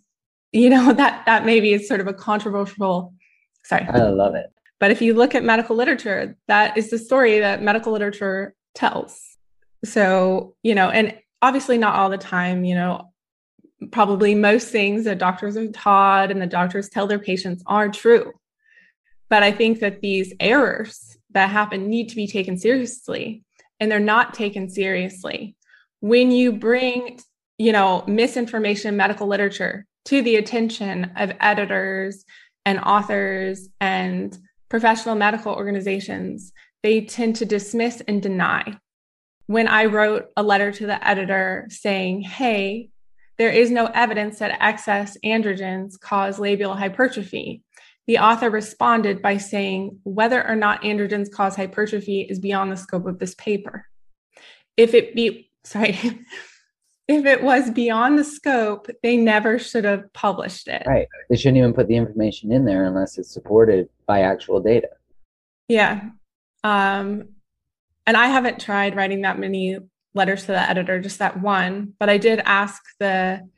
you 0.51 0.71
know, 0.71 0.93
that, 0.93 1.25
that 1.27 1.47
maybe 1.47 1.73
is 1.73 1.87
sort 1.87 2.01
of 2.01 2.09
a 2.09 2.15
controversial, 2.15 3.15
sorry. 3.63 3.87
I 3.87 4.09
love 4.09 4.35
it. 4.35 4.47
But 4.79 4.91
if 4.91 5.01
you 5.01 5.15
look 5.15 5.35
at 5.35 5.45
medical 5.45 5.77
literature, 5.77 6.37
that 6.49 6.77
is 6.77 6.91
the 6.91 6.99
story 6.99 7.39
that 7.41 7.63
medical 7.63 7.93
literature 7.93 8.55
tells. 8.75 9.21
So, 9.85 10.55
you 10.63 10.75
know, 10.75 10.91
and 10.91 11.17
obviously 11.43 11.79
not 11.79 11.95
all 11.95 12.11
the 12.11 12.19
time, 12.19 12.65
you 12.65 12.75
know, 12.75 13.13
probably 13.91 14.35
most 14.35 14.69
things 14.69 15.05
that 15.05 15.19
doctors 15.19 15.57
are 15.57 15.71
taught 15.71 16.31
and 16.31 16.41
the 16.41 16.47
doctors 16.47 16.89
tell 16.89 17.07
their 17.07 17.19
patients 17.19 17.63
are 17.67 17.89
true. 17.89 18.33
But 19.29 19.43
I 19.43 19.53
think 19.53 19.81
that 19.81 20.01
these 20.01 20.33
errors 20.41 21.17
that 21.31 21.51
happen 21.51 21.89
need 21.89 22.09
to 22.11 22.17
be 22.17 22.27
taken 22.27 22.57
seriously 22.59 23.45
and 23.81 23.91
they're 23.91 24.01
not 24.01 24.35
taken 24.35 24.71
seriously. 24.71 25.57
When 26.01 26.31
you 26.31 26.53
bring, 26.53 27.19
you 27.59 27.73
know, 27.73 28.05
misinformation 28.07 28.97
medical 28.97 29.27
literature 29.27 29.87
to 30.07 30.23
the 30.23 30.37
attention 30.37 31.13
of 31.17 31.33
editors 31.41 32.25
and 32.65 32.79
authors 32.81 33.69
and 33.81 34.37
professional 34.69 35.15
medical 35.15 35.53
organizations, 35.53 36.53
they 36.83 37.05
tend 37.05 37.37
to 37.37 37.45
dismiss 37.45 38.01
and 38.03 38.23
deny 38.23 38.79
when 39.47 39.69
I 39.69 39.85
wrote 39.85 40.27
a 40.37 40.43
letter 40.43 40.73
to 40.73 40.87
the 40.87 41.07
editor 41.07 41.67
saying, 41.71 42.23
hey, 42.23 42.91
there 43.39 43.51
is 43.51 43.71
no 43.71 43.87
evidence 43.87 44.39
that 44.39 44.59
excess 44.61 45.17
androgens 45.25 45.99
cause 46.01 46.39
labial 46.39 46.75
hypertrophy. 46.75 47.63
The 48.07 48.19
author 48.19 48.51
responded 48.51 49.21
by 49.21 49.37
saying 49.37 49.99
whether 50.05 50.47
or 50.47 50.57
not 50.57 50.83
androgens 50.83 51.31
cause 51.31 51.57
hypertrophy 51.57 52.23
is 52.23 52.39
beyond 52.39 52.73
the 52.73 52.77
scope 52.77 53.07
of 53.07 53.19
this 53.19 53.35
paper. 53.35 53.87
If 54.77 54.95
it 54.95 55.15
be, 55.15 55.51
sorry, 55.65 55.99
if 57.09 57.25
it 57.25 57.43
was 57.43 57.71
beyond 57.71 58.19
the 58.19 58.25
scope, 58.25 58.89
they 59.03 59.17
never 59.17 59.59
should 59.59 59.85
have 59.85 60.13
published 60.13 60.67
it. 60.67 60.83
Right. 60.87 61.07
They 61.31 61.37
shouldn't 61.37 61.59
even 61.59 61.73
put 61.73 61.89
the 61.89 61.97
information 61.97 62.51
in 62.51 62.65
there 62.65 62.85
unless 62.85 63.17
it's 63.17 63.33
supported 63.33 63.89
by 64.07 64.23
actual 64.23 64.61
data. 64.61 64.89
Yeah. 65.69 66.11
Um, 66.65 67.29
and 68.07 68.17
I 68.17 68.27
haven't 68.27 68.61
tried 68.61 68.97
writing 68.97 69.23
that 69.23 69.39
many 69.39 69.79
letters 70.15 70.43
to 70.43 70.49
the 70.49 70.69
editor, 70.69 71.01
just 71.01 71.21
that 71.21 71.41
one. 71.41 71.95
But 71.99 72.09
I 72.09 72.19
did 72.19 72.41
ask 72.45 72.83
the 72.99 73.49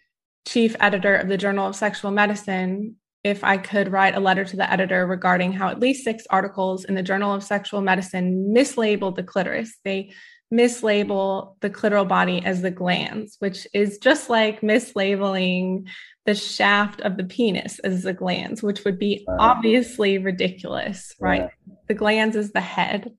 chief 0.47 0.77
editor 0.81 1.15
of 1.15 1.29
the 1.29 1.39
Journal 1.39 1.69
of 1.69 1.77
Sexual 1.77 2.11
Medicine 2.11 2.97
if 3.25 3.45
I 3.45 3.57
could 3.57 3.93
write 3.93 4.15
a 4.15 4.21
letter 4.21 4.45
to 4.45 4.57
the 4.57 4.71
editor 4.71 5.07
regarding 5.07 5.53
how 5.53 5.69
at 5.69 5.81
least 5.81 6.05
six 6.05 6.25
articles 6.31 6.85
in 6.85 6.95
the 6.95 7.03
Journal 7.03 7.35
of 7.35 7.43
Sexual 7.43 7.81
Medicine 7.81 8.53
mislabeled 8.55 9.17
the 9.17 9.23
clitoris. 9.23 9.75
They 9.85 10.13
mislabel 10.53 11.57
the 11.61 11.71
clitoral 11.71 12.09
body 12.09 12.43
as 12.45 12.63
the 12.63 12.73
glans, 12.73 13.37
which 13.39 13.67
is 13.75 13.99
just 13.99 14.31
like 14.31 14.61
mislabeling 14.61 15.87
the 16.27 16.35
shaft 16.35 17.01
of 17.03 17.17
the 17.17 17.25
penis 17.25 17.79
as 17.81 18.03
the 18.03 18.15
glans, 18.15 18.63
which 18.63 18.85
would 18.85 18.99
be 18.99 19.27
obviously 19.39 20.19
ridiculous, 20.19 21.15
right? 21.21 21.51
The 21.87 21.95
glans 21.95 22.35
is 22.35 22.53
the 22.53 22.61
head. 22.61 23.11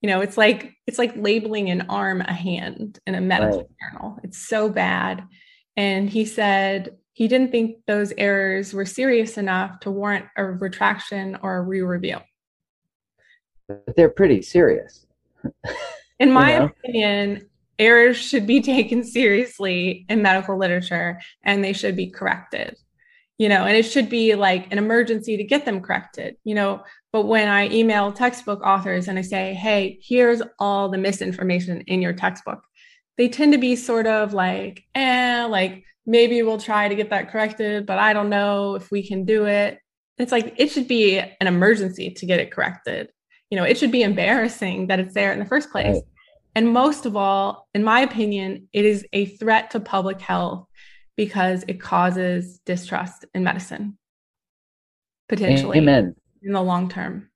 You 0.00 0.10
know, 0.10 0.20
it's 0.20 0.36
like 0.36 0.72
it's 0.86 0.98
like 0.98 1.14
labeling 1.16 1.70
an 1.70 1.86
arm 1.88 2.20
a 2.20 2.32
hand 2.32 2.98
in 3.06 3.14
a 3.14 3.20
medical 3.20 3.58
right. 3.58 3.68
journal. 3.92 4.18
It's 4.22 4.46
so 4.46 4.68
bad. 4.68 5.24
And 5.76 6.08
he 6.08 6.24
said 6.24 6.96
he 7.14 7.28
didn't 7.28 7.50
think 7.50 7.76
those 7.86 8.12
errors 8.18 8.74
were 8.74 8.84
serious 8.84 9.38
enough 9.38 9.80
to 9.80 9.90
warrant 9.90 10.26
a 10.36 10.44
retraction 10.44 11.38
or 11.42 11.56
a 11.56 11.62
re-review. 11.62 12.18
But 13.68 13.96
they're 13.96 14.10
pretty 14.10 14.42
serious. 14.42 15.06
In 16.18 16.32
my 16.32 16.52
you 16.52 16.58
know? 16.58 16.64
opinion, 16.66 17.48
errors 17.78 18.16
should 18.16 18.46
be 18.46 18.60
taken 18.74 19.04
seriously 19.04 20.06
in 20.08 20.22
medical 20.22 20.58
literature 20.58 21.20
and 21.42 21.62
they 21.62 21.72
should 21.72 21.96
be 21.96 22.10
corrected. 22.10 22.76
You 23.36 23.48
know, 23.48 23.64
and 23.64 23.76
it 23.76 23.82
should 23.82 24.08
be 24.08 24.36
like 24.36 24.70
an 24.70 24.78
emergency 24.78 25.36
to 25.36 25.42
get 25.42 25.64
them 25.64 25.80
corrected, 25.80 26.36
you 26.44 26.54
know. 26.54 26.84
But 27.12 27.26
when 27.26 27.48
I 27.48 27.68
email 27.68 28.12
textbook 28.12 28.62
authors 28.62 29.08
and 29.08 29.18
I 29.18 29.22
say, 29.22 29.54
hey, 29.54 29.98
here's 30.00 30.40
all 30.60 30.88
the 30.88 30.98
misinformation 30.98 31.80
in 31.88 32.00
your 32.00 32.12
textbook, 32.12 32.62
they 33.16 33.28
tend 33.28 33.52
to 33.52 33.58
be 33.58 33.74
sort 33.74 34.06
of 34.06 34.34
like, 34.34 34.84
eh, 34.94 35.46
like 35.50 35.84
maybe 36.06 36.42
we'll 36.42 36.58
try 36.58 36.88
to 36.88 36.94
get 36.94 37.10
that 37.10 37.30
corrected, 37.30 37.86
but 37.86 37.98
I 37.98 38.12
don't 38.12 38.30
know 38.30 38.76
if 38.76 38.90
we 38.90 39.06
can 39.06 39.24
do 39.24 39.46
it. 39.46 39.80
It's 40.18 40.32
like 40.32 40.54
it 40.56 40.70
should 40.70 40.86
be 40.86 41.18
an 41.18 41.46
emergency 41.46 42.10
to 42.10 42.26
get 42.26 42.40
it 42.40 42.52
corrected. 42.52 43.10
You 43.54 43.60
know, 43.60 43.66
it 43.66 43.78
should 43.78 43.92
be 43.92 44.02
embarrassing 44.02 44.88
that 44.88 44.98
it's 44.98 45.14
there 45.14 45.32
in 45.32 45.38
the 45.38 45.44
first 45.44 45.70
place. 45.70 45.94
Right. 45.94 46.02
And 46.56 46.72
most 46.72 47.06
of 47.06 47.14
all, 47.14 47.68
in 47.72 47.84
my 47.84 48.00
opinion, 48.00 48.66
it 48.72 48.84
is 48.84 49.06
a 49.12 49.26
threat 49.26 49.70
to 49.70 49.78
public 49.78 50.20
health 50.20 50.66
because 51.16 51.64
it 51.68 51.80
causes 51.80 52.58
distrust 52.66 53.26
in 53.32 53.44
medicine, 53.44 53.96
potentially. 55.28 55.78
Amen. 55.78 56.16
In 56.42 56.50
the 56.50 56.60
long 56.60 56.88
term. 56.88 57.30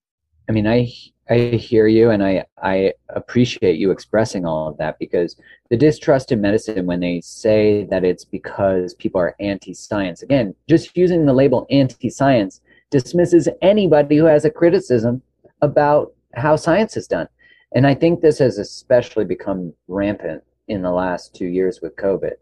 I 0.49 0.53
mean, 0.53 0.67
I 0.67 0.91
I 1.31 1.39
hear 1.57 1.87
you, 1.87 2.11
and 2.11 2.25
I 2.25 2.47
I 2.61 2.95
appreciate 3.11 3.79
you 3.79 3.93
expressing 3.93 4.45
all 4.45 4.67
of 4.67 4.79
that 4.79 4.99
because 4.99 5.37
the 5.71 5.77
distrust 5.77 6.33
in 6.33 6.41
medicine 6.41 6.85
when 6.87 6.99
they 6.99 7.21
say 7.21 7.85
that 7.91 8.03
it's 8.03 8.25
because 8.25 8.93
people 8.95 9.21
are 9.21 9.37
anti-science. 9.39 10.23
Again, 10.23 10.53
just 10.69 10.97
using 10.97 11.27
the 11.27 11.33
label 11.33 11.65
anti-science 11.71 12.61
dismisses 12.91 13.49
anybody 13.63 14.17
who 14.17 14.25
has 14.25 14.45
a 14.45 14.51
criticism 14.51 15.23
about 15.63 16.13
how 16.35 16.57
science 16.57 16.97
is 16.97 17.07
done. 17.07 17.29
And 17.75 17.87
I 17.87 17.95
think 17.95 18.21
this 18.21 18.39
has 18.39 18.59
especially 18.59 19.25
become 19.25 19.73
rampant 19.89 20.43
in 20.69 20.83
the 20.83 20.91
last 20.91 21.35
two 21.35 21.47
years 21.47 21.81
with 21.83 21.97
COVID. 21.97 22.33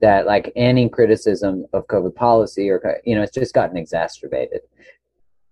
That 0.00 0.26
like 0.26 0.52
any 0.56 0.88
criticism 0.88 1.66
of 1.72 1.86
COVID 1.86 2.14
policy 2.14 2.68
or 2.68 3.00
you 3.04 3.14
know, 3.14 3.22
it's 3.22 3.34
just 3.34 3.54
gotten 3.54 3.76
exacerbated. 3.76 4.60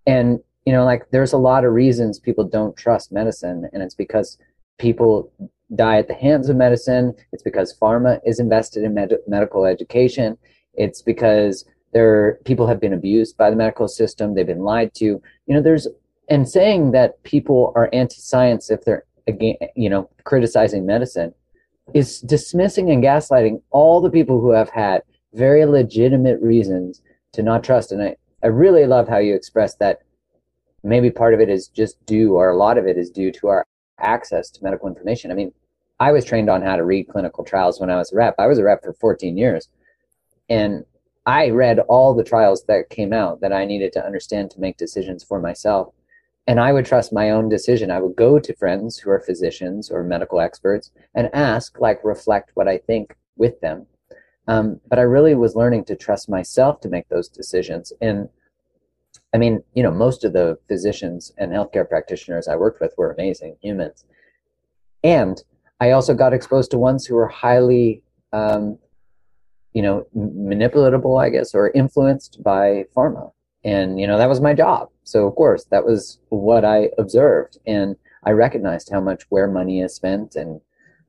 And 0.05 0.39
you 0.65 0.73
know, 0.73 0.85
like 0.85 1.09
there's 1.11 1.33
a 1.33 1.37
lot 1.37 1.65
of 1.65 1.73
reasons 1.73 2.19
people 2.19 2.43
don't 2.43 2.75
trust 2.77 3.11
medicine, 3.11 3.69
and 3.73 3.81
it's 3.81 3.95
because 3.95 4.37
people 4.77 5.31
die 5.75 5.97
at 5.97 6.07
the 6.07 6.13
hands 6.13 6.49
of 6.49 6.55
medicine. 6.55 7.13
It's 7.31 7.43
because 7.43 7.77
pharma 7.77 8.19
is 8.25 8.39
invested 8.39 8.83
in 8.83 8.93
med- 8.93 9.17
medical 9.27 9.65
education. 9.65 10.37
It's 10.73 11.01
because 11.01 11.65
there 11.93 12.39
people 12.45 12.67
have 12.67 12.79
been 12.79 12.93
abused 12.93 13.37
by 13.37 13.49
the 13.49 13.55
medical 13.55 13.87
system. 13.87 14.33
They've 14.33 14.45
been 14.45 14.59
lied 14.59 14.93
to. 14.95 15.05
You 15.05 15.21
know, 15.47 15.61
there's 15.61 15.87
and 16.29 16.47
saying 16.47 16.91
that 16.91 17.21
people 17.23 17.71
are 17.75 17.89
anti-science 17.93 18.69
if 18.69 18.83
they're 18.85 19.05
again, 19.27 19.55
you 19.75 19.89
know, 19.89 20.09
criticizing 20.23 20.85
medicine 20.85 21.33
is 21.93 22.19
dismissing 22.21 22.89
and 22.89 23.03
gaslighting 23.03 23.61
all 23.71 24.01
the 24.01 24.09
people 24.09 24.39
who 24.39 24.51
have 24.51 24.69
had 24.69 25.01
very 25.33 25.65
legitimate 25.65 26.39
reasons 26.41 27.01
to 27.33 27.43
not 27.43 27.63
trust. 27.63 27.91
And 27.91 28.01
I, 28.01 28.15
I 28.43 28.47
really 28.47 28.85
love 28.85 29.07
how 29.07 29.17
you 29.17 29.35
expressed 29.35 29.79
that 29.79 29.99
maybe 30.83 31.09
part 31.09 31.33
of 31.33 31.39
it 31.39 31.49
is 31.49 31.67
just 31.67 32.03
due, 32.05 32.35
or 32.35 32.49
a 32.49 32.57
lot 32.57 32.77
of 32.77 32.87
it 32.87 32.97
is 32.97 33.09
due 33.09 33.31
to 33.33 33.47
our 33.47 33.65
access 33.99 34.49
to 34.51 34.63
medical 34.63 34.87
information. 34.87 35.31
I 35.31 35.35
mean, 35.35 35.53
I 35.99 36.11
was 36.11 36.25
trained 36.25 36.49
on 36.49 36.61
how 36.61 36.75
to 36.75 36.83
read 36.83 37.07
clinical 37.07 37.43
trials 37.43 37.79
when 37.79 37.89
I 37.89 37.97
was 37.97 38.11
a 38.11 38.15
rep. 38.15 38.35
I 38.37 38.47
was 38.47 38.59
a 38.59 38.63
rep 38.63 38.83
for 38.83 38.93
14 38.93 39.37
years. 39.37 39.69
And 40.49 40.85
I 41.25 41.49
read 41.49 41.79
all 41.79 42.13
the 42.13 42.23
trials 42.23 42.65
that 42.65 42.89
came 42.89 43.13
out 43.13 43.39
that 43.41 43.53
I 43.53 43.65
needed 43.65 43.93
to 43.93 44.05
understand 44.05 44.51
to 44.51 44.59
make 44.59 44.77
decisions 44.77 45.23
for 45.23 45.39
myself. 45.39 45.93
And 46.45 46.59
I 46.59 46.73
would 46.73 46.85
trust 46.85 47.13
my 47.13 47.29
own 47.29 47.47
decision. 47.47 47.89
I 47.89 48.01
would 48.01 48.15
go 48.15 48.37
to 48.37 48.55
friends 48.55 48.97
who 48.97 49.09
are 49.09 49.19
physicians 49.19 49.89
or 49.89 50.03
medical 50.03 50.41
experts 50.41 50.91
and 51.15 51.29
ask, 51.33 51.79
like, 51.79 52.03
reflect 52.03 52.51
what 52.55 52.67
I 52.67 52.77
think 52.79 53.15
with 53.37 53.59
them. 53.61 53.87
Um, 54.47 54.81
but 54.89 54.99
I 54.99 55.03
really 55.03 55.35
was 55.35 55.55
learning 55.55 55.85
to 55.85 55.95
trust 55.95 56.29
myself 56.29 56.81
to 56.81 56.89
make 56.89 57.07
those 57.07 57.29
decisions. 57.29 57.93
And 58.01 58.27
I 59.33 59.37
mean, 59.37 59.63
you 59.73 59.83
know, 59.83 59.91
most 59.91 60.25
of 60.25 60.33
the 60.33 60.57
physicians 60.67 61.31
and 61.37 61.51
healthcare 61.51 61.87
practitioners 61.87 62.47
I 62.47 62.57
worked 62.57 62.81
with 62.81 62.93
were 62.97 63.11
amazing 63.11 63.55
humans. 63.61 64.05
And 65.03 65.41
I 65.79 65.91
also 65.91 66.13
got 66.13 66.33
exposed 66.33 66.71
to 66.71 66.77
ones 66.77 67.05
who 67.05 67.15
were 67.15 67.27
highly, 67.27 68.03
um, 68.31 68.77
you 69.73 69.81
know, 69.81 70.05
manipulatable, 70.15 71.21
I 71.21 71.29
guess, 71.29 71.55
or 71.55 71.71
influenced 71.71 72.43
by 72.43 72.85
pharma. 72.95 73.31
And, 73.65 73.99
you 73.99 74.07
know, 74.07 74.17
that 74.17 74.29
was 74.29 74.41
my 74.41 74.53
job. 74.53 74.89
So, 75.03 75.25
of 75.27 75.35
course, 75.35 75.65
that 75.65 75.85
was 75.85 76.19
what 76.29 76.65
I 76.65 76.89
observed. 76.97 77.57
And 77.65 77.95
I 78.25 78.31
recognized 78.31 78.89
how 78.91 79.01
much 79.01 79.23
where 79.29 79.47
money 79.47 79.81
is 79.81 79.95
spent 79.95 80.35
and 80.35 80.59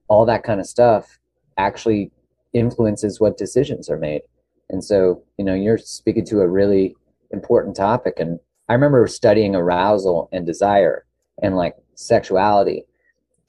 all 0.09 0.27
that 0.27 0.45
kind 0.45 0.61
of 0.61 0.67
stuff 0.67 1.19
actually 1.57 2.11
influences 2.53 3.21
what 3.21 3.37
decisions 3.39 3.91
are 3.91 3.99
made. 3.99 4.23
And 4.71 4.83
so, 4.83 5.23
you 5.39 5.45
know, 5.45 5.55
you're 5.55 5.79
speaking 5.79 6.25
to 6.27 6.41
a 6.41 6.49
really 6.49 6.95
important 7.31 7.77
topic. 7.77 8.15
And 8.19 8.39
I 8.69 8.75
remember 8.75 9.07
studying 9.07 9.55
arousal 9.55 10.29
and 10.33 10.47
desire 10.47 11.05
and 11.43 11.57
like 11.57 11.75
sexuality. 11.95 12.85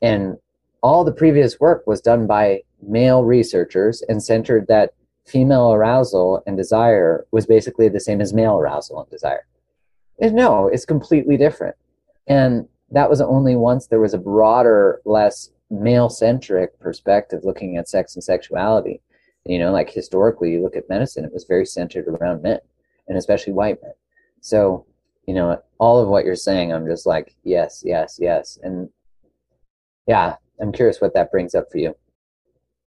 And 0.01 0.37
all 0.81 1.03
the 1.03 1.11
previous 1.11 1.59
work 1.59 1.83
was 1.87 2.01
done 2.01 2.27
by 2.27 2.61
male 2.81 3.23
researchers 3.23 4.03
and 4.07 4.21
centered 4.21 4.67
that 4.67 4.93
female 5.25 5.73
arousal 5.73 6.43
and 6.45 6.55
desire 6.55 7.25
was 7.31 7.45
basically 7.45 7.89
the 7.89 7.99
same 7.99 8.21
as 8.21 8.33
male 8.33 8.57
arousal 8.57 9.01
and 9.01 9.09
desire. 9.09 9.45
And 10.19 10.35
no, 10.35 10.67
it's 10.67 10.85
completely 10.85 11.37
different. 11.37 11.75
And 12.27 12.67
that 12.91 13.09
was 13.09 13.21
only 13.21 13.55
once 13.55 13.87
there 13.87 13.99
was 13.99 14.13
a 14.13 14.19
broader, 14.19 15.01
less 15.05 15.49
male 15.69 16.09
centric 16.09 16.79
perspective 16.79 17.41
looking 17.43 17.77
at 17.77 17.89
sex 17.89 18.15
and 18.15 18.23
sexuality. 18.23 19.01
You 19.45 19.59
know, 19.59 19.71
like 19.71 19.89
historically, 19.89 20.51
you 20.51 20.61
look 20.61 20.75
at 20.75 20.89
medicine, 20.89 21.25
it 21.25 21.33
was 21.33 21.45
very 21.45 21.65
centered 21.65 22.07
around 22.07 22.41
men 22.41 22.59
and 23.07 23.17
especially 23.17 23.53
white 23.53 23.81
men. 23.81 23.93
So, 24.41 24.85
you 25.27 25.33
know, 25.33 25.61
all 25.79 25.99
of 25.99 26.07
what 26.07 26.25
you're 26.25 26.35
saying, 26.35 26.71
I'm 26.71 26.87
just 26.87 27.05
like, 27.05 27.35
yes, 27.43 27.83
yes, 27.85 28.17
yes. 28.19 28.57
And 28.63 28.89
yeah, 30.07 30.35
I'm 30.59 30.71
curious 30.71 31.01
what 31.01 31.13
that 31.13 31.31
brings 31.31 31.55
up 31.55 31.71
for 31.71 31.77
you. 31.77 31.95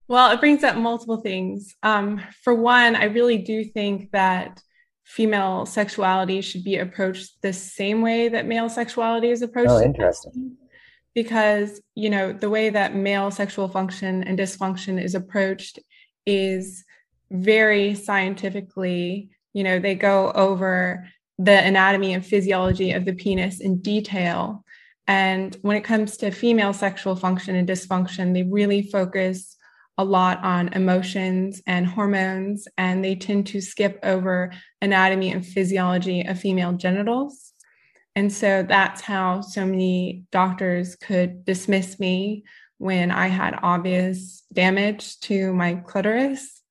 Well, 0.08 0.32
it 0.32 0.40
brings 0.40 0.64
up 0.64 0.78
multiple 0.78 1.18
things. 1.18 1.76
Um, 1.84 2.22
for 2.44 2.54
one, 2.54 2.96
I 2.96 3.06
really 3.06 3.40
do 3.40 3.64
think 3.64 4.12
that 4.12 4.62
female 5.04 5.66
sexuality 5.66 6.42
should 6.42 6.64
be 6.64 6.78
approached 6.78 7.42
the 7.42 7.54
same 7.54 8.02
way 8.02 8.30
that 8.30 8.46
male 8.46 8.70
sexuality 8.70 9.30
is 9.30 9.42
approached. 9.42 9.72
Oh, 9.72 9.82
interesting. 9.82 10.58
Because, 11.14 11.82
you 11.96 12.10
know, 12.10 12.32
the 12.32 12.50
way 12.50 12.70
that 12.70 12.96
male 12.96 13.32
sexual 13.32 13.68
function 13.68 14.24
and 14.24 14.38
dysfunction 14.38 15.02
is 15.02 15.16
approached 15.16 15.80
is 16.26 16.84
very 17.32 17.94
scientifically 17.96 19.30
you 19.54 19.64
know 19.64 19.80
they 19.80 19.96
go 19.96 20.32
over 20.32 21.08
the 21.38 21.64
anatomy 21.64 22.14
and 22.14 22.26
physiology 22.26 22.92
of 22.92 23.06
the 23.06 23.14
penis 23.14 23.60
in 23.60 23.82
detail 23.82 24.64
and 25.08 25.58
when 25.62 25.78
it 25.78 25.84
comes 25.84 26.18
to 26.18 26.32
female 26.32 26.74
sexual 26.74 27.16
function 27.16 27.56
and 27.56 27.68
dysfunction 27.68 28.34
they 28.34 28.44
really 28.44 28.82
focus 28.82 29.57
a 29.98 30.04
lot 30.04 30.44
on 30.44 30.70
emotions 30.74 31.62
and 31.66 31.88
hormones 31.88 32.68
and 32.78 33.04
they 33.04 33.16
tend 33.16 33.48
to 33.48 33.62
skip 33.62 34.00
over 34.04 34.52
anatomy 34.82 35.32
and 35.32 35.46
physiology 35.46 36.22
of 36.22 36.40
female 36.40 36.74
genitals 36.74 37.54
and 38.18 38.34
so 38.34 38.66
that's 38.68 39.02
how 39.02 39.42
so 39.42 39.64
many 39.64 40.24
doctors 40.32 40.96
could 40.96 41.46
dismiss 41.46 42.00
me 42.00 42.46
when 42.80 43.12
I 43.12 43.28
had 43.28 43.60
obvious 43.62 44.42
damage 44.52 45.20
to 45.20 45.54
my 45.54 45.76
clitoris. 45.76 46.64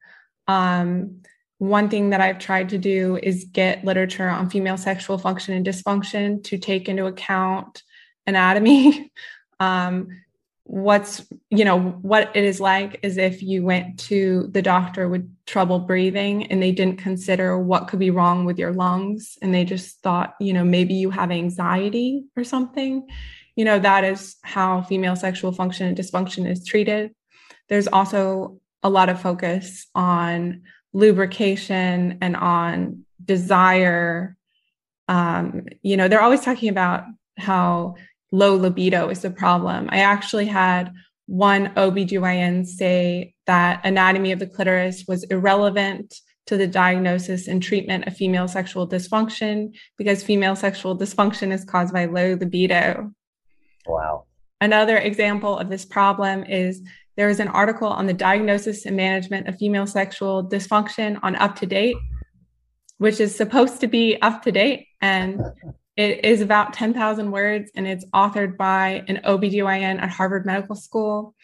Um, 0.48 1.22
one 1.58 1.88
thing 1.88 2.10
that 2.10 2.20
I've 2.20 2.40
tried 2.40 2.70
to 2.70 2.78
do 2.78 3.20
is 3.22 3.44
get 3.44 3.84
literature 3.84 4.28
on 4.28 4.50
female 4.50 4.76
sexual 4.76 5.18
function 5.18 5.54
and 5.54 5.64
dysfunction 5.64 6.42
to 6.44 6.58
take 6.58 6.88
into 6.88 7.06
account 7.06 7.84
anatomy. 8.26 9.12
um, 9.60 10.08
what's 10.68 11.24
you 11.48 11.64
know 11.64 11.78
what 11.78 12.34
it 12.34 12.42
is 12.42 12.60
like 12.60 12.98
is 13.02 13.18
if 13.18 13.40
you 13.40 13.62
went 13.62 13.98
to 14.00 14.48
the 14.50 14.60
doctor 14.60 15.08
with 15.08 15.24
trouble 15.46 15.78
breathing 15.78 16.44
and 16.50 16.60
they 16.60 16.72
didn't 16.72 16.98
consider 16.98 17.56
what 17.56 17.86
could 17.86 18.00
be 18.00 18.10
wrong 18.10 18.44
with 18.44 18.58
your 18.58 18.72
lungs 18.72 19.38
and 19.40 19.54
they 19.54 19.64
just 19.64 20.00
thought 20.02 20.34
you 20.40 20.52
know 20.52 20.64
maybe 20.64 20.94
you 20.94 21.08
have 21.10 21.30
anxiety 21.30 22.24
or 22.36 22.42
something 22.42 23.06
you 23.56 23.64
know 23.64 23.78
that 23.78 24.04
is 24.04 24.36
how 24.42 24.82
female 24.82 25.16
sexual 25.16 25.50
function 25.50 25.86
and 25.86 25.96
dysfunction 25.96 26.48
is 26.48 26.64
treated. 26.64 27.12
There's 27.68 27.88
also 27.88 28.60
a 28.82 28.90
lot 28.90 29.08
of 29.08 29.20
focus 29.20 29.88
on 29.94 30.62
lubrication 30.92 32.18
and 32.20 32.36
on 32.36 33.04
desire. 33.24 34.36
Um, 35.08 35.66
you 35.82 35.96
know 35.96 36.06
they're 36.06 36.22
always 36.22 36.42
talking 36.42 36.68
about 36.68 37.04
how 37.38 37.96
low 38.36 38.54
libido 38.54 39.08
is 39.08 39.22
the 39.22 39.30
problem. 39.30 39.88
I 39.90 40.00
actually 40.00 40.46
had 40.46 40.92
one 41.26 41.68
OBGYN 41.74 42.66
say 42.66 43.34
that 43.46 43.80
anatomy 43.84 44.30
of 44.32 44.38
the 44.38 44.46
clitoris 44.46 45.04
was 45.08 45.24
irrelevant 45.24 46.14
to 46.46 46.56
the 46.56 46.66
diagnosis 46.66 47.48
and 47.48 47.62
treatment 47.62 48.06
of 48.06 48.14
female 48.14 48.46
sexual 48.46 48.86
dysfunction 48.86 49.74
because 49.96 50.22
female 50.22 50.54
sexual 50.54 50.96
dysfunction 50.96 51.50
is 51.50 51.64
caused 51.64 51.92
by 51.92 52.04
low 52.04 52.36
libido. 52.38 53.10
Wow. 53.86 54.26
Another 54.60 54.98
example 54.98 55.58
of 55.58 55.70
this 55.70 55.84
problem 55.84 56.44
is 56.44 56.82
there 57.16 57.30
is 57.30 57.40
an 57.40 57.48
article 57.48 57.88
on 57.88 58.06
the 58.06 58.12
diagnosis 58.12 58.84
and 58.84 58.96
management 58.96 59.48
of 59.48 59.56
female 59.56 59.86
sexual 59.86 60.46
dysfunction 60.46 61.18
on 61.22 61.34
UpToDate, 61.34 61.98
which 62.98 63.18
is 63.18 63.34
supposed 63.34 63.80
to 63.80 63.86
be 63.86 64.20
up 64.20 64.42
to 64.42 64.52
date. 64.52 64.86
And 65.00 65.40
it 65.96 66.24
is 66.24 66.42
about 66.42 66.74
10,000 66.74 67.30
words 67.30 67.70
and 67.74 67.86
it's 67.86 68.04
authored 68.14 68.56
by 68.56 69.04
an 69.08 69.20
OBGYN 69.24 70.00
at 70.00 70.10
Harvard 70.10 70.44
Medical 70.44 70.76
School. 70.76 71.34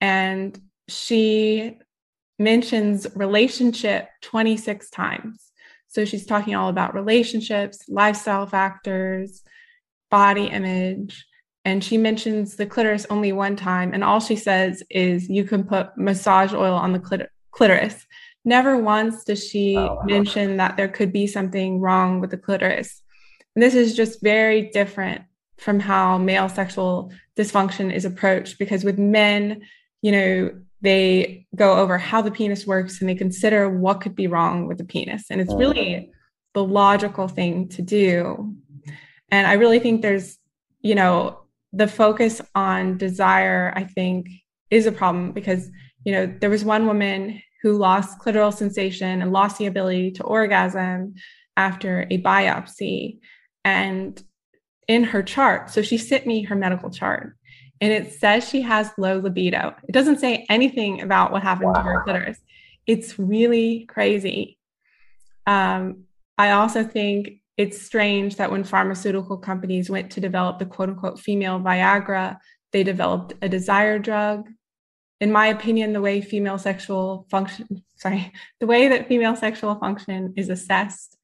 And 0.00 0.60
she 0.88 1.78
mentions 2.38 3.06
relationship 3.14 4.08
26 4.22 4.90
times. 4.90 5.52
So 5.86 6.04
she's 6.04 6.26
talking 6.26 6.54
all 6.54 6.68
about 6.68 6.94
relationships, 6.94 7.84
lifestyle 7.88 8.46
factors, 8.46 9.42
body 10.10 10.46
image. 10.46 11.24
And 11.64 11.84
she 11.84 11.96
mentions 11.96 12.56
the 12.56 12.66
clitoris 12.66 13.06
only 13.08 13.32
one 13.32 13.54
time. 13.54 13.94
And 13.94 14.02
all 14.02 14.18
she 14.18 14.34
says 14.34 14.82
is 14.90 15.28
you 15.28 15.44
can 15.44 15.62
put 15.62 15.96
massage 15.96 16.52
oil 16.52 16.74
on 16.74 16.92
the 16.92 17.28
clitoris. 17.52 18.04
Never 18.44 18.76
once 18.76 19.22
does 19.22 19.46
she 19.46 19.76
oh, 19.76 19.94
wow. 19.94 20.02
mention 20.04 20.56
that 20.56 20.76
there 20.76 20.88
could 20.88 21.12
be 21.12 21.28
something 21.28 21.78
wrong 21.78 22.20
with 22.20 22.30
the 22.30 22.38
clitoris. 22.38 23.02
This 23.54 23.74
is 23.74 23.94
just 23.94 24.22
very 24.22 24.70
different 24.70 25.22
from 25.58 25.78
how 25.78 26.18
male 26.18 26.48
sexual 26.48 27.12
dysfunction 27.36 27.92
is 27.92 28.04
approached 28.04 28.58
because 28.58 28.84
with 28.84 28.98
men, 28.98 29.62
you 30.00 30.12
know, 30.12 30.50
they 30.80 31.46
go 31.54 31.76
over 31.76 31.96
how 31.96 32.20
the 32.22 32.30
penis 32.30 32.66
works 32.66 33.00
and 33.00 33.08
they 33.08 33.14
consider 33.14 33.70
what 33.70 34.00
could 34.00 34.16
be 34.16 34.26
wrong 34.26 34.66
with 34.66 34.78
the 34.78 34.84
penis. 34.84 35.26
And 35.30 35.40
it's 35.40 35.54
really 35.54 36.10
the 36.54 36.64
logical 36.64 37.28
thing 37.28 37.68
to 37.68 37.82
do. 37.82 38.54
And 39.30 39.46
I 39.46 39.54
really 39.54 39.78
think 39.78 40.02
there's, 40.02 40.38
you 40.80 40.94
know, 40.94 41.38
the 41.72 41.86
focus 41.86 42.40
on 42.54 42.98
desire, 42.98 43.72
I 43.76 43.84
think, 43.84 44.26
is 44.70 44.86
a 44.86 44.92
problem 44.92 45.32
because, 45.32 45.70
you 46.04 46.12
know, 46.12 46.26
there 46.40 46.50
was 46.50 46.64
one 46.64 46.86
woman 46.86 47.40
who 47.62 47.78
lost 47.78 48.18
clitoral 48.18 48.52
sensation 48.52 49.22
and 49.22 49.32
lost 49.32 49.58
the 49.58 49.66
ability 49.66 50.10
to 50.12 50.24
orgasm 50.24 51.14
after 51.56 52.06
a 52.10 52.20
biopsy 52.20 53.20
and 53.64 54.22
in 54.88 55.04
her 55.04 55.22
chart, 55.22 55.70
so 55.70 55.82
she 55.82 55.98
sent 55.98 56.26
me 56.26 56.42
her 56.42 56.56
medical 56.56 56.90
chart 56.90 57.36
and 57.82 57.92
it 57.92 58.12
says 58.12 58.48
she 58.48 58.62
has 58.62 58.92
low 58.96 59.18
libido. 59.18 59.74
It 59.88 59.92
doesn't 59.92 60.20
say 60.20 60.46
anything 60.48 61.02
about 61.02 61.32
what 61.32 61.42
happened 61.42 61.72
wow. 61.72 61.74
to 61.74 61.82
her 61.82 62.02
clitoris. 62.04 62.38
It's 62.86 63.18
really 63.18 63.86
crazy. 63.86 64.56
Um, 65.48 66.04
I 66.38 66.52
also 66.52 66.84
think 66.84 67.40
it's 67.56 67.82
strange 67.82 68.36
that 68.36 68.52
when 68.52 68.62
pharmaceutical 68.62 69.36
companies 69.36 69.90
went 69.90 70.12
to 70.12 70.20
develop 70.20 70.60
the 70.60 70.64
quote 70.64 70.90
unquote 70.90 71.18
female 71.18 71.58
Viagra, 71.58 72.38
they 72.70 72.84
developed 72.84 73.34
a 73.42 73.48
desire 73.48 73.98
drug. 73.98 74.48
In 75.20 75.32
my 75.32 75.48
opinion, 75.48 75.92
the 75.92 76.00
way 76.00 76.20
female 76.20 76.58
sexual 76.58 77.26
function, 77.32 77.82
sorry, 77.96 78.32
the 78.60 78.66
way 78.66 78.86
that 78.86 79.08
female 79.08 79.34
sexual 79.34 79.74
function 79.74 80.34
is 80.36 80.50
assessed 80.50 81.18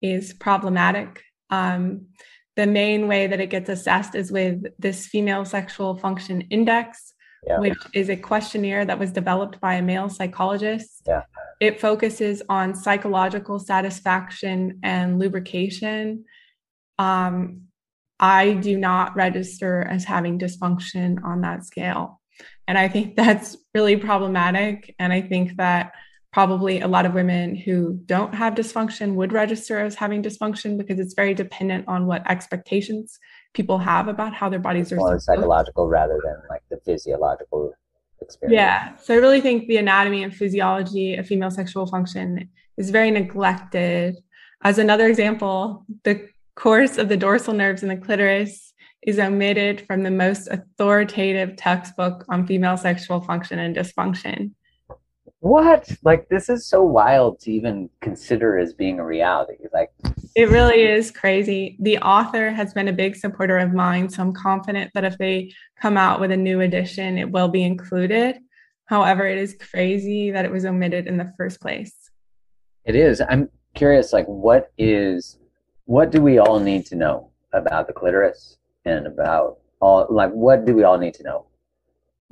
is 0.00 0.32
problematic. 0.32 1.24
Um, 1.54 2.06
the 2.56 2.66
main 2.66 3.08
way 3.08 3.26
that 3.26 3.40
it 3.40 3.50
gets 3.50 3.68
assessed 3.68 4.14
is 4.14 4.30
with 4.30 4.64
this 4.78 5.06
female 5.06 5.44
sexual 5.44 5.96
function 5.96 6.42
index, 6.42 7.12
yeah. 7.46 7.58
which 7.58 7.78
is 7.92 8.08
a 8.08 8.16
questionnaire 8.16 8.84
that 8.84 8.98
was 8.98 9.10
developed 9.10 9.60
by 9.60 9.74
a 9.74 9.82
male 9.82 10.08
psychologist. 10.08 11.02
Yeah. 11.06 11.22
It 11.60 11.80
focuses 11.80 12.42
on 12.48 12.74
psychological 12.76 13.58
satisfaction 13.58 14.78
and 14.82 15.18
lubrication. 15.18 16.24
Um, 16.98 17.62
I 18.20 18.54
do 18.54 18.78
not 18.78 19.16
register 19.16 19.82
as 19.82 20.04
having 20.04 20.38
dysfunction 20.38 21.22
on 21.24 21.40
that 21.40 21.64
scale. 21.64 22.20
And 22.68 22.78
I 22.78 22.86
think 22.88 23.16
that's 23.22 23.56
really 23.74 23.96
problematic. 23.96 24.94
And 25.00 25.12
I 25.12 25.22
think 25.22 25.56
that 25.56 25.92
probably 26.34 26.80
a 26.80 26.88
lot 26.88 27.06
of 27.06 27.14
women 27.14 27.54
who 27.54 27.92
don't 28.06 28.34
have 28.34 28.56
dysfunction 28.56 29.14
would 29.14 29.32
register 29.32 29.78
as 29.78 29.94
having 29.94 30.20
dysfunction 30.20 30.76
because 30.76 30.98
it's 30.98 31.14
very 31.14 31.32
dependent 31.32 31.86
on 31.86 32.06
what 32.06 32.28
expectations 32.28 33.20
people 33.52 33.78
have 33.78 34.08
about 34.08 34.34
how 34.34 34.48
their 34.48 34.58
bodies 34.58 34.90
are 34.90 34.96
more 34.96 35.20
psychological 35.20 35.88
rather 35.88 36.20
than 36.24 36.34
like 36.50 36.62
the 36.70 36.76
physiological 36.84 37.72
experience. 38.20 38.52
Yeah. 38.52 38.96
So 38.96 39.14
I 39.14 39.18
really 39.18 39.40
think 39.40 39.68
the 39.68 39.76
anatomy 39.76 40.24
and 40.24 40.34
physiology 40.34 41.14
of 41.14 41.24
female 41.24 41.52
sexual 41.52 41.86
function 41.86 42.50
is 42.76 42.90
very 42.90 43.12
neglected. 43.12 44.16
As 44.64 44.78
another 44.78 45.06
example, 45.06 45.86
the 46.02 46.28
course 46.56 46.98
of 46.98 47.08
the 47.08 47.16
dorsal 47.16 47.54
nerves 47.54 47.84
in 47.84 47.88
the 47.88 47.96
clitoris 47.96 48.74
is 49.02 49.20
omitted 49.20 49.82
from 49.82 50.02
the 50.02 50.10
most 50.10 50.48
authoritative 50.48 51.54
textbook 51.54 52.24
on 52.28 52.44
female 52.44 52.76
sexual 52.76 53.20
function 53.20 53.60
and 53.60 53.76
dysfunction 53.76 54.50
what? 55.44 55.90
Like 56.02 56.30
this 56.30 56.48
is 56.48 56.66
so 56.66 56.82
wild 56.82 57.38
to 57.40 57.52
even 57.52 57.90
consider 58.00 58.58
as 58.58 58.72
being 58.72 58.98
a 58.98 59.04
reality 59.04 59.56
like 59.74 59.90
it 60.34 60.48
really 60.48 60.82
is 60.82 61.10
crazy. 61.10 61.76
The 61.80 61.98
author 61.98 62.50
has 62.50 62.72
been 62.72 62.88
a 62.88 62.92
big 62.92 63.14
supporter 63.14 63.58
of 63.58 63.74
mine 63.74 64.08
so 64.08 64.22
i'm 64.22 64.32
confident 64.32 64.90
that 64.94 65.04
if 65.04 65.18
they 65.18 65.52
come 65.78 65.98
out 65.98 66.18
with 66.18 66.30
a 66.30 66.36
new 66.36 66.60
edition 66.60 67.18
it 67.18 67.30
will 67.30 67.48
be 67.48 67.62
included. 67.62 68.38
However 68.86 69.26
it 69.26 69.36
is 69.36 69.54
crazy 69.70 70.30
that 70.30 70.46
it 70.46 70.50
was 70.50 70.64
omitted 70.64 71.06
in 71.06 71.18
the 71.18 71.30
first 71.36 71.60
place. 71.60 72.10
It 72.86 72.96
is. 72.96 73.20
I'm 73.20 73.50
curious 73.74 74.14
like 74.14 74.26
what 74.26 74.72
is 74.78 75.38
what 75.84 76.10
do 76.10 76.22
we 76.22 76.38
all 76.38 76.58
need 76.58 76.86
to 76.86 76.96
know 76.96 77.28
about 77.52 77.86
the 77.86 77.92
clitoris 77.92 78.56
and 78.86 79.06
about 79.06 79.58
all 79.80 80.06
like 80.08 80.30
what 80.30 80.64
do 80.64 80.74
we 80.74 80.84
all 80.84 80.96
need 80.96 81.12
to 81.14 81.22
know 81.22 81.44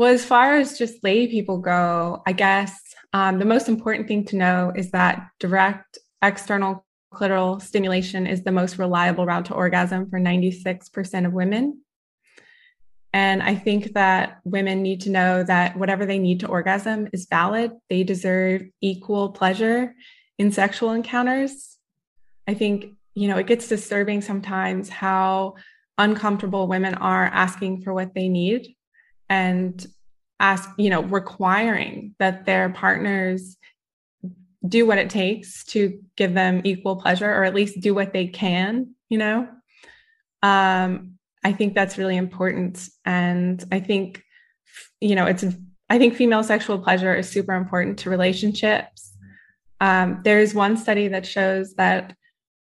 well 0.03 0.13
as 0.13 0.25
far 0.25 0.57
as 0.57 0.77
just 0.77 1.03
lay 1.05 1.27
people 1.27 1.59
go 1.59 2.23
i 2.27 2.33
guess 2.33 2.73
um, 3.13 3.39
the 3.39 3.45
most 3.45 3.69
important 3.69 4.09
thing 4.09 4.25
to 4.27 4.37
know 4.37 4.73
is 4.75 4.91
that 4.91 5.29
direct 5.39 5.99
external 6.23 6.85
clitoral 7.13 7.61
stimulation 7.61 8.27
is 8.27 8.43
the 8.43 8.53
most 8.53 8.79
reliable 8.79 9.27
route 9.27 9.47
to 9.47 9.55
orgasm 9.55 10.09
for 10.09 10.19
96% 10.19 11.27
of 11.27 11.33
women. 11.33 11.83
And 13.13 13.43
I 13.43 13.55
think 13.55 13.93
that 13.93 14.41
women 14.45 14.83
need 14.83 15.03
to 15.03 15.11
know 15.11 15.43
that 15.43 15.77
whatever 15.77 16.07
they 16.07 16.19
need 16.19 16.41
to 16.41 16.49
orgasm 16.49 17.09
is 17.13 17.27
valid. 17.29 17.73
They 17.91 18.05
deserve 18.05 18.63
equal 18.81 19.33
pleasure 19.33 19.95
in 20.39 20.51
sexual 20.51 20.93
encounters. 20.93 21.77
I 22.49 22.55
think, 22.55 22.95
you 23.15 23.29
know, 23.29 23.37
it 23.37 23.47
gets 23.47 23.69
disturbing 23.69 24.23
sometimes 24.23 24.89
how 24.89 25.57
uncomfortable 25.99 26.67
women 26.67 26.95
are 26.95 27.27
asking 27.27 27.83
for 27.83 27.93
what 27.93 28.15
they 28.15 28.29
need. 28.29 28.75
And 29.33 29.87
ask, 30.39 30.69
you 30.77 30.91
know, 30.91 31.03
requiring 31.03 32.15
that 32.19 32.45
their 32.45 32.69
partners 32.69 33.57
do 34.67 34.85
what 34.87 34.99
it 34.99 35.09
takes 35.09 35.65
to 35.65 36.01
give 36.17 36.35
them 36.35 36.61
equal 36.65 36.97
pleasure 36.97 37.33
or 37.33 37.45
at 37.45 37.55
least 37.55 37.81
do 37.81 37.95
what 37.95 38.13
they 38.13 38.27
can, 38.27 38.95
you 39.09 39.19
know. 39.19 39.49
Um, 40.43 41.15
I 41.45 41.53
think 41.53 41.75
that's 41.75 41.97
really 41.97 42.17
important. 42.17 42.89
And 43.05 43.65
I 43.73 43.81
think, 43.81 44.23
you 45.01 45.15
know, 45.15 45.27
it's, 45.27 45.45
I 45.89 45.99
think 45.99 46.15
female 46.15 46.45
sexual 46.45 46.79
pleasure 46.79 47.15
is 47.15 47.29
super 47.29 47.55
important 47.55 48.01
to 48.01 48.11
relationships. 48.11 49.13
Um, 49.81 50.21
there's 50.25 50.55
one 50.55 50.77
study 50.77 51.09
that 51.09 51.27
shows 51.27 51.75
that 51.75 52.15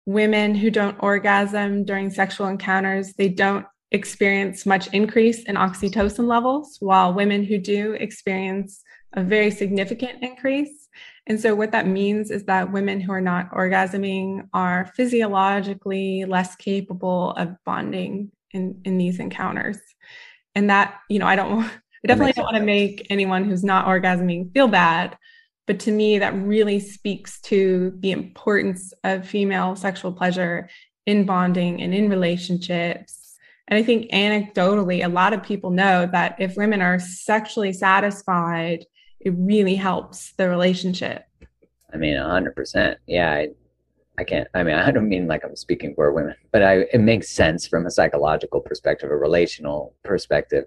women 0.05 0.55
who 0.55 0.69
don't 0.69 0.97
orgasm 0.99 1.85
during 1.85 2.09
sexual 2.11 2.47
encounters, 2.47 3.13
they 3.13 3.29
don't 3.29 3.65
experience 3.91 4.65
much 4.65 4.91
increase 4.93 5.43
in 5.43 5.55
oxytocin 5.55 6.27
levels, 6.27 6.77
while 6.79 7.13
women 7.13 7.43
who 7.43 7.57
do 7.57 7.93
experience 7.93 8.83
a 9.13 9.23
very 9.23 9.51
significant 9.51 10.21
increase. 10.21 10.89
And 11.25 11.39
so, 11.39 11.55
what 11.55 11.71
that 11.71 11.87
means 11.87 12.31
is 12.31 12.45
that 12.45 12.71
women 12.71 12.99
who 12.99 13.11
are 13.11 13.21
not 13.21 13.51
orgasming 13.51 14.47
are 14.53 14.91
physiologically 14.95 16.25
less 16.25 16.55
capable 16.55 17.31
of 17.31 17.55
bonding 17.65 18.31
in, 18.51 18.81
in 18.85 18.97
these 18.97 19.19
encounters. 19.19 19.79
And 20.55 20.69
that, 20.69 20.99
you 21.09 21.19
know, 21.19 21.27
I 21.27 21.35
don't, 21.35 21.63
I 21.63 22.07
definitely 22.07 22.33
don't 22.33 22.45
want 22.45 22.57
to 22.57 22.63
make 22.63 23.07
anyone 23.09 23.43
who's 23.43 23.63
not 23.63 23.87
orgasming 23.87 24.53
feel 24.53 24.67
bad, 24.67 25.17
but 25.65 25.79
to 25.81 25.91
me, 25.91 26.19
that 26.19 26.33
really 26.35 26.79
speaks 26.79 27.41
to 27.41 27.93
the 27.99 28.11
importance 28.11 28.93
of 29.03 29.27
female 29.27 29.75
sexual 29.75 30.13
pleasure 30.13 30.69
in 31.05 31.25
bonding 31.25 31.81
and 31.81 31.93
in 31.93 32.09
relationships. 32.09 33.26
And 33.67 33.77
I 33.77 33.83
think 33.83 34.09
anecdotally, 34.11 35.03
a 35.03 35.09
lot 35.09 35.33
of 35.33 35.43
people 35.43 35.71
know 35.71 36.07
that 36.11 36.35
if 36.39 36.55
women 36.55 36.81
are 36.81 36.99
sexually 36.99 37.73
satisfied, 37.73 38.85
it 39.19 39.33
really 39.35 39.75
helps 39.75 40.33
the 40.33 40.49
relationship. 40.49 41.25
I 41.93 41.97
mean, 41.97 42.15
100%. 42.15 42.95
Yeah. 43.07 43.31
I, 43.31 43.49
I 44.17 44.23
can't, 44.23 44.47
I 44.53 44.63
mean, 44.63 44.75
I 44.75 44.91
don't 44.91 45.09
mean 45.09 45.27
like 45.27 45.43
I'm 45.43 45.55
speaking 45.55 45.95
for 45.95 46.11
women, 46.11 46.35
but 46.51 46.63
I, 46.63 46.85
it 46.93 47.01
makes 47.01 47.29
sense 47.29 47.67
from 47.67 47.85
a 47.85 47.91
psychological 47.91 48.61
perspective, 48.61 49.11
a 49.11 49.17
relational 49.17 49.93
perspective. 50.03 50.65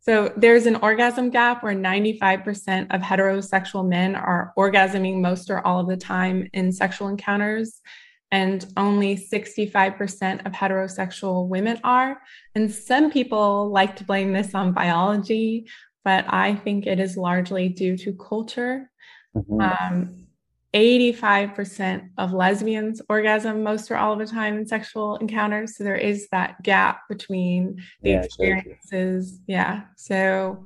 So 0.00 0.32
there's 0.36 0.66
an 0.66 0.76
orgasm 0.76 1.30
gap 1.30 1.62
where 1.62 1.74
95% 1.74 2.92
of 2.92 3.00
heterosexual 3.00 3.86
men 3.86 4.16
are 4.16 4.52
orgasming 4.58 5.20
most 5.20 5.48
or 5.48 5.64
all 5.64 5.78
of 5.78 5.86
the 5.86 5.96
time 5.96 6.48
in 6.52 6.72
sexual 6.72 7.06
encounters, 7.06 7.80
and 8.32 8.66
only 8.78 9.14
65% 9.14 10.46
of 10.46 10.52
heterosexual 10.52 11.46
women 11.46 11.78
are. 11.84 12.20
And 12.54 12.72
some 12.72 13.10
people 13.10 13.68
like 13.70 13.94
to 13.96 14.04
blame 14.04 14.32
this 14.32 14.54
on 14.54 14.72
biology, 14.72 15.68
but 16.02 16.24
I 16.28 16.56
think 16.56 16.86
it 16.86 16.98
is 16.98 17.18
largely 17.18 17.68
due 17.68 17.96
to 17.98 18.14
culture. 18.14 18.90
Mm-hmm. 19.36 19.60
Um, 19.60 20.18
85% 20.74 22.08
of 22.16 22.32
lesbians 22.32 23.02
orgasm 23.10 23.62
most 23.62 23.90
or 23.90 23.98
all 23.98 24.14
of 24.14 24.18
the 24.18 24.26
time 24.26 24.56
in 24.56 24.66
sexual 24.66 25.16
encounters. 25.16 25.76
So 25.76 25.84
there 25.84 25.96
is 25.96 26.28
that 26.32 26.62
gap 26.62 27.02
between 27.10 27.82
the 28.00 28.12
yeah, 28.12 28.22
experiences. 28.22 29.40
Yeah. 29.46 29.82
So 29.96 30.64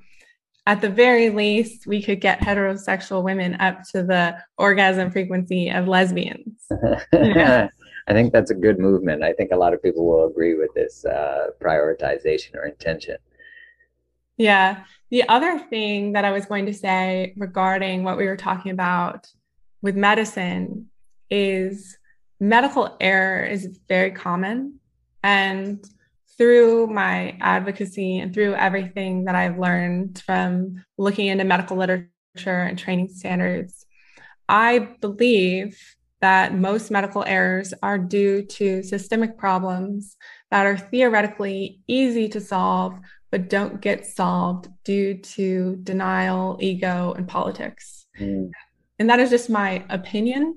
at 0.66 0.80
the 0.80 0.90
very 0.90 1.30
least, 1.30 1.86
we 1.86 2.02
could 2.02 2.20
get 2.20 2.40
heterosexual 2.40 3.22
women 3.22 3.54
up 3.60 3.84
to 3.92 4.02
the 4.02 4.36
orgasm 4.58 5.10
frequency 5.10 5.70
of 5.70 5.86
lesbians. 5.86 6.66
yeah. 7.12 7.68
I 8.08 8.12
think 8.12 8.32
that's 8.32 8.50
a 8.50 8.54
good 8.54 8.78
movement. 8.78 9.22
I 9.22 9.32
think 9.32 9.52
a 9.52 9.56
lot 9.56 9.74
of 9.74 9.82
people 9.82 10.06
will 10.06 10.26
agree 10.26 10.54
with 10.54 10.72
this 10.74 11.04
uh, 11.04 11.48
prioritization 11.60 12.54
or 12.54 12.64
intention. 12.66 13.16
Yeah. 14.36 14.84
The 15.10 15.28
other 15.28 15.58
thing 15.58 16.12
that 16.12 16.24
I 16.24 16.32
was 16.32 16.46
going 16.46 16.66
to 16.66 16.74
say 16.74 17.32
regarding 17.36 18.02
what 18.02 18.16
we 18.16 18.26
were 18.26 18.36
talking 18.36 18.72
about 18.72 19.28
with 19.82 19.96
medicine 19.96 20.86
is 21.30 21.96
medical 22.40 22.96
error 23.00 23.44
is 23.44 23.78
very 23.88 24.10
common. 24.10 24.80
And 25.22 25.84
through 26.38 26.88
my 26.88 27.36
advocacy 27.40 28.18
and 28.18 28.32
through 28.32 28.54
everything 28.54 29.24
that 29.24 29.34
I've 29.34 29.58
learned 29.58 30.22
from 30.24 30.84
looking 30.98 31.26
into 31.26 31.44
medical 31.44 31.76
literature 31.76 32.10
and 32.46 32.78
training 32.78 33.08
standards, 33.08 33.86
I 34.48 34.96
believe 35.00 35.78
that 36.20 36.54
most 36.54 36.90
medical 36.90 37.24
errors 37.24 37.74
are 37.82 37.98
due 37.98 38.42
to 38.42 38.82
systemic 38.82 39.38
problems 39.38 40.16
that 40.50 40.66
are 40.66 40.76
theoretically 40.76 41.80
easy 41.86 42.28
to 42.30 42.40
solve, 42.40 42.98
but 43.30 43.50
don't 43.50 43.80
get 43.80 44.06
solved 44.06 44.68
due 44.84 45.18
to 45.18 45.76
denial, 45.82 46.58
ego, 46.60 47.12
and 47.16 47.28
politics. 47.28 48.06
Mm 48.18 48.50
and 48.98 49.10
that 49.10 49.20
is 49.20 49.30
just 49.30 49.50
my 49.50 49.84
opinion. 49.88 50.56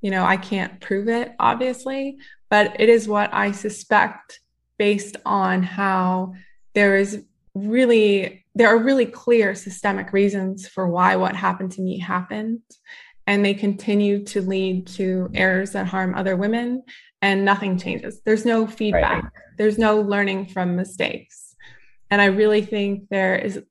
You 0.00 0.10
know, 0.10 0.24
I 0.24 0.36
can't 0.36 0.80
prove 0.80 1.08
it, 1.08 1.32
obviously, 1.38 2.16
but 2.50 2.80
it 2.80 2.88
is 2.88 3.08
what 3.08 3.32
I 3.32 3.52
suspect 3.52 4.40
based 4.82 5.16
on 5.24 5.62
how 5.62 6.34
there 6.74 6.96
is 6.96 7.22
really, 7.54 8.44
there 8.56 8.66
are 8.66 8.82
really 8.82 9.06
clear 9.06 9.54
systemic 9.54 10.12
reasons 10.12 10.66
for 10.66 10.88
why 10.88 11.14
what 11.14 11.36
happened 11.36 11.70
to 11.70 11.80
me 11.80 12.00
happened. 12.00 12.58
And 13.28 13.44
they 13.44 13.54
continue 13.54 14.24
to 14.24 14.42
lead 14.42 14.88
to 14.98 15.30
errors 15.34 15.70
that 15.70 15.86
harm 15.86 16.16
other 16.16 16.36
women, 16.36 16.82
and 17.20 17.44
nothing 17.44 17.78
changes. 17.78 18.22
There's 18.24 18.44
no 18.44 18.66
feedback, 18.66 19.22
right. 19.22 19.32
there's 19.56 19.78
no 19.78 20.00
learning 20.00 20.46
from 20.46 20.74
mistakes. 20.74 21.54
And 22.10 22.20
I 22.20 22.24
really 22.24 22.62
think 22.62 23.08
there 23.08 23.36
is 23.36 23.62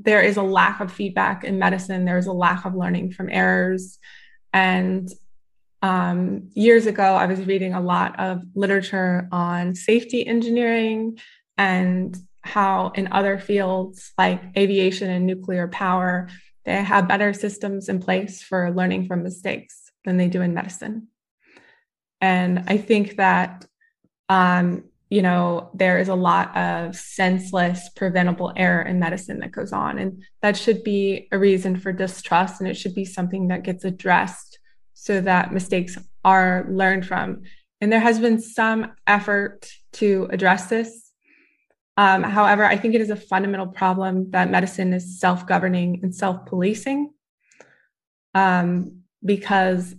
there 0.00 0.20
is 0.20 0.36
a 0.36 0.42
lack 0.42 0.80
of 0.80 0.90
feedback 0.92 1.44
in 1.44 1.60
medicine. 1.60 2.04
There's 2.04 2.26
a 2.26 2.32
lack 2.32 2.64
of 2.64 2.74
learning 2.74 3.12
from 3.12 3.28
errors. 3.30 4.00
And 4.52 5.08
um, 5.84 6.48
years 6.54 6.86
ago, 6.86 7.14
I 7.14 7.26
was 7.26 7.44
reading 7.44 7.74
a 7.74 7.80
lot 7.80 8.18
of 8.18 8.42
literature 8.54 9.28
on 9.30 9.74
safety 9.74 10.26
engineering 10.26 11.18
and 11.58 12.16
how 12.40 12.92
in 12.94 13.12
other 13.12 13.38
fields 13.38 14.12
like 14.16 14.40
aviation 14.56 15.10
and 15.10 15.26
nuclear 15.26 15.68
power, 15.68 16.30
they 16.64 16.82
have 16.82 17.06
better 17.06 17.34
systems 17.34 17.90
in 17.90 18.00
place 18.00 18.42
for 18.42 18.70
learning 18.70 19.06
from 19.06 19.22
mistakes 19.22 19.92
than 20.06 20.16
they 20.16 20.28
do 20.28 20.40
in 20.40 20.54
medicine. 20.54 21.08
And 22.18 22.64
I 22.66 22.78
think 22.78 23.16
that 23.16 23.66
um, 24.30 24.84
you 25.10 25.20
know, 25.20 25.68
there 25.74 25.98
is 25.98 26.08
a 26.08 26.14
lot 26.14 26.56
of 26.56 26.96
senseless, 26.96 27.90
preventable 27.90 28.54
error 28.56 28.82
in 28.82 28.98
medicine 28.98 29.38
that 29.40 29.52
goes 29.52 29.70
on. 29.70 29.98
And 29.98 30.24
that 30.40 30.56
should 30.56 30.82
be 30.82 31.28
a 31.30 31.38
reason 31.38 31.78
for 31.78 31.92
distrust. 31.92 32.60
And 32.60 32.68
it 32.68 32.74
should 32.74 32.94
be 32.94 33.04
something 33.04 33.48
that 33.48 33.64
gets 33.64 33.84
addressed 33.84 34.53
so 35.04 35.20
that 35.20 35.52
mistakes 35.52 35.98
are 36.24 36.66
learned 36.68 37.06
from. 37.06 37.42
And 37.80 37.92
there 37.92 38.00
has 38.00 38.18
been 38.18 38.40
some 38.40 38.92
effort 39.06 39.68
to 39.94 40.28
address 40.30 40.66
this. 40.66 41.12
Um, 41.96 42.22
however, 42.22 42.64
I 42.64 42.76
think 42.76 42.94
it 42.94 43.00
is 43.00 43.10
a 43.10 43.16
fundamental 43.16 43.68
problem 43.68 44.30
that 44.30 44.50
medicine 44.50 44.92
is 44.92 45.20
self 45.20 45.46
governing 45.46 46.00
and 46.02 46.14
self 46.14 46.46
policing 46.46 47.10
um, 48.34 49.02
because 49.24 49.94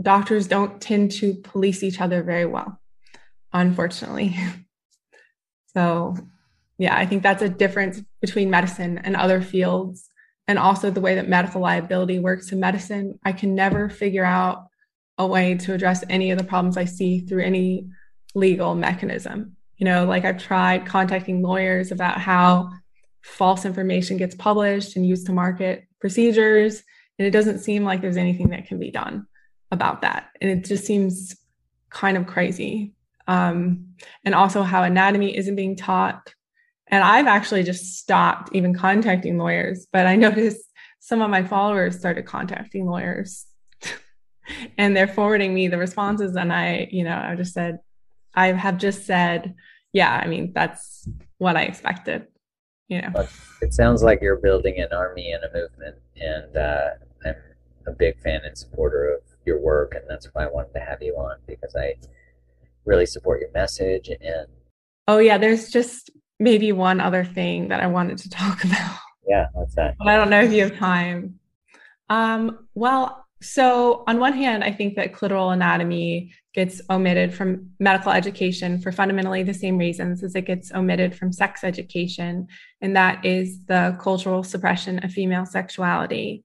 doctors 0.00 0.46
don't 0.46 0.80
tend 0.80 1.10
to 1.12 1.34
police 1.34 1.82
each 1.82 2.00
other 2.00 2.22
very 2.22 2.46
well 2.46 2.78
unfortunately. 3.52 4.36
so, 5.74 6.16
yeah, 6.78 6.96
I 6.96 7.06
think 7.06 7.22
that's 7.22 7.42
a 7.42 7.48
difference 7.48 8.00
between 8.20 8.50
medicine 8.50 8.98
and 8.98 9.16
other 9.16 9.40
fields, 9.40 10.07
and 10.48 10.58
also 10.58 10.90
the 10.90 11.00
way 11.00 11.14
that 11.14 11.28
medical 11.28 11.60
liability 11.60 12.18
works 12.18 12.50
in 12.50 12.58
medicine. 12.58 13.18
I 13.24 13.32
can 13.32 13.54
never 13.54 13.88
figure 13.88 14.24
out 14.24 14.66
a 15.18 15.26
way 15.26 15.54
to 15.54 15.74
address 15.74 16.02
any 16.08 16.30
of 16.30 16.38
the 16.38 16.44
problems 16.44 16.76
I 16.76 16.86
see 16.86 17.20
through 17.20 17.44
any 17.44 17.88
legal 18.34 18.74
mechanism. 18.74 19.56
You 19.76 19.84
know, 19.84 20.06
like 20.06 20.24
I've 20.24 20.42
tried 20.42 20.86
contacting 20.86 21.42
lawyers 21.42 21.92
about 21.92 22.20
how 22.20 22.70
false 23.22 23.64
information 23.64 24.16
gets 24.16 24.34
published 24.34 24.96
and 24.96 25.06
used 25.06 25.26
to 25.26 25.32
market 25.32 25.86
procedures, 26.00 26.82
and 27.18 27.26
it 27.26 27.30
doesn't 27.30 27.60
seem 27.60 27.84
like 27.84 28.00
there's 28.00 28.16
anything 28.16 28.48
that 28.50 28.66
can 28.66 28.80
be 28.80 28.90
done 28.90 29.26
about 29.70 30.02
that. 30.02 30.30
And 30.40 30.50
it 30.50 30.64
just 30.64 30.84
seems 30.84 31.36
kind 31.90 32.16
of 32.16 32.26
crazy 32.26 32.94
um, 33.28 33.94
and 34.24 34.34
also 34.34 34.62
how 34.62 34.82
anatomy 34.82 35.36
isn't 35.36 35.54
being 35.54 35.76
taught. 35.76 36.32
And 36.90 37.04
I've 37.04 37.26
actually 37.26 37.62
just 37.62 37.98
stopped 37.98 38.50
even 38.54 38.74
contacting 38.74 39.38
lawyers, 39.38 39.86
but 39.92 40.06
I 40.06 40.16
noticed 40.26 40.64
some 41.00 41.22
of 41.22 41.30
my 41.30 41.42
followers 41.42 41.98
started 41.98 42.26
contacting 42.26 42.86
lawyers 42.86 43.46
and 44.78 44.96
they're 44.96 45.08
forwarding 45.08 45.54
me 45.54 45.68
the 45.68 45.78
responses. 45.78 46.36
And 46.36 46.52
I, 46.52 46.88
you 46.90 47.04
know, 47.04 47.16
I 47.16 47.34
just 47.34 47.54
said, 47.54 47.78
I 48.34 48.48
have 48.48 48.78
just 48.78 49.06
said, 49.06 49.54
yeah, 49.92 50.20
I 50.22 50.26
mean, 50.26 50.52
that's 50.54 51.08
what 51.38 51.56
I 51.56 51.62
expected, 51.62 52.26
you 52.88 53.00
know. 53.00 53.26
It 53.62 53.72
sounds 53.72 54.02
like 54.02 54.20
you're 54.20 54.36
building 54.36 54.78
an 54.78 54.88
army 54.92 55.32
and 55.32 55.42
a 55.44 55.52
movement. 55.52 55.96
And 56.16 56.56
uh, 56.56 56.88
I'm 57.24 57.34
a 57.86 57.92
big 57.92 58.20
fan 58.20 58.40
and 58.44 58.56
supporter 58.56 59.14
of 59.14 59.22
your 59.46 59.60
work. 59.60 59.94
And 59.94 60.04
that's 60.08 60.26
why 60.32 60.44
I 60.44 60.50
wanted 60.50 60.74
to 60.74 60.80
have 60.80 61.02
you 61.02 61.14
on 61.14 61.36
because 61.46 61.74
I, 61.74 61.94
really 62.88 63.06
support 63.06 63.40
your 63.40 63.52
message 63.52 64.08
and 64.08 64.46
oh 65.06 65.18
yeah 65.18 65.36
there's 65.36 65.68
just 65.68 66.10
maybe 66.38 66.72
one 66.72 67.00
other 67.00 67.24
thing 67.24 67.68
that 67.68 67.80
i 67.80 67.86
wanted 67.86 68.18
to 68.18 68.30
talk 68.42 68.64
about. 68.64 68.96
Yeah 69.26 69.46
what's 69.52 69.74
that? 69.74 69.96
But 69.98 70.08
i 70.08 70.16
don't 70.16 70.30
know 70.30 70.42
if 70.42 70.52
you 70.52 70.62
have 70.62 70.76
time. 70.76 71.38
Um, 72.08 72.66
well 72.74 73.24
so 73.40 74.02
on 74.08 74.18
one 74.18 74.32
hand 74.32 74.64
i 74.64 74.72
think 74.72 74.96
that 74.96 75.12
clitoral 75.12 75.52
anatomy 75.52 76.32
gets 76.54 76.80
omitted 76.90 77.32
from 77.32 77.70
medical 77.78 78.10
education 78.10 78.80
for 78.80 78.90
fundamentally 78.90 79.44
the 79.44 79.54
same 79.54 79.78
reasons 79.78 80.24
as 80.24 80.34
it 80.34 80.42
gets 80.42 80.72
omitted 80.72 81.14
from 81.14 81.32
sex 81.32 81.62
education 81.62 82.48
and 82.80 82.96
that 82.96 83.24
is 83.24 83.64
the 83.66 83.96
cultural 84.00 84.42
suppression 84.42 84.98
of 85.04 85.12
female 85.12 85.46
sexuality. 85.46 86.44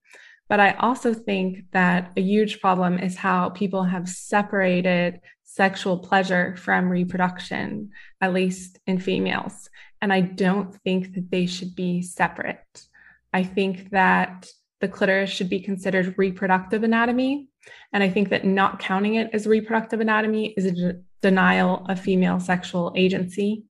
But 0.49 0.59
I 0.59 0.73
also 0.73 1.15
think 1.15 1.63
that 1.71 2.11
a 2.15 2.21
huge 2.21 2.59
problem 2.59 2.99
is 2.99 3.15
how 3.15 3.49
people 3.49 3.83
have 3.83 4.07
separated 4.07 5.19
sexual 5.53 5.99
pleasure 5.99 6.55
from 6.57 6.89
reproduction, 6.89 7.91
at 8.19 8.33
least 8.33 8.79
in 8.87 8.97
females. 8.97 9.69
And 10.01 10.11
I 10.11 10.21
don't 10.21 10.73
think 10.83 11.13
that 11.13 11.29
they 11.29 11.45
should 11.45 11.75
be 11.75 12.01
separate. 12.01 12.87
I 13.31 13.43
think 13.43 13.91
that 13.91 14.47
the 14.81 14.87
clitoris 14.87 15.29
should 15.29 15.49
be 15.49 15.59
considered 15.59 16.15
reproductive 16.17 16.83
anatomy. 16.83 17.49
And 17.93 18.01
I 18.01 18.09
think 18.09 18.29
that 18.29 18.45
not 18.45 18.79
counting 18.79 19.15
it 19.15 19.29
as 19.31 19.45
reproductive 19.45 19.99
anatomy 19.99 20.55
is 20.57 20.65
a 20.65 20.71
de- 20.71 21.01
denial 21.21 21.85
of 21.87 21.99
female 21.99 22.39
sexual 22.39 22.91
agency. 22.95 23.63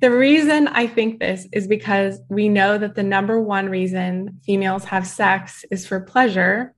The 0.00 0.10
reason 0.10 0.66
I 0.68 0.86
think 0.86 1.20
this 1.20 1.46
is 1.52 1.68
because 1.68 2.20
we 2.30 2.48
know 2.48 2.78
that 2.78 2.94
the 2.94 3.02
number 3.02 3.40
one 3.40 3.68
reason 3.68 4.40
females 4.44 4.84
have 4.84 5.06
sex 5.06 5.64
is 5.70 5.86
for 5.86 6.00
pleasure. 6.00 6.74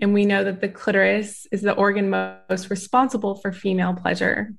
And 0.00 0.12
we 0.12 0.26
know 0.26 0.44
that 0.44 0.60
the 0.60 0.68
clitoris 0.68 1.46
is 1.50 1.62
the 1.62 1.72
organ 1.72 2.10
most 2.10 2.70
responsible 2.70 3.36
for 3.36 3.52
female 3.52 3.94
pleasure. 3.94 4.52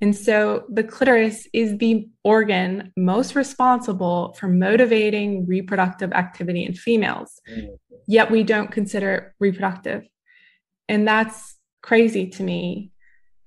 And 0.00 0.14
so 0.16 0.64
the 0.68 0.84
clitoris 0.84 1.48
is 1.52 1.76
the 1.78 2.08
organ 2.22 2.92
most 2.96 3.34
responsible 3.34 4.34
for 4.38 4.48
motivating 4.48 5.46
reproductive 5.46 6.12
activity 6.12 6.64
in 6.64 6.74
females. 6.74 7.40
Mm-hmm. 7.50 7.74
Yet 8.06 8.30
we 8.30 8.44
don't 8.44 8.70
consider 8.70 9.14
it 9.14 9.24
reproductive. 9.40 10.04
And 10.88 11.06
that's 11.06 11.56
crazy 11.82 12.28
to 12.28 12.42
me. 12.42 12.92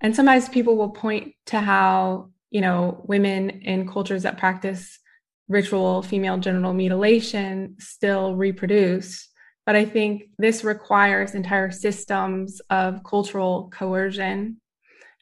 And 0.01 0.15
sometimes 0.15 0.49
people 0.49 0.75
will 0.77 0.89
point 0.89 1.33
to 1.47 1.59
how, 1.59 2.31
you 2.49 2.61
know, 2.61 3.01
women 3.05 3.49
in 3.49 3.87
cultures 3.87 4.23
that 4.23 4.37
practice 4.37 4.99
ritual 5.47 6.01
female 6.01 6.37
genital 6.37 6.73
mutilation 6.73 7.75
still 7.79 8.35
reproduce. 8.35 9.29
But 9.71 9.77
I 9.77 9.85
think 9.85 10.23
this 10.37 10.65
requires 10.65 11.33
entire 11.33 11.71
systems 11.71 12.59
of 12.69 13.05
cultural 13.05 13.71
coercion. 13.71 14.59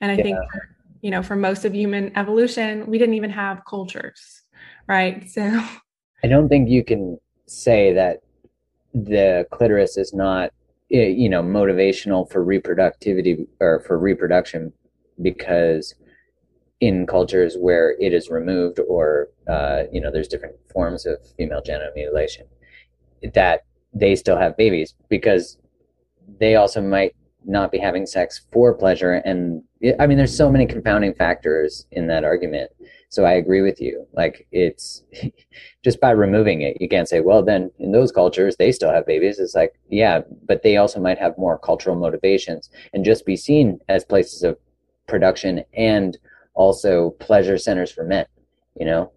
And 0.02 0.12
I 0.12 0.16
yeah. 0.16 0.24
think 0.24 0.40
you 1.02 1.12
know, 1.12 1.22
for 1.22 1.36
most 1.36 1.66
of 1.66 1.76
human 1.76 2.12
evolution, 2.18 2.88
we 2.88 2.98
didn't 2.98 3.14
even 3.14 3.30
have 3.30 3.62
cultures, 3.70 4.42
right? 4.88 5.24
So 5.30 5.64
I 6.24 6.28
don't 6.28 6.50
think 6.50 6.68
you 6.68 6.84
can 6.84 7.20
say 7.46 7.94
that 7.94 8.24
the 8.96 9.46
clitoris 9.52 9.98
is 9.98 10.16
not, 10.16 10.50
eh, 10.92 11.10
you 11.10 11.30
know, 11.30 11.44
motivational 11.44 12.28
for 12.28 12.44
reproductivity 12.44 13.46
or 13.60 13.82
for 13.82 14.00
reproduction 14.00 14.74
because 15.22 15.94
in 16.80 17.06
cultures 17.06 17.56
where 17.56 17.96
it 18.00 18.14
is 18.14 18.32
removed 18.32 18.80
or, 18.90 19.28
uh, 19.48 19.84
you 19.92 20.02
know, 20.02 20.10
there's 20.12 20.28
different 20.28 20.56
forms 20.74 21.06
of 21.06 21.20
female 21.38 21.62
genital 21.62 21.92
mutilation, 21.96 22.48
that 23.36 23.66
they 23.94 24.16
still 24.16 24.38
have 24.38 24.58
babies 24.58 24.94
because 25.10 25.58
they 26.40 26.56
also 26.56 26.82
might 26.82 27.16
not 27.46 27.72
be 27.72 27.78
having 27.78 28.06
sex 28.06 28.42
for 28.52 28.74
pleasure 28.74 29.14
and 29.14 29.64
I 30.00 30.08
mean, 30.08 30.18
there's 30.18 30.36
so 30.36 30.52
many 30.52 30.66
confounding 30.66 31.14
factors 31.14 31.86
in 31.92 32.08
that 32.08 32.26
argument. 32.26 32.72
So 33.08 33.24
I 33.24 33.34
agree 33.34 33.62
with 33.62 33.80
you. 33.80 34.06
Like 34.14 34.46
it's 34.52 35.04
just 35.84 36.02
by 36.02 36.12
removing 36.12 36.62
it, 36.62 36.82
you 36.82 36.90
can't 36.90 37.08
say, 37.08 37.22
well, 37.22 37.44
then 37.44 37.72
in 37.80 37.94
those 37.94 38.12
cultures, 38.12 38.58
they 38.58 38.74
still 38.74 38.92
have 38.92 39.06
babies. 39.06 39.40
It's 39.40 39.56
like, 39.56 39.80
yeah, 39.90 40.22
but 40.46 40.64
they 40.64 40.76
also 40.78 41.00
might 41.00 41.18
have 41.18 41.38
more 41.38 41.58
cultural 41.58 41.96
motivations 41.96 42.70
and 42.94 43.06
just 43.06 43.26
be 43.26 43.38
seen 43.38 43.80
as 43.88 44.04
places 44.04 44.44
of 44.44 44.58
production 45.08 45.64
and 45.74 46.18
also 46.56 47.12
pleasure 47.12 47.58
centers 47.58 47.92
for 47.92 48.04
men, 48.04 48.26
you 48.78 48.86
know? 48.86 49.12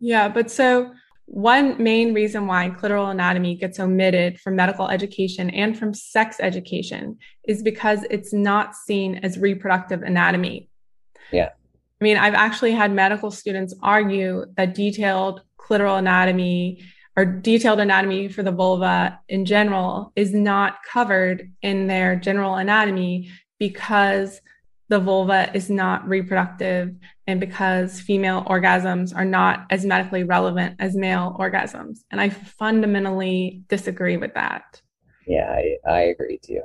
Yeah. 0.00 0.28
But 0.28 0.50
so 0.50 0.92
one 1.26 1.82
main 1.82 2.12
reason 2.12 2.46
why 2.46 2.70
clitoral 2.70 3.10
anatomy 3.10 3.54
gets 3.54 3.80
omitted 3.80 4.40
from 4.40 4.56
medical 4.56 4.88
education 4.88 5.50
and 5.50 5.78
from 5.78 5.94
sex 5.94 6.36
education 6.38 7.18
is 7.48 7.62
because 7.62 8.04
it's 8.10 8.32
not 8.32 8.74
seen 8.74 9.16
as 9.16 9.38
reproductive 9.38 10.02
anatomy. 10.02 10.68
Yeah. 11.32 11.50
I 12.00 12.04
mean, 12.04 12.18
I've 12.18 12.34
actually 12.34 12.72
had 12.72 12.92
medical 12.92 13.30
students 13.30 13.74
argue 13.82 14.44
that 14.56 14.74
detailed 14.74 15.40
clitoral 15.58 15.98
anatomy 15.98 16.84
or 17.16 17.24
detailed 17.24 17.80
anatomy 17.80 18.28
for 18.28 18.42
the 18.42 18.52
vulva 18.52 19.18
in 19.28 19.46
general 19.46 20.12
is 20.16 20.34
not 20.34 20.78
covered 20.90 21.50
in 21.62 21.86
their 21.86 22.16
general 22.16 22.56
anatomy 22.56 23.30
because 23.58 24.40
the 24.88 25.00
vulva 25.00 25.50
is 25.54 25.70
not 25.70 26.06
reproductive 26.08 26.94
and 27.26 27.40
because 27.40 28.00
female 28.00 28.44
orgasms 28.44 29.16
are 29.16 29.24
not 29.24 29.66
as 29.70 29.84
medically 29.84 30.24
relevant 30.24 30.76
as 30.78 30.94
male 30.94 31.34
orgasms. 31.38 32.00
And 32.10 32.20
I 32.20 32.28
fundamentally 32.28 33.62
disagree 33.68 34.16
with 34.16 34.34
that. 34.34 34.80
Yeah, 35.26 35.50
I, 35.50 35.76
I 35.90 36.00
agree 36.02 36.38
too. 36.38 36.62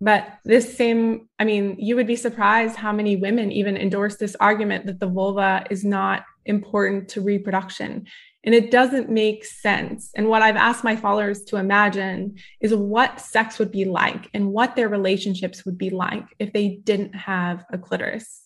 But 0.00 0.38
this 0.44 0.76
same, 0.76 1.28
I 1.38 1.44
mean, 1.44 1.76
you 1.78 1.96
would 1.96 2.06
be 2.06 2.16
surprised 2.16 2.76
how 2.76 2.92
many 2.92 3.16
women 3.16 3.50
even 3.50 3.76
endorse 3.76 4.16
this 4.16 4.36
argument 4.38 4.86
that 4.86 5.00
the 5.00 5.08
vulva 5.08 5.66
is 5.70 5.84
not 5.84 6.24
important 6.44 7.08
to 7.10 7.20
reproduction. 7.20 8.06
And 8.44 8.54
it 8.54 8.70
doesn't 8.70 9.10
make 9.10 9.44
sense. 9.44 10.10
And 10.14 10.28
what 10.28 10.42
I've 10.42 10.56
asked 10.56 10.84
my 10.84 10.96
followers 10.96 11.42
to 11.44 11.56
imagine 11.56 12.36
is 12.60 12.74
what 12.74 13.20
sex 13.20 13.58
would 13.58 13.72
be 13.72 13.84
like 13.84 14.30
and 14.32 14.52
what 14.52 14.76
their 14.76 14.88
relationships 14.88 15.64
would 15.64 15.76
be 15.76 15.90
like 15.90 16.24
if 16.38 16.52
they 16.52 16.68
didn't 16.68 17.14
have 17.14 17.64
a 17.72 17.78
clitoris. 17.78 18.42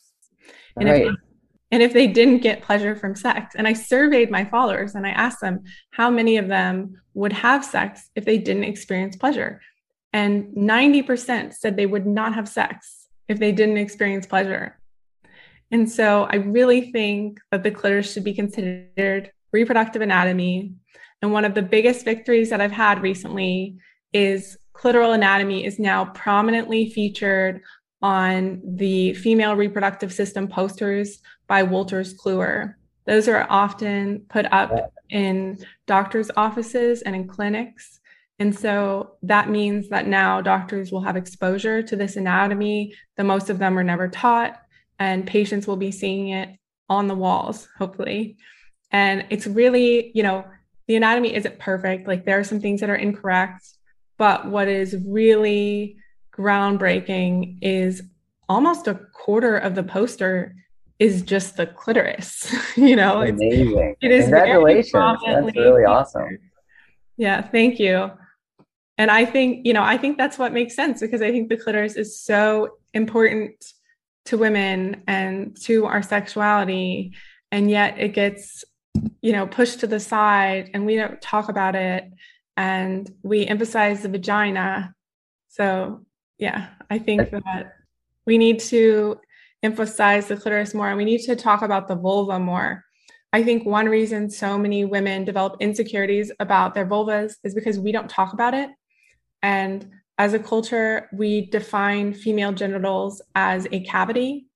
And, 0.77 0.89
right. 0.89 1.07
if, 1.07 1.15
and 1.71 1.83
if 1.83 1.93
they 1.93 2.07
didn't 2.07 2.39
get 2.39 2.63
pleasure 2.63 2.97
from 2.97 3.15
sex. 3.15 3.55
And 3.55 3.69
I 3.69 3.75
surveyed 3.75 4.31
my 4.31 4.45
followers 4.47 4.95
and 4.95 5.07
I 5.07 5.11
asked 5.11 5.41
them 5.41 5.65
how 5.91 6.11
many 6.11 6.39
of 6.39 6.49
them 6.49 7.01
would 7.15 7.33
have 7.35 7.65
sex 7.65 8.09
if 8.17 8.25
they 8.25 8.39
didn't 8.39 8.65
experience 8.65 9.17
pleasure. 9.17 9.61
And 10.13 10.55
90% 10.57 11.55
said 11.55 11.77
they 11.77 11.87
would 11.87 12.07
not 12.07 12.35
have 12.35 12.49
sex 12.49 13.09
if 13.29 13.39
they 13.39 13.53
didn't 13.53 13.79
experience 13.79 14.27
pleasure. 14.27 14.79
And 15.71 15.91
so 15.91 16.25
I 16.25 16.37
really 16.37 16.93
think 16.93 17.41
that 17.51 17.63
the 17.63 17.71
clitoris 17.71 18.13
should 18.13 18.25
be 18.25 18.35
considered 18.35 19.33
reproductive 19.53 20.03
anatomy. 20.03 20.73
And 21.21 21.33
one 21.33 21.45
of 21.45 21.55
the 21.55 21.63
biggest 21.63 22.05
victories 22.05 22.51
that 22.51 22.61
I've 22.61 22.73
had 22.73 23.03
recently 23.03 23.77
is 24.13 24.57
clitoral 24.75 25.15
anatomy 25.15 25.65
is 25.65 25.79
now 25.79 26.07
prominently 26.07 26.91
featured 26.91 27.61
on 28.01 28.61
the 28.65 29.15
female 29.15 29.55
reproductive 29.55 30.13
system 30.13 30.49
posters 30.49 31.21
by 31.47 31.63
Wolters 31.63 32.15
Kluwer. 32.17 32.75
Those 33.07 33.29
are 33.29 33.47
often 33.49 34.25
put 34.29 34.47
up 34.53 34.93
in 35.11 35.59
doctors' 35.87 36.31
offices 36.37 37.03
and 37.03 37.15
in 37.15 37.29
clinics. 37.29 38.01
And 38.39 38.57
so 38.59 39.13
that 39.23 39.51
means 39.51 39.89
that 39.91 40.09
now 40.09 40.41
doctors 40.41 40.91
will 40.91 41.03
have 41.03 41.17
exposure 41.17 41.83
to 41.83 41.95
this 41.95 42.17
anatomy 42.17 42.95
that 43.17 43.25
most 43.25 43.51
of 43.51 43.59
them 43.59 43.79
are 43.79 43.85
never 43.85 44.09
taught, 44.09 44.61
and 44.99 45.27
patients 45.27 45.69
will 45.69 45.77
be 45.77 45.93
seeing 45.93 46.31
it 46.31 46.49
on 46.89 47.07
the 47.07 47.15
walls, 47.15 47.69
hopefully. 47.79 48.37
And 48.93 49.25
it's 49.31 49.47
really, 49.47 50.13
you 50.15 50.23
know, 50.23 50.45
the 50.87 50.97
anatomy 50.97 51.35
isn't 51.35 51.59
perfect. 51.59 52.07
Like 52.07 52.25
there 52.25 52.39
are 52.39 52.45
some 52.45 52.61
things 52.61 52.81
that 52.81 52.91
are 52.91 52.95
incorrect, 52.95 53.67
but 54.19 54.47
what 54.47 54.69
is 54.69 54.97
really 55.07 55.97
groundbreaking 56.37 57.59
is 57.63 58.03
almost 58.49 58.87
a 58.87 59.01
quarter 59.15 59.57
of 59.57 59.75
the 59.75 59.83
poster 59.83 60.55
is 60.99 61.23
just 61.23 61.57
the 61.57 61.67
clitoris. 61.67 62.55
you 62.77 62.97
know, 62.97 63.23
it's 63.23 63.41
amazing. 63.41 63.97
It 64.01 64.11
is 64.11 64.25
Congratulations. 64.25 64.93
That's 64.93 65.57
really 65.57 65.85
awesome. 65.85 66.39
Yeah, 67.17 67.43
thank 67.43 67.79
you. 67.79 68.11
And 68.99 69.11
I 69.11 69.25
think, 69.25 69.67
you 69.67 69.73
know, 69.73 69.83
I 69.83 69.97
think 69.97 70.19
that's 70.19 70.39
what 70.39 70.53
makes 70.53 70.77
sense 70.77 71.01
because 71.01 71.23
I 71.23 71.31
think 71.31 71.49
the 71.49 71.57
clitoris 71.57 71.97
is 71.97 72.21
so 72.21 72.77
important 72.95 73.65
to 74.27 74.39
women 74.39 75.03
and 75.09 75.57
to 75.63 75.87
our 75.87 76.03
sexuality. 76.03 77.15
And 77.51 77.71
yet 77.71 77.99
it 77.99 78.11
gets 78.11 78.65
you 79.21 79.33
know, 79.33 79.47
pushed 79.47 79.81
to 79.81 79.87
the 79.87 80.01
side 80.01 80.71
and 80.75 80.85
we 80.85 80.97
don't 80.97 81.21
talk 81.21 81.49
about 81.49 81.75
it 81.75 82.05
and 82.57 83.11
we 83.23 83.47
emphasize 83.47 84.03
the 84.03 84.09
vagina. 84.09 84.95
So, 85.49 86.05
yeah, 86.39 86.71
I 86.91 86.99
think 86.99 87.31
that 87.31 87.75
we 88.27 88.39
need 88.39 88.61
to 88.61 89.19
emphasize 89.63 90.29
the 90.29 90.37
clitoris 90.37 90.75
more 90.75 90.89
and 90.89 90.97
we 90.97 91.05
need 91.05 91.23
to 91.23 91.37
talk 91.37 91.63
about 91.63 91.89
the 91.89 91.95
vulva 91.95 92.39
more. 92.39 92.85
I 93.33 93.43
think 93.43 93.65
one 93.65 93.89
reason 93.89 94.29
so 94.29 94.59
many 94.59 94.85
women 94.85 95.25
develop 95.25 95.57
insecurities 95.61 96.31
about 96.39 96.75
their 96.75 96.87
vulvas 96.87 97.37
is 97.45 97.55
because 97.55 97.79
we 97.79 97.93
don't 97.93 98.11
talk 98.11 98.35
about 98.35 98.53
it. 98.53 98.71
And 99.43 99.89
as 100.19 100.35
a 100.35 100.39
culture, 100.39 101.09
we 101.13 101.47
define 101.47 102.13
female 102.13 102.53
genitals 102.53 103.23
as 103.35 103.67
a 103.73 103.81
cavity. 103.85 104.47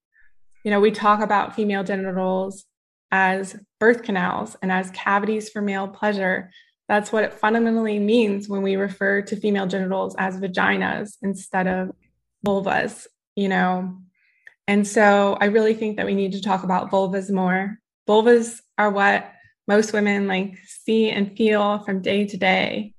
You 0.65 0.71
know, 0.71 0.81
we 0.81 0.91
talk 0.91 1.21
about 1.21 1.55
female 1.55 1.85
genitals 1.85 2.67
as 3.11 3.57
birth 3.79 4.03
canals 4.03 4.57
and 4.63 4.73
as 4.73 4.91
cavities 4.91 5.49
for 5.49 5.61
male 5.61 5.89
pleasure. 5.89 6.51
That's 6.89 7.13
what 7.13 7.25
it 7.25 7.35
fundamentally 7.35 7.99
means 7.99 8.49
when 8.49 8.63
we 8.63 8.77
refer 8.77 9.23
to 9.23 9.37
female 9.37 9.67
genitals 9.67 10.15
as 10.19 10.39
vaginas 10.39 11.17
instead 11.23 11.67
of 11.67 11.91
vulvas, 12.47 13.07
you 13.35 13.49
know. 13.49 13.99
And 14.69 14.87
so 14.87 15.37
I 15.41 15.47
really 15.47 15.75
think 15.75 15.97
that 15.97 16.07
we 16.07 16.15
need 16.15 16.33
to 16.33 16.41
talk 16.41 16.63
about 16.63 16.91
vulvas 16.91 17.31
more. 17.31 17.79
Vulvas 18.09 18.61
are 18.79 18.91
what 18.91 19.33
most 19.69 19.93
women 19.93 20.29
like 20.29 20.59
see 20.65 21.11
and 21.11 21.37
feel 21.37 21.81
from 21.81 22.03
day 22.03 22.27
to 22.27 22.37
day. 22.37 22.95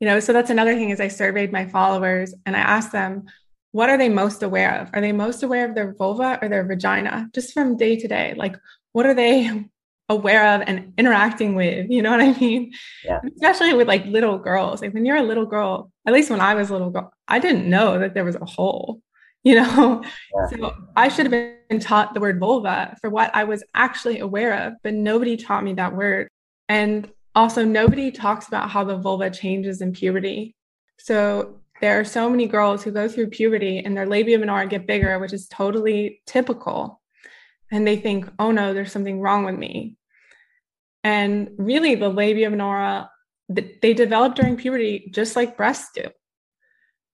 You 0.00 0.06
know, 0.06 0.20
so 0.20 0.32
that's 0.32 0.50
another 0.50 0.74
thing 0.74 0.90
is 0.90 1.00
I 1.00 1.08
surveyed 1.08 1.52
my 1.52 1.66
followers 1.66 2.34
and 2.44 2.56
I 2.56 2.60
asked 2.60 2.92
them, 2.92 3.24
what 3.72 3.90
are 3.90 3.98
they 3.98 4.08
most 4.08 4.42
aware 4.42 4.80
of? 4.80 4.90
Are 4.94 5.00
they 5.00 5.12
most 5.12 5.42
aware 5.42 5.68
of 5.68 5.74
their 5.74 5.94
vulva 5.94 6.38
or 6.40 6.48
their 6.48 6.64
vagina 6.64 7.28
just 7.34 7.52
from 7.52 7.76
day 7.76 7.96
to 7.96 8.08
day? 8.08 8.34
Like, 8.36 8.56
what 8.92 9.04
are 9.04 9.14
they 9.14 9.66
aware 10.08 10.54
of 10.54 10.62
and 10.66 10.92
interacting 10.96 11.54
with 11.54 11.90
you 11.90 12.00
know 12.00 12.10
what 12.10 12.20
i 12.20 12.32
mean? 12.38 12.72
Yeah. 13.04 13.20
especially 13.34 13.74
with 13.74 13.88
like 13.88 14.04
little 14.06 14.38
girls. 14.38 14.80
Like 14.80 14.94
when 14.94 15.04
you're 15.04 15.16
a 15.16 15.22
little 15.22 15.46
girl 15.46 15.90
at 16.06 16.12
least 16.12 16.30
when 16.30 16.40
i 16.40 16.54
was 16.54 16.70
a 16.70 16.72
little 16.72 16.90
girl 16.90 17.12
i 17.28 17.38
didn't 17.38 17.68
know 17.68 17.98
that 17.98 18.14
there 18.14 18.24
was 18.24 18.36
a 18.36 18.44
hole 18.44 19.00
you 19.46 19.54
know? 19.54 20.02
Yeah. 20.34 20.58
so 20.58 20.76
i 20.96 21.08
should 21.08 21.32
have 21.32 21.58
been 21.68 21.80
taught 21.80 22.14
the 22.14 22.20
word 22.20 22.40
vulva 22.40 22.96
for 23.00 23.10
what 23.10 23.30
i 23.34 23.44
was 23.44 23.62
actually 23.74 24.18
aware 24.18 24.66
of 24.66 24.74
but 24.82 24.94
nobody 24.94 25.36
taught 25.36 25.64
me 25.64 25.74
that 25.74 25.94
word. 25.94 26.28
And 26.68 27.10
also 27.36 27.64
nobody 27.64 28.10
talks 28.10 28.48
about 28.48 28.70
how 28.70 28.82
the 28.82 28.96
vulva 28.96 29.30
changes 29.30 29.82
in 29.82 29.92
puberty. 29.92 30.56
So 30.98 31.60
there 31.80 32.00
are 32.00 32.04
so 32.04 32.30
many 32.30 32.46
girls 32.46 32.82
who 32.82 32.90
go 32.90 33.06
through 33.08 33.28
puberty 33.28 33.78
and 33.80 33.94
their 33.94 34.06
labia 34.06 34.38
minora 34.38 34.66
get 34.66 34.86
bigger 34.86 35.18
which 35.18 35.34
is 35.34 35.46
totally 35.46 36.22
typical 36.26 37.00
and 37.70 37.86
they 37.86 37.96
think 37.96 38.28
oh 38.38 38.50
no 38.50 38.74
there's 38.74 38.92
something 38.92 39.20
wrong 39.20 39.44
with 39.44 39.56
me 39.56 39.96
and 41.04 41.50
really 41.58 41.94
the 41.94 42.08
labia 42.08 42.50
minora 42.50 43.10
they 43.48 43.94
develop 43.94 44.34
during 44.34 44.56
puberty 44.56 45.08
just 45.12 45.36
like 45.36 45.56
breasts 45.56 45.90
do 45.94 46.08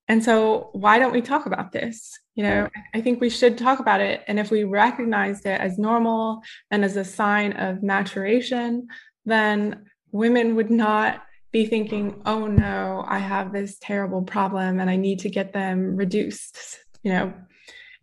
and 0.09 0.23
so, 0.23 0.70
why 0.73 0.99
don't 0.99 1.12
we 1.12 1.23
talk 1.23 1.47
about 1.47 1.73
this? 1.73 2.19
You 2.35 2.43
know, 2.43 2.69
I 2.95 3.01
think 3.01 3.20
we 3.20 3.31
should 3.31 3.57
talk 3.57 3.79
about 3.79 4.01
it. 4.01 4.23
And 4.27 4.39
if 4.39 4.51
we 4.51 4.65
recognized 4.65 5.47
it 5.47 5.61
as 5.61 5.79
normal 5.79 6.43
and 6.70 6.85
as 6.85 6.97
a 6.97 7.05
sign 7.05 7.53
of 7.53 7.83
maturation, 7.83 8.89
then 9.24 9.87
women 10.11 10.57
would 10.57 10.70
not 10.70 11.23
be 11.53 11.66
thinking, 11.66 12.20
oh 12.27 12.47
no, 12.47 13.05
I 13.07 13.19
have 13.19 13.53
this 13.53 13.79
terrible 13.79 14.23
problem 14.23 14.81
and 14.81 14.91
I 14.91 14.97
need 14.97 15.20
to 15.20 15.31
get 15.31 15.53
them 15.53 15.97
reduced, 15.97 16.79
you 17.03 17.12
know. 17.12 17.33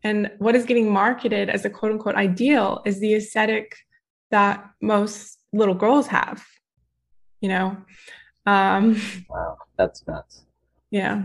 And 0.04 0.32
what 0.38 0.56
is 0.56 0.66
getting 0.66 0.92
marketed 0.92 1.50
as 1.50 1.66
a 1.66 1.70
quote 1.70 1.92
unquote 1.92 2.16
ideal 2.16 2.82
is 2.86 3.00
the 3.00 3.16
aesthetic 3.16 3.76
that 4.32 4.64
most 4.82 5.40
little 5.52 5.74
girls 5.74 6.08
have, 6.08 6.46
you 7.42 7.50
know. 7.50 7.78
Um, 8.46 9.00
wow, 9.30 9.58
that's 9.78 10.06
nuts. 10.08 10.46
Yeah. 10.92 11.24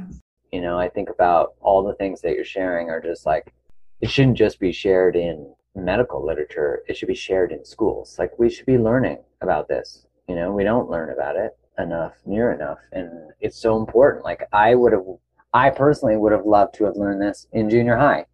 You 0.52 0.60
know, 0.60 0.78
I 0.78 0.88
think 0.88 1.08
about 1.10 1.54
all 1.60 1.82
the 1.82 1.94
things 1.94 2.20
that 2.22 2.34
you're 2.34 2.44
sharing 2.44 2.90
are 2.90 3.00
just 3.00 3.26
like, 3.26 3.52
it 4.00 4.10
shouldn't 4.10 4.36
just 4.36 4.58
be 4.58 4.72
shared 4.72 5.16
in 5.16 5.54
medical 5.74 6.24
literature. 6.24 6.82
It 6.88 6.96
should 6.96 7.08
be 7.08 7.14
shared 7.14 7.52
in 7.52 7.64
schools. 7.64 8.16
Like 8.18 8.38
we 8.38 8.50
should 8.50 8.66
be 8.66 8.78
learning 8.78 9.18
about 9.40 9.68
this. 9.68 10.06
You 10.28 10.34
know, 10.34 10.52
we 10.52 10.64
don't 10.64 10.90
learn 10.90 11.10
about 11.10 11.36
it 11.36 11.56
enough, 11.78 12.14
near 12.24 12.52
enough. 12.52 12.78
And 12.92 13.32
it's 13.40 13.58
so 13.58 13.78
important. 13.78 14.24
Like 14.24 14.46
I 14.52 14.74
would 14.74 14.92
have, 14.92 15.04
I 15.52 15.70
personally 15.70 16.16
would 16.16 16.32
have 16.32 16.46
loved 16.46 16.74
to 16.74 16.84
have 16.84 16.96
learned 16.96 17.20
this 17.20 17.46
in 17.52 17.70
junior 17.70 17.96
high. 17.96 18.26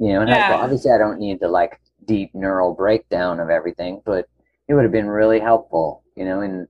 You 0.00 0.12
know, 0.12 0.20
and 0.20 0.30
yeah. 0.30 0.52
I, 0.52 0.62
obviously 0.62 0.90
I 0.90 0.98
don't 0.98 1.18
need 1.18 1.40
the 1.40 1.48
like 1.48 1.80
deep 2.04 2.34
neural 2.34 2.74
breakdown 2.74 3.40
of 3.40 3.50
everything, 3.50 4.02
but 4.04 4.28
it 4.68 4.74
would 4.74 4.84
have 4.84 4.92
been 4.92 5.08
really 5.08 5.40
helpful, 5.40 6.02
you 6.16 6.24
know, 6.24 6.40
and 6.40 6.68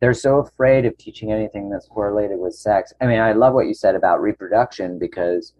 they're 0.00 0.14
so 0.14 0.38
afraid 0.38 0.86
of 0.86 0.96
teaching 0.96 1.30
anything 1.30 1.68
that's 1.68 1.86
correlated 1.86 2.38
with 2.38 2.54
sex. 2.54 2.92
I 3.00 3.06
mean, 3.06 3.20
I 3.20 3.32
love 3.32 3.54
what 3.54 3.66
you 3.66 3.74
said 3.74 3.94
about 3.94 4.22
reproduction 4.22 4.98
because 4.98 5.52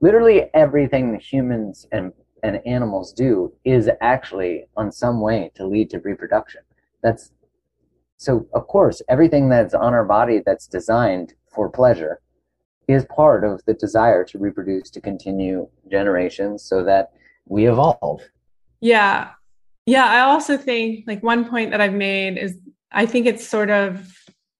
literally 0.00 0.50
everything 0.54 1.18
humans 1.18 1.86
and, 1.90 2.12
and 2.42 2.60
animals 2.66 3.12
do 3.12 3.52
is 3.64 3.88
actually 4.00 4.66
on 4.76 4.92
some 4.92 5.20
way 5.20 5.50
to 5.54 5.66
lead 5.66 5.90
to 5.90 6.00
reproduction. 6.00 6.60
That's 7.02 7.32
so 8.22 8.46
of 8.54 8.68
course 8.68 9.02
everything 9.08 9.48
that's 9.48 9.74
on 9.74 9.94
our 9.94 10.04
body 10.04 10.40
that's 10.46 10.68
designed 10.68 11.34
for 11.52 11.68
pleasure 11.68 12.20
is 12.88 13.04
part 13.06 13.44
of 13.44 13.64
the 13.64 13.74
desire 13.74 14.24
to 14.24 14.38
reproduce 14.38 14.90
to 14.90 15.00
continue 15.00 15.68
generations 15.90 16.62
so 16.62 16.84
that 16.84 17.12
we 17.46 17.66
evolve. 17.68 18.22
Yeah. 18.80 19.30
Yeah, 19.86 20.04
I 20.04 20.20
also 20.20 20.56
think 20.56 21.04
like 21.06 21.22
one 21.22 21.48
point 21.48 21.70
that 21.70 21.80
I've 21.80 21.94
made 21.94 22.38
is 22.38 22.56
I 22.92 23.06
think 23.06 23.26
it's 23.26 23.46
sort 23.46 23.70
of 23.70 24.12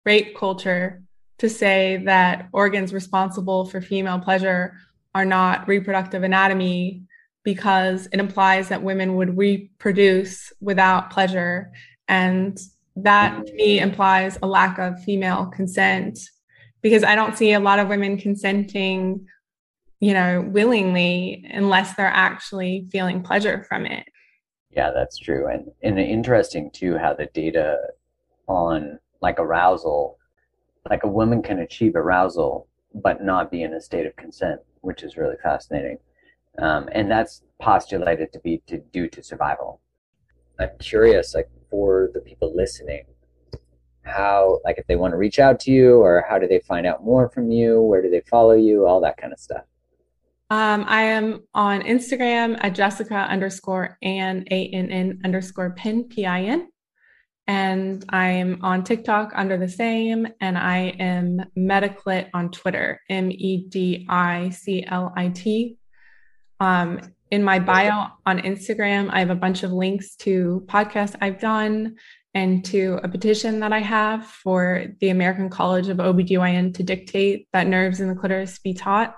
rape 0.05 0.37
culture 0.37 1.03
to 1.39 1.49
say 1.49 2.03
that 2.05 2.49
organs 2.53 2.93
responsible 2.93 3.67
for 3.67 3.81
female 3.81 4.19
pleasure 4.19 4.75
are 5.15 5.25
not 5.25 5.69
reproductive 5.69 6.23
anatomy 6.23 7.03
because 7.45 8.09
it 8.13 8.21
implies 8.21 8.69
that 8.69 8.83
women 8.83 9.17
would 9.17 9.37
reproduce 9.37 10.53
without 10.61 11.11
pleasure. 11.11 11.73
And 12.09 12.59
that 12.97 13.47
to 13.47 13.55
me 13.55 13.81
implies 13.81 14.39
a 14.43 14.47
lack 14.47 14.79
of 14.79 15.03
female 15.03 15.47
consent 15.47 16.19
because 16.83 17.05
I 17.05 17.15
don't 17.15 17.37
see 17.37 17.53
a 17.53 17.61
lot 17.61 17.79
of 17.79 17.89
women 17.89 18.17
consenting, 18.17 19.27
you 20.01 20.13
know, 20.13 20.47
willingly 20.49 21.45
unless 21.51 21.95
they're 21.95 22.07
actually 22.07 22.89
feeling 22.91 23.23
pleasure 23.23 23.65
from 23.69 23.87
it. 23.87 24.05
Yeah, 24.71 24.91
that's 24.91 25.19
true. 25.19 25.49
And, 25.49 25.67
and 25.83 25.99
interesting 25.99 26.71
too 26.73 26.99
how 26.99 27.15
the 27.15 27.27
data 27.27 27.79
on 28.49 28.99
like 29.21 29.39
arousal 29.39 30.19
like 30.91 31.05
a 31.05 31.09
woman 31.09 31.43
can 31.43 31.61
achieve 31.61 31.95
arousal 31.95 32.69
but 32.95 33.23
not 33.23 33.51
be 33.51 33.63
in 33.63 33.73
a 33.75 33.81
state 33.81 34.07
of 34.07 34.15
consent 34.17 34.61
which 34.81 35.03
is 35.03 35.17
really 35.17 35.37
fascinating 35.43 35.99
um, 36.59 36.89
and 36.93 37.11
that's 37.11 37.43
postulated 37.61 38.33
to 38.33 38.41
be 38.41 38.61
to 38.67 38.79
due 38.93 39.09
to 39.09 39.23
survival 39.23 39.81
i'm 40.59 40.71
curious 40.79 41.35
like 41.35 41.49
for 41.71 42.11
the 42.15 42.21
people 42.21 42.55
listening 42.55 43.05
how 44.03 44.61
like 44.65 44.79
if 44.79 44.87
they 44.87 44.97
want 44.97 45.13
to 45.13 45.17
reach 45.17 45.39
out 45.39 45.61
to 45.61 45.71
you 45.71 45.97
or 45.97 46.25
how 46.29 46.39
do 46.39 46.47
they 46.47 46.61
find 46.61 46.87
out 46.87 47.05
more 47.05 47.29
from 47.29 47.51
you? 47.51 47.81
Where 47.81 48.03
do 48.03 48.11
they 48.11 48.23
follow 48.23 48.53
you? 48.53 48.87
All 48.87 49.01
that 49.01 49.17
kind 49.17 49.33
of 49.33 49.39
stuff. 49.39 49.65
Um, 50.51 50.85
I 50.87 51.05
am 51.05 51.45
on 51.55 51.81
Instagram 51.81 52.59
at 52.61 52.75
Jessica 52.75 53.15
underscore 53.15 53.97
and 54.03 54.47
A 54.51 54.69
N 54.69 54.91
N 54.91 55.21
underscore 55.25 55.71
pin 55.71 56.05
P 56.05 56.27
I 56.27 56.43
N. 56.43 56.69
And 57.47 58.05
I'm 58.11 58.59
on 58.63 58.85
TikTok 58.85 59.33
under 59.35 59.57
the 59.57 59.69
same, 59.69 60.29
and 60.41 60.57
I 60.57 60.95
am 61.01 61.41
Mediclit 61.59 62.29
on 62.35 62.51
Twitter, 62.51 63.01
M 63.09 63.31
E 63.33 63.65
D 63.69 64.07
I 64.09 64.51
C 64.51 64.85
L 64.87 65.13
I 65.17 65.29
T. 65.29 65.79
Um, 66.61 67.01
in 67.31 67.43
my 67.43 67.59
bio 67.59 68.09
on 68.27 68.39
Instagram, 68.41 69.09
I 69.11 69.21
have 69.21 69.31
a 69.31 69.35
bunch 69.35 69.63
of 69.63 69.73
links 69.73 70.17
to 70.17 70.65
podcasts 70.67 71.17
I've 71.21 71.41
done 71.41 71.97
and 72.35 72.65
to 72.67 72.99
a 73.03 73.09
petition 73.09 73.61
that 73.61 73.73
I 73.73 73.81
have 73.81 74.27
for 74.27 74.87
the 75.01 75.11
American 75.11 75.51
College 75.51 75.89
of 75.89 75.99
OBGYN 75.99 76.75
to 76.75 76.83
dictate 76.83 77.49
that 77.53 77.67
nerves 77.67 78.01
in 78.01 78.09
the 78.09 78.15
clitoris 78.15 78.59
be 78.59 78.75
taught. 78.75 79.15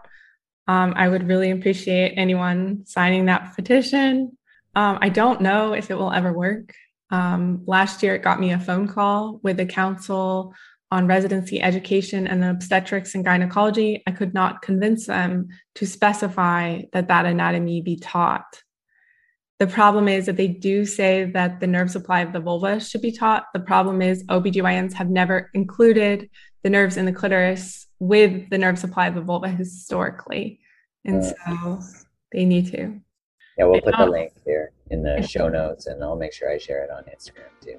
Um, 0.67 0.95
I 0.97 1.09
would 1.09 1.29
really 1.29 1.51
appreciate 1.51 2.15
anyone 2.17 2.87
signing 2.87 3.27
that 3.27 3.55
petition. 3.55 4.37
Um, 4.75 4.99
I 5.01 5.11
don't 5.11 5.41
know 5.41 5.75
if 5.75 5.91
it 5.91 5.95
will 5.95 6.13
ever 6.13 6.33
work. 6.33 6.75
Um, 7.11 7.63
last 7.67 8.03
year, 8.03 8.17
it 8.17 8.23
got 8.23 8.41
me 8.41 8.53
a 8.53 8.59
phone 8.59 8.89
call 8.89 9.39
with 9.43 9.59
the 9.59 9.67
Council 9.67 10.53
on 10.91 11.07
Residency 11.07 11.61
Education 11.61 12.27
and 12.27 12.45
Obstetrics 12.45 13.15
and 13.15 13.25
Gynecology. 13.25 14.03
I 14.07 14.11
could 14.11 14.35
not 14.35 14.63
convince 14.63 15.07
them 15.07 15.49
to 15.77 15.87
specify 15.87 16.83
that 16.93 17.09
that 17.09 17.27
anatomy 17.27 17.83
be 17.83 17.97
taught. 17.97 18.64
The 19.61 19.67
problem 19.69 20.09
is 20.09 20.27
that 20.27 20.37
they 20.37 20.49
do 20.49 20.85
say 20.85 21.25
that 21.27 21.61
the 21.61 21.67
nerve 21.67 21.91
supply 21.91 22.21
of 22.21 22.33
the 22.33 22.41
vulva 22.41 22.81
should 22.81 23.03
be 23.03 23.13
taught. 23.13 23.47
The 23.53 23.61
problem 23.61 24.03
is 24.03 24.25
OBGYNs 24.25 24.93
have 24.95 25.09
never 25.09 25.51
included 25.55 26.29
the 26.65 26.71
nerves 26.71 26.97
in 26.97 27.05
the 27.05 27.13
clitoris 27.13 27.87
with 28.01 28.51
the 28.51 28.59
nerve 28.59 28.79
supply 28.79 29.07
of 29.07 29.15
the 29.15 29.21
vulva 29.21 29.49
historically. 29.49 30.61
And 31.05 31.23
mm. 31.23 31.35
so 31.47 31.81
they 32.33 32.45
need 32.45 32.71
to. 32.73 33.01
Yeah, 33.57 33.67
we'll 33.67 33.81
put 33.81 33.97
the 33.97 34.07
link 34.07 34.33
here 34.45 34.73
in 34.91 35.03
the 35.03 35.23
show 35.23 35.49
notes 35.49 35.87
and 35.87 36.03
I'll 36.03 36.17
make 36.17 36.33
sure 36.33 36.51
I 36.51 36.59
share 36.59 36.83
it 36.83 36.91
on 36.91 37.05
Instagram 37.05 37.51
too. 37.61 37.79